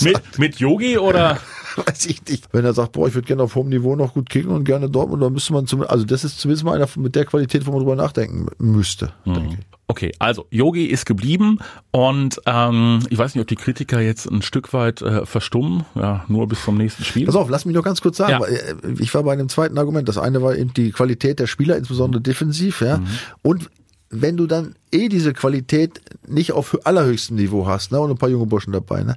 Mit, 0.02 0.38
mit 0.38 0.56
Yogi 0.60 0.96
oder? 0.98 1.38
Weiß 1.86 2.06
ich 2.06 2.24
nicht. 2.26 2.48
Wenn 2.52 2.64
er 2.64 2.74
sagt, 2.74 2.92
boah, 2.92 3.08
ich 3.08 3.14
würde 3.14 3.26
gerne 3.26 3.42
auf 3.42 3.54
hohem 3.54 3.68
Niveau 3.68 3.96
noch 3.96 4.14
gut 4.14 4.28
kicken 4.30 4.50
und 4.50 4.64
gerne 4.64 4.88
Dortmund, 4.90 5.22
dann 5.22 5.32
müsste 5.32 5.52
man 5.52 5.66
zumindest, 5.66 5.92
also 5.92 6.04
das 6.04 6.24
ist 6.24 6.38
zumindest 6.40 6.64
mal 6.64 6.74
einer 6.74 6.88
mit 6.96 7.14
der 7.14 7.24
Qualität, 7.24 7.66
wo 7.66 7.70
man 7.72 7.80
drüber 7.80 7.96
nachdenken 7.96 8.46
müsste, 8.58 9.12
denke 9.24 9.54
ich. 9.58 9.66
Okay, 9.88 10.12
also 10.18 10.46
Yogi 10.50 10.86
ist 10.86 11.04
geblieben 11.04 11.58
und 11.90 12.40
ähm, 12.46 13.00
ich 13.10 13.18
weiß 13.18 13.34
nicht, 13.34 13.42
ob 13.42 13.48
die 13.48 13.56
Kritiker 13.56 14.00
jetzt 14.00 14.26
ein 14.26 14.40
Stück 14.40 14.72
weit 14.72 15.02
äh, 15.02 15.26
verstummen, 15.26 15.84
ja, 15.94 16.24
nur 16.28 16.48
bis 16.48 16.64
zum 16.64 16.78
nächsten 16.78 17.04
Spiel. 17.04 17.26
Pass 17.26 17.36
auf, 17.36 17.50
lass 17.50 17.66
mich 17.66 17.74
noch 17.74 17.82
ganz 17.84 18.00
kurz 18.00 18.16
sagen, 18.16 18.32
Ja. 18.42 18.46
äh, 18.46 18.74
ich 19.00 19.12
war 19.12 19.22
bei 19.22 19.32
einem 19.34 19.50
zweiten 19.50 19.76
Argument. 19.76 20.08
Das 20.08 20.16
eine 20.16 20.40
war 20.40 20.56
eben 20.56 20.72
die 20.72 20.92
Qualität 20.92 21.40
der 21.40 21.46
Spieler, 21.46 21.76
insbesondere 21.76 22.22
defensiv, 22.22 22.80
ja. 22.80 23.00
Und 23.42 23.68
wenn 24.08 24.36
du 24.38 24.46
dann 24.46 24.74
eh 24.92 25.08
diese 25.08 25.32
Qualität 25.34 26.00
nicht 26.26 26.52
auf 26.52 26.78
allerhöchstem 26.86 27.36
Niveau 27.36 27.66
hast, 27.66 27.92
ne, 27.92 28.00
und 28.00 28.10
ein 28.10 28.18
paar 28.18 28.28
junge 28.30 28.46
Burschen 28.46 28.72
dabei, 28.72 29.02
ne. 29.02 29.16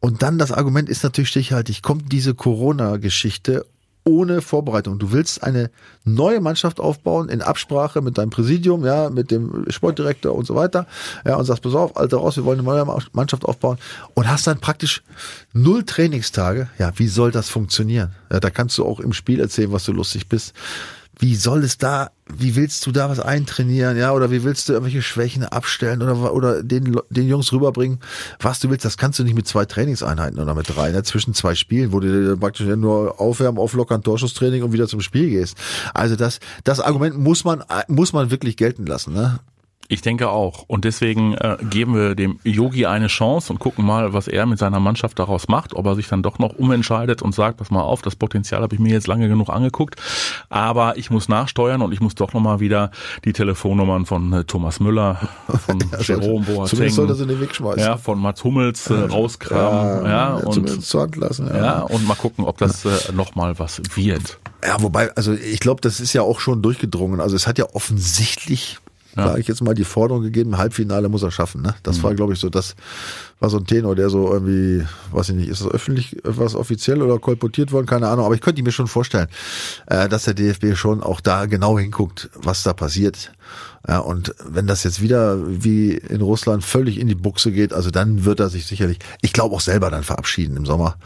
Und 0.00 0.22
dann 0.22 0.38
das 0.38 0.50
Argument 0.50 0.88
ist 0.88 1.04
natürlich 1.04 1.28
stichhaltig, 1.28 1.82
kommt 1.82 2.10
diese 2.10 2.34
Corona-Geschichte 2.34 3.66
ohne 4.04 4.40
Vorbereitung. 4.40 4.98
Du 4.98 5.12
willst 5.12 5.42
eine 5.42 5.70
neue 6.04 6.40
Mannschaft 6.40 6.80
aufbauen 6.80 7.28
in 7.28 7.42
Absprache 7.42 8.00
mit 8.00 8.16
deinem 8.16 8.30
Präsidium, 8.30 8.84
ja, 8.84 9.10
mit 9.10 9.30
dem 9.30 9.66
Sportdirektor 9.68 10.34
und 10.34 10.46
so 10.46 10.54
weiter, 10.54 10.86
ja, 11.26 11.36
und 11.36 11.44
sagst, 11.44 11.62
pass 11.62 11.74
auf, 11.74 11.96
Alter 11.96 12.16
raus, 12.16 12.36
wir 12.36 12.44
wollen 12.44 12.60
eine 12.60 12.84
neue 12.84 13.00
Mannschaft 13.12 13.44
aufbauen 13.44 13.78
und 14.14 14.28
hast 14.28 14.46
dann 14.46 14.58
praktisch 14.58 15.02
null 15.52 15.84
Trainingstage. 15.84 16.68
Ja, 16.78 16.92
wie 16.96 17.08
soll 17.08 17.30
das 17.30 17.50
funktionieren? 17.50 18.12
Ja, 18.32 18.40
da 18.40 18.50
kannst 18.50 18.78
du 18.78 18.86
auch 18.86 19.00
im 19.00 19.12
Spiel 19.12 19.38
erzählen, 19.38 19.72
was 19.72 19.84
du 19.84 19.92
lustig 19.92 20.28
bist. 20.28 20.54
Wie 21.18 21.36
soll 21.36 21.62
es 21.64 21.76
da, 21.76 22.10
wie 22.36 22.56
willst 22.56 22.86
du 22.86 22.92
da 22.92 23.08
was 23.08 23.20
eintrainieren, 23.20 23.96
ja, 23.96 24.12
oder 24.12 24.30
wie 24.30 24.44
willst 24.44 24.68
du 24.68 24.72
irgendwelche 24.72 25.02
Schwächen 25.02 25.44
abstellen 25.44 26.02
oder, 26.02 26.34
oder 26.34 26.62
den, 26.62 26.96
den 27.10 27.28
Jungs 27.28 27.52
rüberbringen, 27.52 27.98
was 28.40 28.60
du 28.60 28.70
willst, 28.70 28.84
das 28.84 28.96
kannst 28.96 29.18
du 29.18 29.24
nicht 29.24 29.34
mit 29.34 29.46
zwei 29.46 29.64
Trainingseinheiten 29.64 30.38
oder 30.38 30.54
mit 30.54 30.68
drei, 30.68 30.90
ne, 30.90 31.02
zwischen 31.02 31.34
zwei 31.34 31.54
Spielen, 31.54 31.92
wo 31.92 32.00
du 32.00 32.36
praktisch 32.36 32.66
nur 32.66 33.20
aufwärmen, 33.20 33.58
auflockern, 33.58 34.02
Torschusstraining 34.02 34.62
und 34.62 34.72
wieder 34.72 34.88
zum 34.88 35.00
Spiel 35.00 35.30
gehst. 35.30 35.56
Also 35.94 36.16
das, 36.16 36.40
das 36.64 36.80
Argument 36.80 37.18
muss 37.18 37.44
man, 37.44 37.64
muss 37.88 38.12
man 38.12 38.30
wirklich 38.30 38.56
gelten 38.56 38.86
lassen, 38.86 39.12
ne? 39.12 39.40
Ich 39.90 40.02
denke 40.02 40.30
auch. 40.30 40.64
Und 40.68 40.84
deswegen 40.84 41.34
äh, 41.34 41.56
geben 41.68 41.96
wir 41.96 42.14
dem 42.14 42.38
Yogi 42.44 42.86
eine 42.86 43.08
Chance 43.08 43.52
und 43.52 43.58
gucken 43.58 43.84
mal, 43.84 44.12
was 44.12 44.28
er 44.28 44.46
mit 44.46 44.60
seiner 44.60 44.78
Mannschaft 44.78 45.18
daraus 45.18 45.48
macht, 45.48 45.74
ob 45.74 45.84
er 45.84 45.96
sich 45.96 46.06
dann 46.06 46.22
doch 46.22 46.38
noch 46.38 46.54
umentscheidet 46.56 47.22
und 47.22 47.34
sagt, 47.34 47.56
pass 47.56 47.72
mal 47.72 47.82
auf, 47.82 48.00
das 48.00 48.14
Potenzial 48.14 48.62
habe 48.62 48.72
ich 48.72 48.80
mir 48.80 48.92
jetzt 48.92 49.08
lange 49.08 49.28
genug 49.28 49.48
angeguckt, 49.48 49.96
aber 50.48 50.96
ich 50.96 51.10
muss 51.10 51.28
nachsteuern 51.28 51.82
und 51.82 51.92
ich 51.92 52.00
muss 52.00 52.14
doch 52.14 52.32
nochmal 52.32 52.60
wieder 52.60 52.92
die 53.24 53.32
Telefonnummern 53.32 54.06
von 54.06 54.32
äh, 54.32 54.44
Thomas 54.44 54.78
Müller, 54.78 55.28
von 55.66 55.78
Jerome 56.00 56.44
Zumindest 56.66 56.96
soll 56.96 57.08
er 57.08 57.14
sie 57.16 57.24
Boateng, 57.24 57.26
nicht 57.26 57.40
wegschmeißen. 57.40 57.82
ja, 57.82 57.96
von 57.96 58.20
Mats 58.20 58.44
Hummels 58.44 58.88
äh, 58.90 58.94
rauskramen, 58.94 60.06
ja, 60.06 60.34
und 60.34 60.52
zumindest 60.52 60.88
zur 60.88 61.02
Hand 61.02 61.16
lassen. 61.16 61.48
Ja. 61.48 61.56
ja, 61.56 61.80
und 61.80 62.06
mal 62.06 62.14
gucken, 62.14 62.44
ob 62.44 62.58
das 62.58 62.84
äh, 62.84 63.12
nochmal 63.12 63.58
was 63.58 63.82
wird. 63.96 64.38
Ja, 64.64 64.80
wobei, 64.82 65.10
also 65.16 65.32
ich 65.32 65.58
glaube, 65.60 65.80
das 65.80 66.00
ist 66.00 66.12
ja 66.12 66.22
auch 66.22 66.38
schon 66.38 66.62
durchgedrungen. 66.62 67.20
Also 67.20 67.34
es 67.34 67.46
hat 67.46 67.58
ja 67.58 67.66
offensichtlich, 67.72 68.78
Ja. 69.16 69.28
sage 69.28 69.40
ich 69.40 69.48
jetzt 69.48 69.62
mal, 69.62 69.74
die 69.74 69.84
Forderung 69.84 70.22
gegeben, 70.22 70.58
Halbfinale 70.58 71.08
muss 71.08 71.22
er 71.22 71.30
schaffen. 71.30 71.62
Ne? 71.62 71.74
Das 71.82 72.02
war, 72.02 72.14
glaube 72.14 72.32
ich, 72.32 72.38
so, 72.38 72.48
das 72.48 72.76
war 73.40 73.48
so 73.50 73.56
ein 73.56 73.64
Tenor, 73.66 73.96
der 73.96 74.10
so 74.10 74.30
irgendwie, 74.32 74.84
weiß 75.12 75.30
ich 75.30 75.34
nicht, 75.34 75.48
ist 75.48 75.62
das 75.62 75.68
öffentlich, 75.68 76.16
was 76.24 76.54
offiziell 76.54 77.02
oder 77.02 77.18
kolportiert 77.18 77.72
worden, 77.72 77.86
keine 77.86 78.08
Ahnung, 78.08 78.26
aber 78.26 78.34
ich 78.34 78.40
könnte 78.42 78.62
mir 78.62 78.70
schon 78.72 78.86
vorstellen, 78.86 79.28
äh, 79.86 80.08
dass 80.08 80.24
der 80.24 80.34
DFB 80.34 80.74
schon 80.76 81.02
auch 81.02 81.20
da 81.20 81.46
genau 81.46 81.78
hinguckt, 81.78 82.30
was 82.34 82.62
da 82.62 82.72
passiert. 82.74 83.32
Ja, 83.88 84.00
und 84.00 84.34
wenn 84.44 84.66
das 84.66 84.84
jetzt 84.84 85.00
wieder 85.00 85.38
wie 85.46 85.92
in 85.92 86.20
Russland 86.20 86.62
völlig 86.62 87.00
in 87.00 87.08
die 87.08 87.14
Buchse 87.14 87.50
geht, 87.50 87.72
also 87.72 87.90
dann 87.90 88.26
wird 88.26 88.38
er 88.38 88.50
sich 88.50 88.66
sicherlich, 88.66 88.98
ich 89.22 89.32
glaube 89.32 89.56
auch 89.56 89.60
selber 89.62 89.90
dann 89.90 90.02
verabschieden 90.02 90.58
im 90.58 90.66
Sommer. 90.66 90.96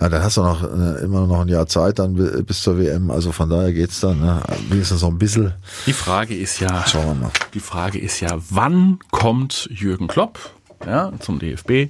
Ja, 0.00 0.08
dann 0.08 0.22
hast 0.22 0.38
du 0.38 0.42
noch 0.42 0.62
äh, 0.64 1.02
immer 1.04 1.26
noch 1.26 1.42
ein 1.42 1.48
Jahr 1.48 1.66
Zeit 1.66 1.98
dann 1.98 2.14
bi- 2.14 2.42
bis 2.42 2.62
zur 2.62 2.78
WM. 2.78 3.10
Also 3.10 3.30
von 3.30 3.50
daher 3.50 3.74
geht's 3.74 4.00
dann, 4.00 4.20
ne? 4.20 4.40
wenigstens 4.70 5.02
noch 5.02 5.10
ein 5.10 5.18
bisschen. 5.18 5.52
Die 5.86 5.92
Frage 5.92 6.34
ist 6.34 6.60
ja, 6.60 6.86
Schauen 6.86 7.06
wir 7.08 7.14
mal. 7.14 7.30
Die 7.52 7.60
Frage 7.60 7.98
ist 7.98 8.20
ja, 8.20 8.38
wann 8.48 8.98
kommt 9.10 9.68
Jürgen 9.70 10.08
Klopp 10.08 10.38
ja, 10.86 11.12
zum 11.20 11.38
DFB? 11.38 11.88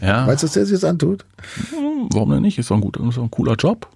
Ja, 0.00 0.24
Meinst 0.26 0.42
du, 0.42 0.46
dass 0.46 0.54
der 0.54 0.66
sich 0.66 0.74
jetzt 0.74 0.84
antut? 0.84 1.24
warum 2.12 2.30
denn 2.30 2.42
nicht? 2.42 2.58
Ist 2.58 2.70
doch 2.70 2.76
ein, 2.76 2.80
guter, 2.80 3.06
ist 3.08 3.16
doch 3.18 3.22
ein 3.22 3.30
cooler 3.30 3.54
Job. 3.54 3.88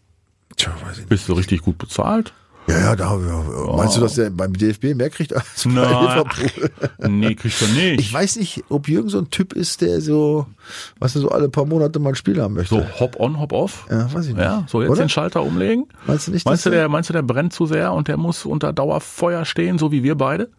Tja, 0.57 0.73
weiß 0.85 0.93
ich 0.93 0.99
nicht. 0.99 1.09
Bist 1.09 1.29
du 1.29 1.33
richtig 1.35 1.63
gut 1.63 1.79
bezahlt? 1.79 2.33
Ja, 2.69 2.79
ja, 2.79 2.97
da, 2.97 3.19
ja. 3.19 3.77
Meinst 3.77 3.97
du, 3.97 4.01
dass 4.01 4.15
der 4.15 4.31
beim 4.31 4.53
DFB 4.53 4.95
mehr 4.95 5.11
kriegt 5.11 5.35
als 5.35 5.65
bei 5.65 5.71
Nein. 5.71 5.89
Liverpool? 5.89 6.71
Nee, 7.09 7.35
kriegst 7.35 7.63
du 7.63 7.67
nicht. 7.67 8.01
Ich 8.01 8.13
weiß 8.13 8.37
nicht, 8.37 8.63
ob 8.69 8.87
Jürgen 8.89 9.09
so 9.09 9.19
ein 9.19 9.31
Typ 9.31 9.55
ist, 9.55 9.81
der 9.81 10.01
so, 10.01 10.47
weißt 11.01 11.17
du, 11.17 11.21
so 11.21 11.31
alle 11.31 11.49
paar 11.49 11.65
Monate 11.65 11.99
mal 11.99 12.11
ein 12.11 12.15
Spiel 12.15 12.41
haben 12.41 12.55
möchte. 12.55 12.75
so, 12.75 13.01
hop 13.01 13.19
on, 13.19 13.41
hop 13.41 13.53
off. 13.53 13.87
Ja, 13.91 14.13
weiß 14.13 14.27
ich 14.27 14.35
nicht. 14.35 14.45
Ja, 14.45 14.65
so 14.69 14.83
jetzt 14.83 14.91
Oder? 14.91 15.05
den 15.05 15.09
Schalter 15.09 15.43
umlegen. 15.43 15.87
Meinst 16.07 16.29
du 16.29 16.33
nicht, 16.33 16.45
Meinst 16.47 16.67
du, 16.67 16.71
der, 16.71 16.89
meinst 16.89 17.09
du, 17.09 17.13
der 17.15 17.23
brennt 17.23 17.53
zu 17.53 17.67
sehr 17.67 17.93
und 17.93 18.07
der 18.07 18.19
muss 18.19 18.45
unter 18.45 18.73
Dauerfeuer 18.73 19.45
stehen, 19.45 19.79
so 19.79 19.91
wie 19.91 20.03
wir 20.05 20.15
beide? 20.15 20.51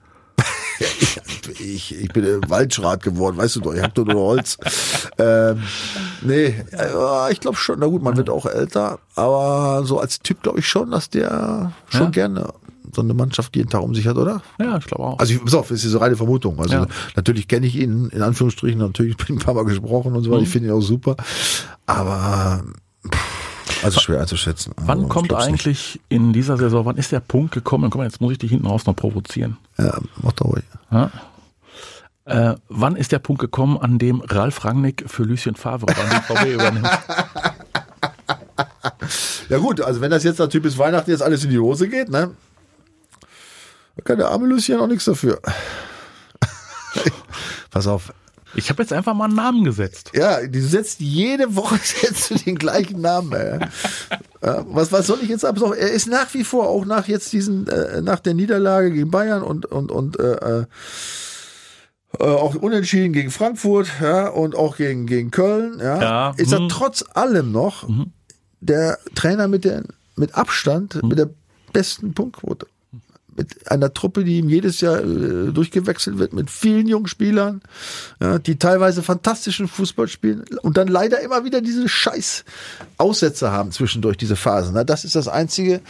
Ich, 1.60 1.96
ich 1.96 2.12
bin 2.12 2.50
Waldschrat 2.50 3.04
geworden, 3.04 3.38
weißt 3.38 3.58
du 3.58 3.60
doch, 3.62 3.74
ich 3.74 3.82
hab 3.82 3.94
doch 3.94 4.06
nur 4.06 4.22
Holz. 4.22 4.58
ähm, 5.18 5.62
nee, 6.22 6.56
äh, 6.72 7.32
ich 7.32 7.40
glaube 7.40 7.58
schon, 7.58 7.80
na 7.80 7.88
gut, 7.88 8.02
man 8.04 8.16
wird 8.18 8.30
auch 8.30 8.46
älter, 8.46 9.00
aber 9.16 9.84
so 9.86 10.00
als 10.00 10.20
Typ 10.20 10.42
glaube 10.44 10.60
ich 10.60 10.68
schon, 10.68 10.92
dass 10.92 11.10
der 11.10 11.74
schon 11.90 12.02
Ja. 12.02 12.10
gerne 12.10 12.54
so 12.94 13.02
eine 13.02 13.14
Mannschaft 13.14 13.56
jeden 13.56 13.70
Tag 13.70 13.84
um 13.84 13.96
sich 13.96 14.06
hat, 14.08 14.18
oder? 14.18 14.42
Ja, 14.60 14.78
ich 14.78 14.86
glaube 14.86 15.04
auch. 15.04 15.20
Also 15.20 15.34
ich, 15.34 15.42
pass 15.44 15.54
auf, 15.54 15.70
das 15.70 15.84
ist 15.86 15.94
eine 15.94 16.02
reine 16.02 16.18
Vermutung. 16.18 16.60
Also 16.60 16.76
Ja. 16.76 16.88
natürlich 17.16 17.48
kenne 17.48 17.66
ich 17.68 17.76
ihn, 17.76 18.08
in 18.10 18.22
Anführungsstrichen, 18.22 18.80
natürlich 18.80 19.16
bin 19.18 19.28
ich 19.30 19.42
ein 19.42 19.46
paar 19.46 19.54
Mal 19.54 19.64
gesprochen 19.66 20.14
und 20.16 20.24
so 20.24 20.32
weiter, 20.32 20.42
ich 20.42 20.48
Mhm. 20.50 20.52
finde 20.52 20.68
ihn 20.70 20.74
auch 20.74 20.82
super, 20.82 21.16
aber 21.86 22.64
also 23.84 24.00
schwer 24.00 24.20
einzuschätzen. 24.22 24.74
wann 24.78 24.98
Also, 25.00 25.08
kommt 25.10 25.30
glaub's 25.30 25.46
nicht. 25.46 25.52
eigentlich 25.54 26.00
in 26.10 26.34
dieser 26.34 26.58
Saison, 26.58 26.86
wann 26.86 26.98
ist 26.98 27.12
der 27.12 27.20
Punkt 27.20 27.54
gekommen? 27.54 27.90
Komm, 27.90 28.02
jetzt 28.04 28.22
muss 28.22 28.32
ich 28.34 28.38
dich 28.40 28.52
hinten 28.52 28.68
raus 28.68 28.86
noch 28.86 28.96
provozieren. 28.96 29.58
Ja, 29.78 29.98
mach 30.22 30.34
doch 30.34 30.48
ruhig. 30.48 30.64
Ja. 30.92 31.12
Äh, 32.26 32.56
wann 32.70 32.96
ist 32.96 33.12
der 33.12 33.20
Punkt 33.20 33.42
gekommen, 33.42 33.78
an 33.78 33.98
dem 34.00 34.22
Ralf 34.22 34.64
Rangnick 34.64 35.04
für 35.08 35.24
Lucien 35.24 35.56
Favre 35.56 35.88
beim 35.88 36.10
BVB 36.10 36.46
übernimmt? 36.54 36.90
Ja 39.50 39.58
gut, 39.58 39.82
also 39.82 40.00
wenn 40.02 40.12
das 40.12 40.24
jetzt 40.24 40.38
natürlich 40.40 40.64
bis 40.64 40.78
Weihnachten 40.78 41.10
jetzt 41.12 41.22
alles 41.24 41.44
in 41.44 41.50
die 41.50 41.60
Hose 41.60 41.90
geht, 41.90 42.10
ne? 42.10 42.32
Da 43.98 44.04
kann 44.04 44.18
der 44.18 44.30
arme 44.30 44.48
Lucien 44.48 44.80
auch 44.80 44.88
nichts 44.88 45.06
dafür. 45.06 45.42
Pass 47.72 47.88
auf. 47.88 48.14
Ich 48.56 48.70
habe 48.70 48.84
jetzt 48.84 48.94
einfach 48.94 49.14
mal 49.14 49.26
einen 49.26 49.36
Namen 49.36 49.64
gesetzt. 49.64 50.12
Ja, 50.14 50.46
du 50.46 50.62
setzt 50.62 51.00
jede 51.00 51.56
Woche 51.56 51.80
setzt 51.84 52.32
du 52.32 52.36
den 52.36 52.56
gleichen 52.56 53.02
Namen. 53.02 53.34
Ey. 53.34 53.60
Ja, 54.44 54.66
was, 54.68 54.92
was 54.92 55.08
soll 55.08 55.20
ich 55.22 55.30
jetzt 55.30 55.46
ab? 55.46 55.58
Er 55.62 55.92
ist 55.92 56.08
nach 56.08 56.34
wie 56.34 56.44
vor, 56.44 56.68
auch 56.68 56.86
nach 56.86 57.08
jetzt 57.08 57.32
diesen, 57.34 57.68
äh, 57.68 58.02
nach 58.02 58.20
der 58.20 58.34
Niederlage 58.34 58.92
gegen 58.92 59.12
Bayern 59.12 59.44
und, 59.44 59.66
und, 59.66 59.92
und 59.92 60.20
äh, 60.20 60.60
äh, 60.60 60.66
Äh, 62.20 62.24
auch 62.26 62.56
unentschieden 62.56 63.14
gegen 63.14 63.32
Frankfurt, 63.32 63.88
ja, 64.02 64.28
und 64.28 64.56
auch 64.56 64.76
gegen, 64.76 65.06
gegen 65.06 65.32
Köln, 65.32 65.80
ja, 65.80 66.02
Ja, 66.02 66.34
ist 66.36 66.52
er 66.52 66.60
hm. 66.60 66.70
trotz 66.70 67.06
allem 67.14 67.54
noch 67.54 67.88
der 68.60 69.00
Trainer 69.16 69.48
mit 69.48 69.64
der, 69.64 69.84
mit 70.18 70.36
Abstand, 70.36 71.02
mit 71.04 71.18
der 71.18 71.30
besten 71.72 72.14
Punktquote. 72.14 72.68
Mit 73.36 73.72
einer 73.72 73.94
Truppe, 73.94 74.24
die 74.24 74.40
ihm 74.40 74.50
jedes 74.50 74.82
Jahr 74.82 75.00
äh, 75.00 75.52
durchgewechselt 75.52 76.18
wird, 76.18 76.34
mit 76.34 76.50
vielen 76.50 76.88
jungen 76.88 77.08
Spielern, 77.08 77.62
ja, 78.20 78.40
die 78.40 78.58
teilweise 78.58 79.04
fantastischen 79.04 79.68
Fußball 79.68 80.08
spielen 80.08 80.44
und 80.62 80.78
dann 80.78 80.88
leider 80.88 81.22
immer 81.22 81.46
wieder 81.46 81.62
diese 81.62 81.88
scheiß 81.88 82.44
Aussätze 82.98 83.52
haben 83.52 83.72
zwischendurch, 83.72 84.18
diese 84.18 84.36
Phasen. 84.36 84.74
Na, 84.74 84.84
das 84.84 85.06
ist 85.06 85.16
das 85.16 85.28
Einzige. 85.28 85.82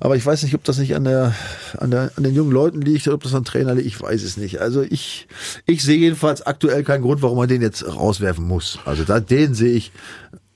Aber 0.00 0.16
ich 0.16 0.24
weiß 0.24 0.42
nicht, 0.42 0.54
ob 0.54 0.64
das 0.64 0.78
nicht 0.78 0.94
an 0.94 1.04
der, 1.04 1.34
an 1.78 1.90
der, 1.90 2.12
an 2.16 2.22
den 2.22 2.34
jungen 2.34 2.52
Leuten 2.52 2.80
liegt 2.80 3.06
oder 3.06 3.14
ob 3.14 3.22
das 3.22 3.34
an 3.34 3.44
Trainer 3.44 3.74
liegt. 3.74 3.86
Ich 3.86 4.00
weiß 4.00 4.22
es 4.22 4.36
nicht. 4.36 4.60
Also 4.60 4.82
ich, 4.82 5.28
ich 5.66 5.82
sehe 5.82 5.98
jedenfalls 5.98 6.42
aktuell 6.42 6.84
keinen 6.84 7.02
Grund, 7.02 7.22
warum 7.22 7.38
man 7.38 7.48
den 7.48 7.62
jetzt 7.62 7.86
rauswerfen 7.86 8.46
muss. 8.46 8.78
Also 8.84 9.04
da, 9.04 9.20
den 9.20 9.54
sehe 9.54 9.72
ich 9.72 9.92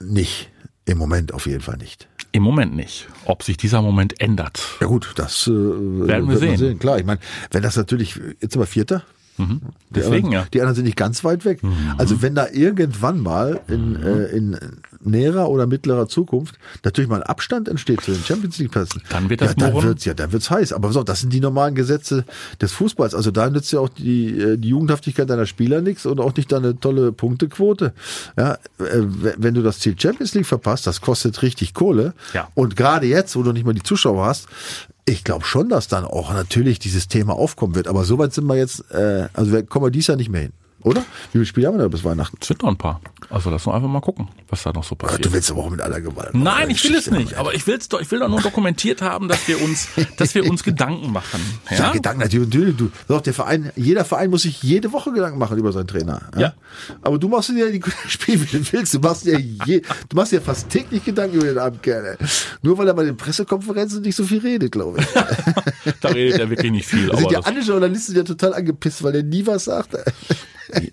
nicht. 0.01 0.51
Im 0.87 0.99
Moment 0.99 1.33
auf 1.35 1.47
jeden 1.47 1.61
Fall 1.61 1.77
nicht. 1.77 2.09
Im 2.33 2.43
Moment 2.43 2.77
nicht. 2.77 3.09
Ob 3.25 3.43
sich 3.43 3.57
dieser 3.57 3.83
Moment 3.83 4.21
ändert. 4.21 4.63
Ja 4.81 4.87
gut, 4.87 5.13
das 5.17 5.47
äh, 5.47 5.51
werden 5.51 6.29
wir 6.29 6.39
sehen. 6.39 6.79
Klar, 6.79 6.99
ich 6.99 7.05
meine, 7.05 7.21
wenn 7.51 7.63
das 7.63 7.77
natürlich, 7.77 8.17
jetzt 8.41 8.53
sind 8.53 8.61
wir 8.61 8.67
Vierter. 8.67 9.03
Die 9.41 9.55
Mhm. 9.55 9.61
Deswegen 9.91 10.15
anderen, 10.27 10.33
ja. 10.33 10.41
Mhm. 10.43 10.51
Die 10.53 10.61
anderen 10.61 10.75
sind 10.77 10.85
nicht 10.85 10.97
ganz 10.97 11.25
weit 11.25 11.45
weg. 11.45 11.61
Also 11.99 12.23
wenn 12.23 12.35
da 12.35 12.49
irgendwann 12.53 13.21
mal 13.21 13.61
in, 13.69 13.97
äh, 13.97 14.27
in 14.27 14.57
näherer 15.01 15.49
oder 15.49 15.67
mittlerer 15.67 16.09
Zukunft 16.09 16.57
natürlich 16.85 17.09
mal 17.09 17.23
ein 17.23 17.29
Abstand 17.29 17.69
entsteht 17.69 18.01
zu 18.03 18.13
den 18.13 18.23
Champions 18.23 18.59
League 18.59 18.71
Plätzen, 18.71 19.03
Dann 19.09 19.29
wird 19.31 19.41
das 19.41 19.55
ja, 19.59 19.71
dann 19.71 19.83
wird's 19.83 20.05
ja, 20.05 20.15
dann 20.15 20.33
wird's 20.33 20.51
heiß. 20.51 20.73
Aber 20.73 20.93
so, 20.93 21.03
das 21.03 21.21
sind 21.21 21.33
die 21.33 21.41
normalen 21.41 21.75
Gesetze 21.75 22.25
des 22.61 22.73
Fußballs. 22.73 23.15
Also 23.15 23.31
da 23.31 23.49
nützt 23.51 23.73
ja 23.73 23.81
auch 23.81 23.89
die, 23.89 24.39
äh, 24.39 24.57
die 24.57 24.69
Jugendhaftigkeit 24.69 25.29
deiner 25.29 25.47
Spieler 25.47 25.81
nichts 25.81 26.07
und 26.07 26.21
auch 26.21 26.35
nicht 26.37 26.53
deine 26.53 26.79
tolle 26.79 27.13
Punktequote. 27.13 27.93
Ja, 28.37 28.55
äh, 28.55 28.59
wenn 28.79 29.55
du 29.55 29.63
das 29.63 29.79
Ziel 29.79 29.99
Champions 29.99 30.35
League 30.35 30.47
verpasst, 30.47 30.87
das 30.87 31.01
kostet 31.01 31.43
richtig 31.43 31.75
Kohle. 31.75 32.15
Ja. 32.35 32.49
Und 32.55 32.77
gerade 32.77 33.07
jetzt, 33.07 33.35
wo 33.37 33.43
du 33.43 33.53
nicht 33.53 33.65
mal 33.65 33.75
die 33.75 33.83
Zuschauer 33.83 34.27
hast, 34.27 34.49
ich 35.11 35.25
glaube 35.25 35.45
schon, 35.45 35.69
dass 35.69 35.89
dann 35.89 36.05
auch 36.05 36.33
natürlich 36.33 36.79
dieses 36.79 37.09
Thema 37.09 37.35
aufkommen 37.35 37.75
wird. 37.75 37.89
Aber 37.89 38.05
soweit 38.05 38.33
sind 38.33 38.47
wir 38.47 38.57
jetzt, 38.57 38.91
äh, 38.91 39.29
also 39.33 39.63
kommen 39.65 39.87
wir 39.87 39.91
dies 39.91 40.07
Jahr 40.07 40.17
nicht 40.17 40.31
mehr 40.31 40.43
hin. 40.43 40.53
Oder? 40.83 41.01
Wie 41.01 41.33
viele 41.33 41.47
Spiele 41.47 41.67
haben 41.69 41.77
wir 41.77 41.83
da 41.83 41.89
bis 41.89 42.05
Weihnachten? 42.05 42.39
Es 42.41 42.49
sind 42.49 42.63
noch 42.63 42.71
ein 42.71 42.77
paar. 42.79 43.01
Also 43.29 43.51
lass 43.51 43.67
uns 43.67 43.77
einfach 43.77 43.89
mal 43.89 44.01
gucken, 44.01 44.29
was 44.49 44.63
da 44.63 44.73
noch 44.73 44.83
so 44.83 44.95
passiert. 44.95 45.25
Du 45.25 45.33
willst 45.33 45.51
aber 45.51 45.65
auch 45.65 45.71
mit 45.71 45.81
aller 45.81 46.01
Gewalt. 46.01 46.35
Nein, 46.35 46.71
ich 46.71 46.83
will 46.85 46.95
es 46.97 47.11
nicht. 47.11 47.35
Aber 47.35 47.55
ich 47.55 47.67
will's 47.67 47.89
doch, 47.89 48.01
ich 48.01 48.11
will 48.11 48.19
doch 48.19 48.29
nur 48.29 48.41
dokumentiert 48.41 49.03
haben, 49.03 49.29
dass 49.29 49.47
wir 49.47 49.63
uns, 49.63 49.89
dass 50.17 50.35
wir 50.35 50.49
uns 50.49 50.63
Gedanken 50.63 51.13
machen. 51.13 51.41
Ja, 51.71 51.77
Ja? 51.77 51.93
Gedanken 51.93 52.23
natürlich. 52.23 52.77
Du, 52.77 52.91
doch, 53.09 53.21
der 53.21 53.35
Verein, 53.35 53.71
jeder 53.77 54.05
Verein 54.05 54.31
muss 54.31 54.43
sich 54.43 54.63
jede 54.63 54.93
Woche 54.93 55.13
Gedanken 55.13 55.39
machen 55.39 55.59
über 55.59 55.71
seinen 55.73 55.87
Trainer. 55.87 56.23
Ja. 56.37 56.55
Aber 57.03 57.19
du 57.19 57.29
machst 57.29 57.51
dir 57.51 57.67
ja 57.67 57.71
die 57.71 57.83
Spiele, 58.09 58.41
wie 58.41 58.59
du 58.59 58.73
willst. 58.73 58.95
Du 58.95 58.99
machst 59.01 59.27
dir 59.27 59.39
je, 59.39 59.83
du 60.09 60.17
machst 60.17 60.33
dir 60.33 60.41
fast 60.41 60.69
täglich 60.71 61.05
Gedanken 61.05 61.37
über 61.37 61.71
den 61.71 62.05
ey. 62.05 62.17
Nur 62.63 62.79
weil 62.79 62.89
er 62.89 62.95
bei 62.95 63.05
den 63.05 63.17
Pressekonferenzen 63.17 64.03
nicht 64.03 64.17
so 64.17 64.25
viel 64.25 64.39
redet, 64.39 64.73
glaube 64.73 65.01
ich. 65.01 65.07
Da 66.01 66.09
redet 66.09 66.41
er 66.41 66.51
wirklich 66.51 66.71
nicht 66.73 66.87
viel. 66.87 67.09
Da 67.09 67.17
sind 67.17 67.31
ja 67.33 67.41
alle 67.41 67.61
Journalisten 67.61 68.15
ja 68.15 68.23
total 68.23 68.55
angepisst, 68.55 69.03
weil 69.03 69.15
er 69.17 69.23
nie 69.23 69.47
was 69.47 69.65
sagt. 69.65 69.97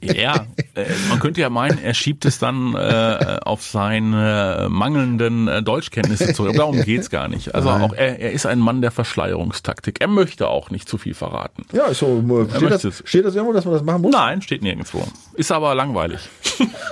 Ja, 0.01 0.45
äh, 0.75 0.85
man 1.09 1.19
könnte 1.19 1.41
ja 1.41 1.49
meinen, 1.49 1.77
er 1.83 1.93
schiebt 1.93 2.25
es 2.25 2.39
dann 2.39 2.75
äh, 2.75 3.39
auf 3.43 3.63
seine 3.63 4.67
mangelnden 4.69 5.47
äh, 5.47 5.61
Deutschkenntnisse 5.63 6.33
zurück. 6.33 6.49
Aber 6.49 6.57
darum 6.59 6.81
geht's 6.83 7.09
gar 7.09 7.27
nicht. 7.27 7.53
Also 7.55 7.69
auch 7.69 7.93
er, 7.93 8.19
er 8.19 8.31
ist 8.31 8.45
ein 8.45 8.59
Mann 8.59 8.81
der 8.81 8.91
Verschleierungstaktik. 8.91 10.01
Er 10.01 10.07
möchte 10.07 10.47
auch 10.47 10.69
nicht 10.71 10.87
zu 10.89 10.97
viel 10.97 11.13
verraten. 11.13 11.65
Ja, 11.73 11.93
so. 11.93 12.21
Steht 12.49 12.53
das, 12.53 12.61
möchte 12.61 12.87
es. 12.89 13.03
steht 13.05 13.25
das 13.25 13.35
irgendwo, 13.35 13.53
dass 13.53 13.65
man 13.65 13.73
das 13.73 13.83
machen 13.83 14.01
muss? 14.01 14.11
Nein, 14.13 14.41
steht 14.41 14.61
nirgendwo. 14.61 15.05
Ist 15.35 15.51
aber 15.51 15.75
langweilig. 15.75 16.19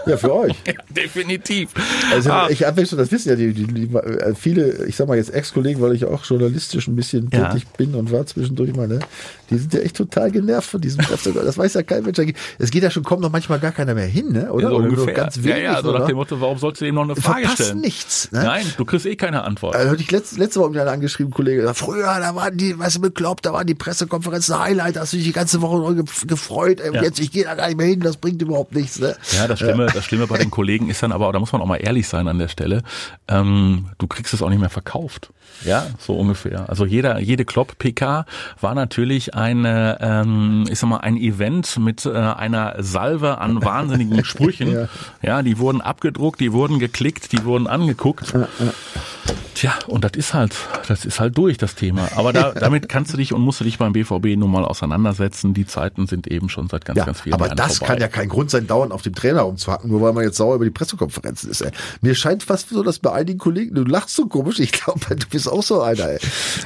Ja, 0.05 0.17
für 0.17 0.33
euch. 0.33 0.55
Ja, 0.67 0.73
definitiv. 0.89 1.69
Also 2.11 2.31
Ah, 2.31 2.47
ich 2.49 2.63
habe 2.63 2.85
schon, 2.85 2.97
das 2.97 3.11
wissen 3.11 3.29
ja 3.29 3.35
die, 3.35 3.53
die, 3.53 3.65
die 3.67 3.95
äh, 3.95 4.33
viele, 4.35 4.85
ich 4.85 4.95
sag 4.95 5.07
mal 5.07 5.15
jetzt 5.17 5.33
Ex-Kollegen, 5.33 5.79
weil 5.81 5.93
ich 5.93 6.05
auch 6.05 6.23
journalistisch 6.25 6.87
ein 6.87 6.95
bisschen 6.95 7.29
Ja. 7.31 7.49
tätig 7.49 7.67
bin 7.77 7.93
und 7.95 8.11
war 8.11 8.25
zwischendurch 8.25 8.75
mal, 8.75 8.87
ne? 8.87 8.99
Die 9.49 9.57
sind 9.57 9.73
ja 9.73 9.79
echt 9.81 9.95
total 9.95 10.31
genervt 10.31 10.69
von 10.69 10.81
diesem. 10.81 11.05
Das 11.09 11.57
weiß 11.57 11.75
ja 11.75 11.83
kein 11.83 12.03
Mensch. 12.03 12.17
Es 12.57 12.71
geht 12.75 12.83
ja 12.83 12.91
schon, 12.91 13.03
kommt 13.03 13.21
noch 13.21 13.31
manchmal 13.31 13.59
gar 13.59 13.71
keiner 13.71 13.93
mehr 13.93 14.05
hin, 14.05 14.33
ne? 14.33 14.51
Oder? 14.51 14.67
so 14.69 14.75
Oder 14.75 14.89
ungefähr. 14.89 15.13
ganz 15.13 15.37
wenig. 15.37 15.49
ja, 15.63 15.73
ja, 15.75 15.81
so 15.81 15.89
oder? 15.91 15.99
nach 15.99 16.07
dem 16.07 16.17
Motto, 16.17 16.41
warum 16.41 16.57
sollst 16.57 16.81
du 16.81 16.85
ihm 16.85 16.95
noch 16.95 17.03
eine 17.03 17.15
Frage 17.15 17.41
Verpasst 17.47 17.63
stellen? 17.63 17.79
nichts, 17.79 18.31
ne? 18.33 18.43
Nein, 18.43 18.65
du 18.77 18.83
kriegst 18.83 19.05
eh 19.05 19.15
keine 19.15 19.43
Antwort. 19.45 19.75
Also 19.77 19.91
hatte 19.91 20.01
ich 20.01 20.11
letzte, 20.11 20.37
letzte 20.39 20.59
Woche 20.59 20.71
mit 20.71 20.79
einer 20.81 20.91
angeschrieben 20.91 21.31
Kollege, 21.33 21.71
früher, 21.73 22.03
da 22.19 22.35
waren 22.35 22.57
die, 22.57 22.77
weißt 22.77 22.97
du, 22.97 23.01
bekloppt, 23.01 23.45
da 23.45 23.53
waren 23.53 23.65
die 23.65 23.75
Pressekonferenzen 23.75 24.59
Highlight, 24.59 24.97
da 24.97 25.01
hast 25.01 25.13
du 25.13 25.17
dich 25.17 25.25
die 25.25 25.31
ganze 25.31 25.61
Woche 25.61 26.03
gefreut, 26.27 26.81
ey, 26.81 26.93
Ja. 26.93 27.01
jetzt, 27.01 27.19
ich 27.19 27.31
gehe 27.31 27.45
da 27.45 27.55
gar 27.55 27.67
nicht 27.67 27.77
mehr 27.77 27.87
hin, 27.87 28.01
das 28.01 28.17
bringt 28.17 28.41
überhaupt 28.41 28.75
nichts, 28.75 28.99
ne? 28.99 29.15
Ja, 29.37 29.47
das 29.47 29.59
Schlimme, 29.59 29.85
das 29.87 30.03
Schlimme 30.03 30.27
bei 30.27 30.37
den 30.37 30.51
Kollegen 30.51 30.89
ist 30.89 31.01
dann 31.01 31.13
aber, 31.13 31.31
da 31.31 31.39
muss 31.39 31.53
man 31.53 31.61
auch 31.61 31.67
mal 31.67 31.77
ehrlich 31.77 32.07
sein 32.09 32.27
an 32.27 32.37
der 32.39 32.49
Stelle, 32.49 32.83
ähm, 33.29 33.85
du 33.97 34.07
kriegst 34.07 34.33
es 34.33 34.41
auch 34.41 34.49
nicht 34.49 34.59
mehr 34.59 34.69
verkauft. 34.69 35.29
Ja, 35.63 35.85
so 35.99 36.15
ungefähr. 36.15 36.67
Also 36.69 36.85
jeder, 36.85 37.19
jede 37.19 37.45
Klopp-PK 37.45 38.25
war 38.59 38.75
natürlich 38.75 39.35
eine, 39.35 39.97
ähm, 40.01 40.65
ich 40.69 40.79
sag 40.79 40.89
mal, 40.89 40.97
ein 40.97 41.15
Event 41.15 41.77
mit 41.79 42.05
äh, 42.05 42.09
einer 42.09 42.64
Salve 42.79 43.37
an 43.39 43.63
wahnsinnigen 43.63 44.23
Sprüchen. 44.25 44.65
Ja. 44.75 44.87
ja. 45.21 45.41
die 45.43 45.59
wurden 45.59 45.81
abgedruckt, 45.81 46.39
die 46.39 46.51
wurden 46.51 46.79
geklickt, 46.79 47.31
die 47.31 47.43
wurden 47.45 47.67
angeguckt. 47.67 48.33
Tja, 49.55 49.73
und 49.87 50.03
das 50.03 50.11
ist 50.15 50.33
halt, 50.33 50.53
das 50.89 51.05
ist 51.05 51.21
halt 51.21 51.37
durch, 51.37 51.57
das 51.57 51.75
Thema. 51.75 52.09
Aber 52.15 52.33
da, 52.33 52.51
damit 52.59 52.89
kannst 52.89 53.13
du 53.13 53.17
dich 53.17 53.31
und 53.31 53.41
musst 53.41 53.61
du 53.61 53.63
dich 53.63 53.77
beim 53.77 53.93
BVB 53.93 54.35
nun 54.37 54.51
mal 54.51 54.65
auseinandersetzen. 54.65 55.53
Die 55.53 55.65
Zeiten 55.65 56.07
sind 56.07 56.27
eben 56.27 56.49
schon 56.49 56.67
seit 56.67 56.83
ganz, 56.83 56.97
Ja, 56.97 57.05
ganz 57.05 57.21
vielen 57.21 57.35
aber 57.35 57.45
Jahren 57.45 57.57
das 57.57 57.77
vorbei. 57.77 57.93
kann 57.93 58.01
ja 58.01 58.07
kein 58.09 58.27
Grund 58.27 58.51
sein, 58.51 58.67
dauernd 58.67 58.91
auf 58.91 59.01
dem 59.01 59.15
Trainer 59.15 59.41
rumzuhacken, 59.41 59.89
nur 59.89 60.01
weil 60.01 60.11
man 60.11 60.25
jetzt 60.25 60.35
sauer 60.35 60.55
über 60.55 60.65
die 60.65 60.71
Pressekonferenzen 60.71 61.49
ist. 61.49 61.61
Ey. 61.61 61.71
Mir 62.01 62.15
scheint 62.15 62.43
fast 62.43 62.69
so, 62.69 62.83
dass 62.83 62.99
bei 62.99 63.13
einigen 63.13 63.39
Kollegen, 63.39 63.73
du 63.75 63.83
lachst 63.83 64.15
so 64.15 64.25
komisch, 64.27 64.59
ich 64.59 64.73
glaube, 64.73 64.99
du 65.15 65.27
bist 65.29 65.49
auch 65.49 65.63
so 65.63 65.81
einer, 65.81 66.09
ey. 66.09 66.19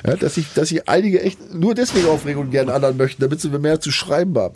Ja, 0.08 0.16
dass 0.16 0.36
sich 0.36 0.48
dass 0.56 0.70
sich 0.70 0.90
einige 0.90 1.22
echt 1.22 1.54
nur 1.54 1.76
deswegen 1.76 2.08
aufregen 2.08 2.42
und 2.42 2.50
gerne 2.50 2.74
anderen 2.74 2.98
möchten, 2.98 3.22
damit 3.22 3.40
sie 3.40 3.50
mehr 3.50 3.80
zu 3.80 3.92
schreiben 3.92 4.36
haben. 4.36 4.56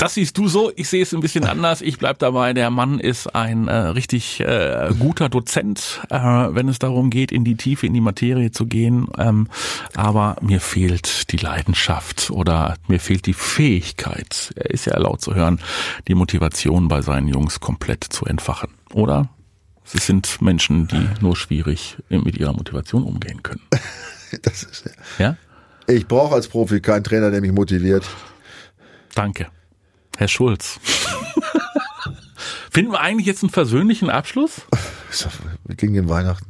Das 0.00 0.14
siehst 0.14 0.38
du 0.38 0.48
so, 0.48 0.72
ich 0.76 0.88
sehe 0.88 1.02
es 1.02 1.12
ein 1.12 1.20
bisschen 1.20 1.44
anders. 1.44 1.82
Ich 1.82 1.98
bleib 1.98 2.18
dabei, 2.20 2.54
der 2.54 2.70
Mann 2.70 3.00
ist 3.00 3.34
ein 3.34 3.68
äh, 3.68 3.74
richtig 3.74 4.40
äh, 4.40 4.88
guter 4.98 5.28
Dozent, 5.28 6.00
äh, 6.08 6.16
wenn 6.18 6.68
es 6.70 6.78
darum 6.78 7.10
geht, 7.10 7.30
in 7.30 7.44
die 7.44 7.54
Tiefe, 7.54 7.86
in 7.86 7.92
die 7.92 8.00
Materie 8.00 8.50
zu 8.50 8.64
gehen. 8.64 9.08
Ähm, 9.18 9.48
aber 9.94 10.36
mir 10.40 10.60
fehlt 10.60 11.30
die 11.32 11.36
Leidenschaft 11.36 12.30
oder 12.30 12.76
mir 12.88 12.98
fehlt 12.98 13.26
die 13.26 13.34
Fähigkeit, 13.34 14.52
er 14.56 14.70
ist 14.70 14.86
ja 14.86 14.94
erlaubt 14.94 15.20
zu 15.20 15.34
hören, 15.34 15.60
die 16.08 16.14
Motivation 16.14 16.88
bei 16.88 17.02
seinen 17.02 17.28
Jungs 17.28 17.60
komplett 17.60 18.02
zu 18.04 18.24
entfachen. 18.24 18.70
Oder? 18.94 19.28
Es 19.92 20.06
sind 20.06 20.40
Menschen, 20.40 20.88
die 20.88 21.08
nur 21.20 21.36
schwierig 21.36 21.98
mit 22.08 22.38
ihrer 22.38 22.54
Motivation 22.54 23.04
umgehen 23.04 23.42
können. 23.42 23.60
Das 24.42 24.62
ist, 24.62 24.88
Ja? 25.18 25.36
ich 25.88 26.06
brauche 26.06 26.36
als 26.36 26.46
Profi 26.46 26.80
keinen 26.80 27.02
Trainer, 27.04 27.32
der 27.32 27.40
mich 27.40 27.50
motiviert. 27.50 28.08
Danke. 29.16 29.48
Herr 30.20 30.28
Schulz. 30.28 30.78
Finden 32.70 32.92
wir 32.92 33.00
eigentlich 33.00 33.26
jetzt 33.26 33.42
einen 33.42 33.48
versöhnlichen 33.48 34.10
Abschluss? 34.10 34.60
Wir 35.64 35.76
gingen 35.76 35.94
in 35.94 36.08
Weihnachten. 36.10 36.44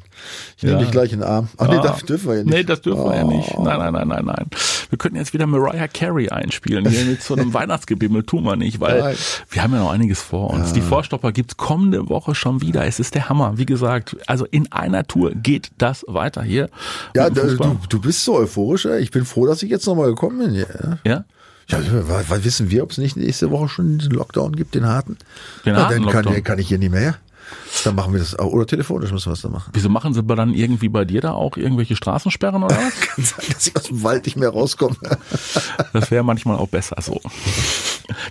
Ich 0.56 0.64
Ja. 0.64 0.70
nehme 0.70 0.80
dich 0.82 0.90
gleich 0.90 1.12
in 1.12 1.20
den 1.20 1.28
Arm. 1.28 1.48
Ach 1.56 1.68
nee, 1.68 1.78
das 1.80 2.00
dürfen 2.04 2.28
wir 2.30 2.38
ja 2.38 2.42
nicht. 2.42 2.52
Nee, 2.52 2.64
das 2.64 2.80
dürfen 2.82 3.04
wir 3.04 3.14
ja 3.14 3.22
nicht. 3.22 3.48
Oh. 3.56 3.62
Nein, 3.62 3.78
nein, 3.78 3.92
nein, 3.92 4.08
nein, 4.08 4.24
nein. 4.24 4.46
Wir 4.90 4.98
könnten 4.98 5.16
jetzt 5.18 5.32
wieder 5.34 5.46
Mariah 5.46 5.86
Carey 5.86 6.28
einspielen. 6.30 6.84
Hier 6.88 7.04
mit 7.04 7.22
so 7.22 7.36
einem 7.36 7.54
Weihnachtsgebimmel 7.54 8.24
tun 8.24 8.42
wir 8.42 8.56
nicht, 8.56 8.80
weil 8.80 8.98
Nein. 9.00 9.16
wir 9.50 9.62
haben 9.62 9.72
ja 9.72 9.78
noch 9.78 9.92
einiges 9.92 10.20
vor 10.20 10.50
uns. 10.50 10.72
Die 10.72 10.80
Vorstopper 10.82 11.30
gibt's 11.30 11.56
kommende 11.56 12.08
Woche 12.08 12.34
schon 12.34 12.60
wieder. 12.62 12.84
Es 12.86 12.98
ist 12.98 13.14
der 13.14 13.28
Hammer. 13.28 13.56
Wie 13.56 13.66
gesagt, 13.66 14.16
also 14.26 14.46
in 14.46 14.70
einer 14.72 15.06
Tour 15.06 15.30
geht 15.36 15.70
das 15.78 16.04
weiter 16.08 16.42
hier. 16.42 16.68
Ja, 17.14 17.30
du, 17.30 17.78
du 17.88 18.00
bist 18.00 18.24
so 18.24 18.34
euphorisch. 18.34 18.84
Ey. 18.86 18.98
Ich 19.00 19.12
bin 19.12 19.24
froh, 19.24 19.46
dass 19.46 19.62
ich 19.62 19.70
jetzt 19.70 19.86
nochmal 19.86 20.08
gekommen 20.08 20.38
bin. 20.40 20.54
Ja, 20.54 20.66
Ja? 21.04 21.24
Ja 21.70 22.08
weil, 22.08 22.28
weil 22.28 22.44
wissen 22.44 22.70
wir, 22.70 22.82
ob 22.82 22.90
es 22.90 22.98
nicht 22.98 23.16
nächste 23.16 23.50
Woche 23.50 23.68
schon 23.68 23.98
diesen 23.98 24.12
Lockdown 24.12 24.54
gibt, 24.56 24.74
den 24.74 24.86
harten? 24.86 25.16
Den 25.64 25.74
Na, 25.74 25.82
harten 25.84 26.02
dann 26.02 26.12
kann, 26.12 26.24
Lockdown. 26.24 26.44
kann 26.44 26.58
ich 26.58 26.68
hier 26.68 26.78
nicht 26.78 26.92
mehr. 26.92 27.16
Dann 27.84 27.94
machen 27.96 28.12
wir 28.12 28.20
das 28.20 28.38
auch. 28.38 28.52
Oder 28.52 28.66
telefonisch 28.66 29.10
müssen 29.10 29.28
wir 29.28 29.32
es 29.32 29.42
dann 29.42 29.52
machen. 29.52 29.70
Wieso 29.72 29.88
machen 29.88 30.12
sie 30.14 30.20
aber 30.20 30.36
dann 30.36 30.54
irgendwie 30.54 30.88
bei 30.88 31.04
dir 31.04 31.20
da 31.20 31.32
auch 31.32 31.56
irgendwelche 31.56 31.96
Straßensperren 31.96 32.62
oder 32.62 32.76
was? 32.76 33.00
Kann 33.00 33.24
sein, 33.24 33.44
dass 33.52 33.66
ich 33.66 33.76
aus 33.76 33.82
dem 33.84 34.02
Wald 34.02 34.24
nicht 34.26 34.36
mehr 34.36 34.50
rauskomme. 34.50 34.96
Das 35.92 36.10
wäre 36.10 36.22
manchmal 36.22 36.56
auch 36.58 36.68
besser 36.68 36.96
so. 37.00 37.20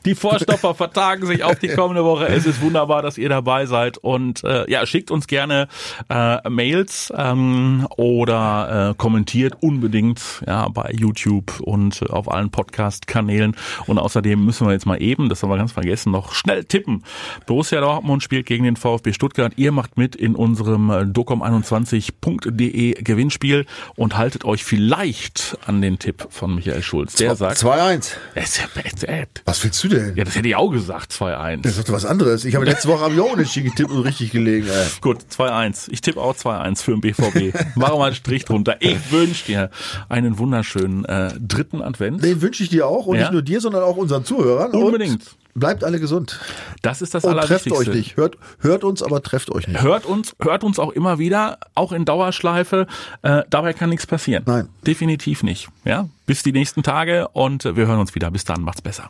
Die 0.05 0.15
Vorstopper 0.15 0.73
vertagen 0.73 1.25
sich 1.25 1.43
auf 1.43 1.59
die 1.59 1.69
kommende 1.69 2.03
Woche. 2.03 2.27
Es 2.27 2.45
ist 2.45 2.61
wunderbar, 2.61 3.01
dass 3.01 3.17
ihr 3.17 3.29
dabei 3.29 3.65
seid. 3.65 3.97
Und 3.97 4.43
äh, 4.43 4.69
ja, 4.69 4.85
schickt 4.85 5.11
uns 5.11 5.27
gerne 5.27 5.67
äh, 6.09 6.49
Mails 6.49 7.11
ähm, 7.15 7.87
oder 7.97 8.91
äh, 8.91 8.95
kommentiert 8.95 9.57
unbedingt 9.61 10.21
ja, 10.45 10.67
bei 10.69 10.91
YouTube 10.97 11.59
und 11.59 12.01
äh, 12.01 12.05
auf 12.05 12.31
allen 12.31 12.49
Podcast-Kanälen. 12.49 13.55
Und 13.87 13.97
außerdem 13.97 14.43
müssen 14.43 14.67
wir 14.67 14.73
jetzt 14.73 14.85
mal 14.85 15.01
eben, 15.01 15.29
das 15.29 15.43
haben 15.43 15.49
wir 15.49 15.57
ganz 15.57 15.71
vergessen, 15.71 16.11
noch 16.11 16.33
schnell 16.33 16.63
tippen. 16.65 17.03
Borussia 17.45 17.79
Dortmund 17.81 18.23
spielt 18.23 18.45
gegen 18.45 18.63
den 18.63 18.75
VfB 18.75 19.13
Stuttgart. 19.13 19.53
Ihr 19.55 19.71
macht 19.71 19.97
mit 19.97 20.15
in 20.15 20.35
unserem 20.35 20.89
äh, 20.89 21.01
docom21.de 21.03 23.01
Gewinnspiel 23.03 23.65
und 23.95 24.17
haltet 24.17 24.45
euch 24.45 24.63
vielleicht 24.63 25.57
an 25.65 25.81
den 25.81 25.99
Tipp 25.99 26.27
von 26.29 26.55
Michael 26.55 26.83
Schulz. 26.83 27.15
Der 27.15 27.35
sagt, 27.35 27.57
2-1. 27.57 28.13
es 28.35 28.49
ist 28.49 28.57
ja 28.57 28.67
bad. 28.73 29.41
Was 29.59 29.63
willst 29.65 29.83
du 29.83 29.87
denn? 29.89 30.15
Ja, 30.15 30.23
das 30.23 30.35
hätte 30.35 30.47
ich 30.47 30.55
auch 30.55 30.69
gesagt, 30.69 31.11
2-1. 31.11 31.63
Das 31.63 31.77
ist 31.77 31.89
doch 31.89 31.93
was 31.93 32.05
anderes. 32.05 32.45
Ich 32.45 32.55
habe 32.55 32.63
letzte 32.65 32.87
Woche 32.87 33.01
habe 33.03 33.13
ich 33.13 33.19
auch 33.19 33.35
nicht 33.35 33.53
getippt 33.53 33.91
und 33.91 34.03
richtig 34.03 34.31
gelegen. 34.31 34.67
Ey. 34.67 34.87
Gut, 35.01 35.17
2-1. 35.35 35.89
Ich 35.91 35.99
tippe 36.01 36.21
auch 36.21 36.33
2-1 36.35 36.81
für 36.81 36.91
den 36.91 37.01
BVB. 37.01 37.53
Machen 37.75 37.99
wir 37.99 38.05
einen 38.05 38.15
Strich 38.15 38.45
drunter. 38.45 38.77
Ich 38.79 39.11
wünsche 39.11 39.45
dir 39.47 39.69
einen 40.07 40.37
wunderschönen 40.37 41.03
äh, 41.05 41.33
dritten 41.39 41.81
Advent. 41.81 42.23
Den 42.23 42.41
wünsche 42.41 42.63
ich 42.63 42.69
dir 42.69 42.87
auch 42.87 43.05
und 43.05 43.15
Ja. 43.17 43.23
nicht 43.23 43.33
nur 43.33 43.41
dir, 43.41 43.59
sondern 43.59 43.83
auch 43.83 43.97
unseren 43.97 44.23
Zuhörern. 44.23 44.71
Unbedingt. 44.71 45.11
Und 45.53 45.59
bleibt 45.59 45.83
alle 45.83 45.99
gesund. 45.99 46.39
Das 46.81 47.01
ist 47.01 47.13
das 47.13 47.25
Und 47.25 47.33
trefft 47.33 47.49
Allerwichtigste. 47.49 47.91
euch 47.91 47.95
nicht. 47.97 48.15
Hört, 48.17 48.37
hört 48.59 48.85
uns, 48.85 49.03
aber 49.03 49.21
trefft 49.21 49.51
euch 49.51 49.67
nicht. 49.67 49.81
Hört 49.81 50.05
uns, 50.05 50.33
hört 50.39 50.63
uns 50.63 50.79
auch 50.79 50.91
immer 50.91 51.19
wieder, 51.19 51.57
auch 51.75 51.91
in 51.91 52.05
Dauerschleife. 52.05 52.87
Äh, 53.23 53.43
dabei 53.49 53.73
kann 53.73 53.89
nichts 53.89 54.07
passieren. 54.07 54.43
Nein. 54.45 54.69
Definitiv 54.87 55.43
nicht. 55.43 55.67
Ja, 55.83 56.07
bis 56.25 56.43
die 56.43 56.53
nächsten 56.53 56.81
Tage 56.81 57.27
und 57.29 57.65
wir 57.65 57.87
hören 57.87 57.99
uns 57.99 58.15
wieder. 58.15 58.31
Bis 58.31 58.45
dann, 58.45 58.61
macht's 58.61 58.81
besser. 58.81 59.09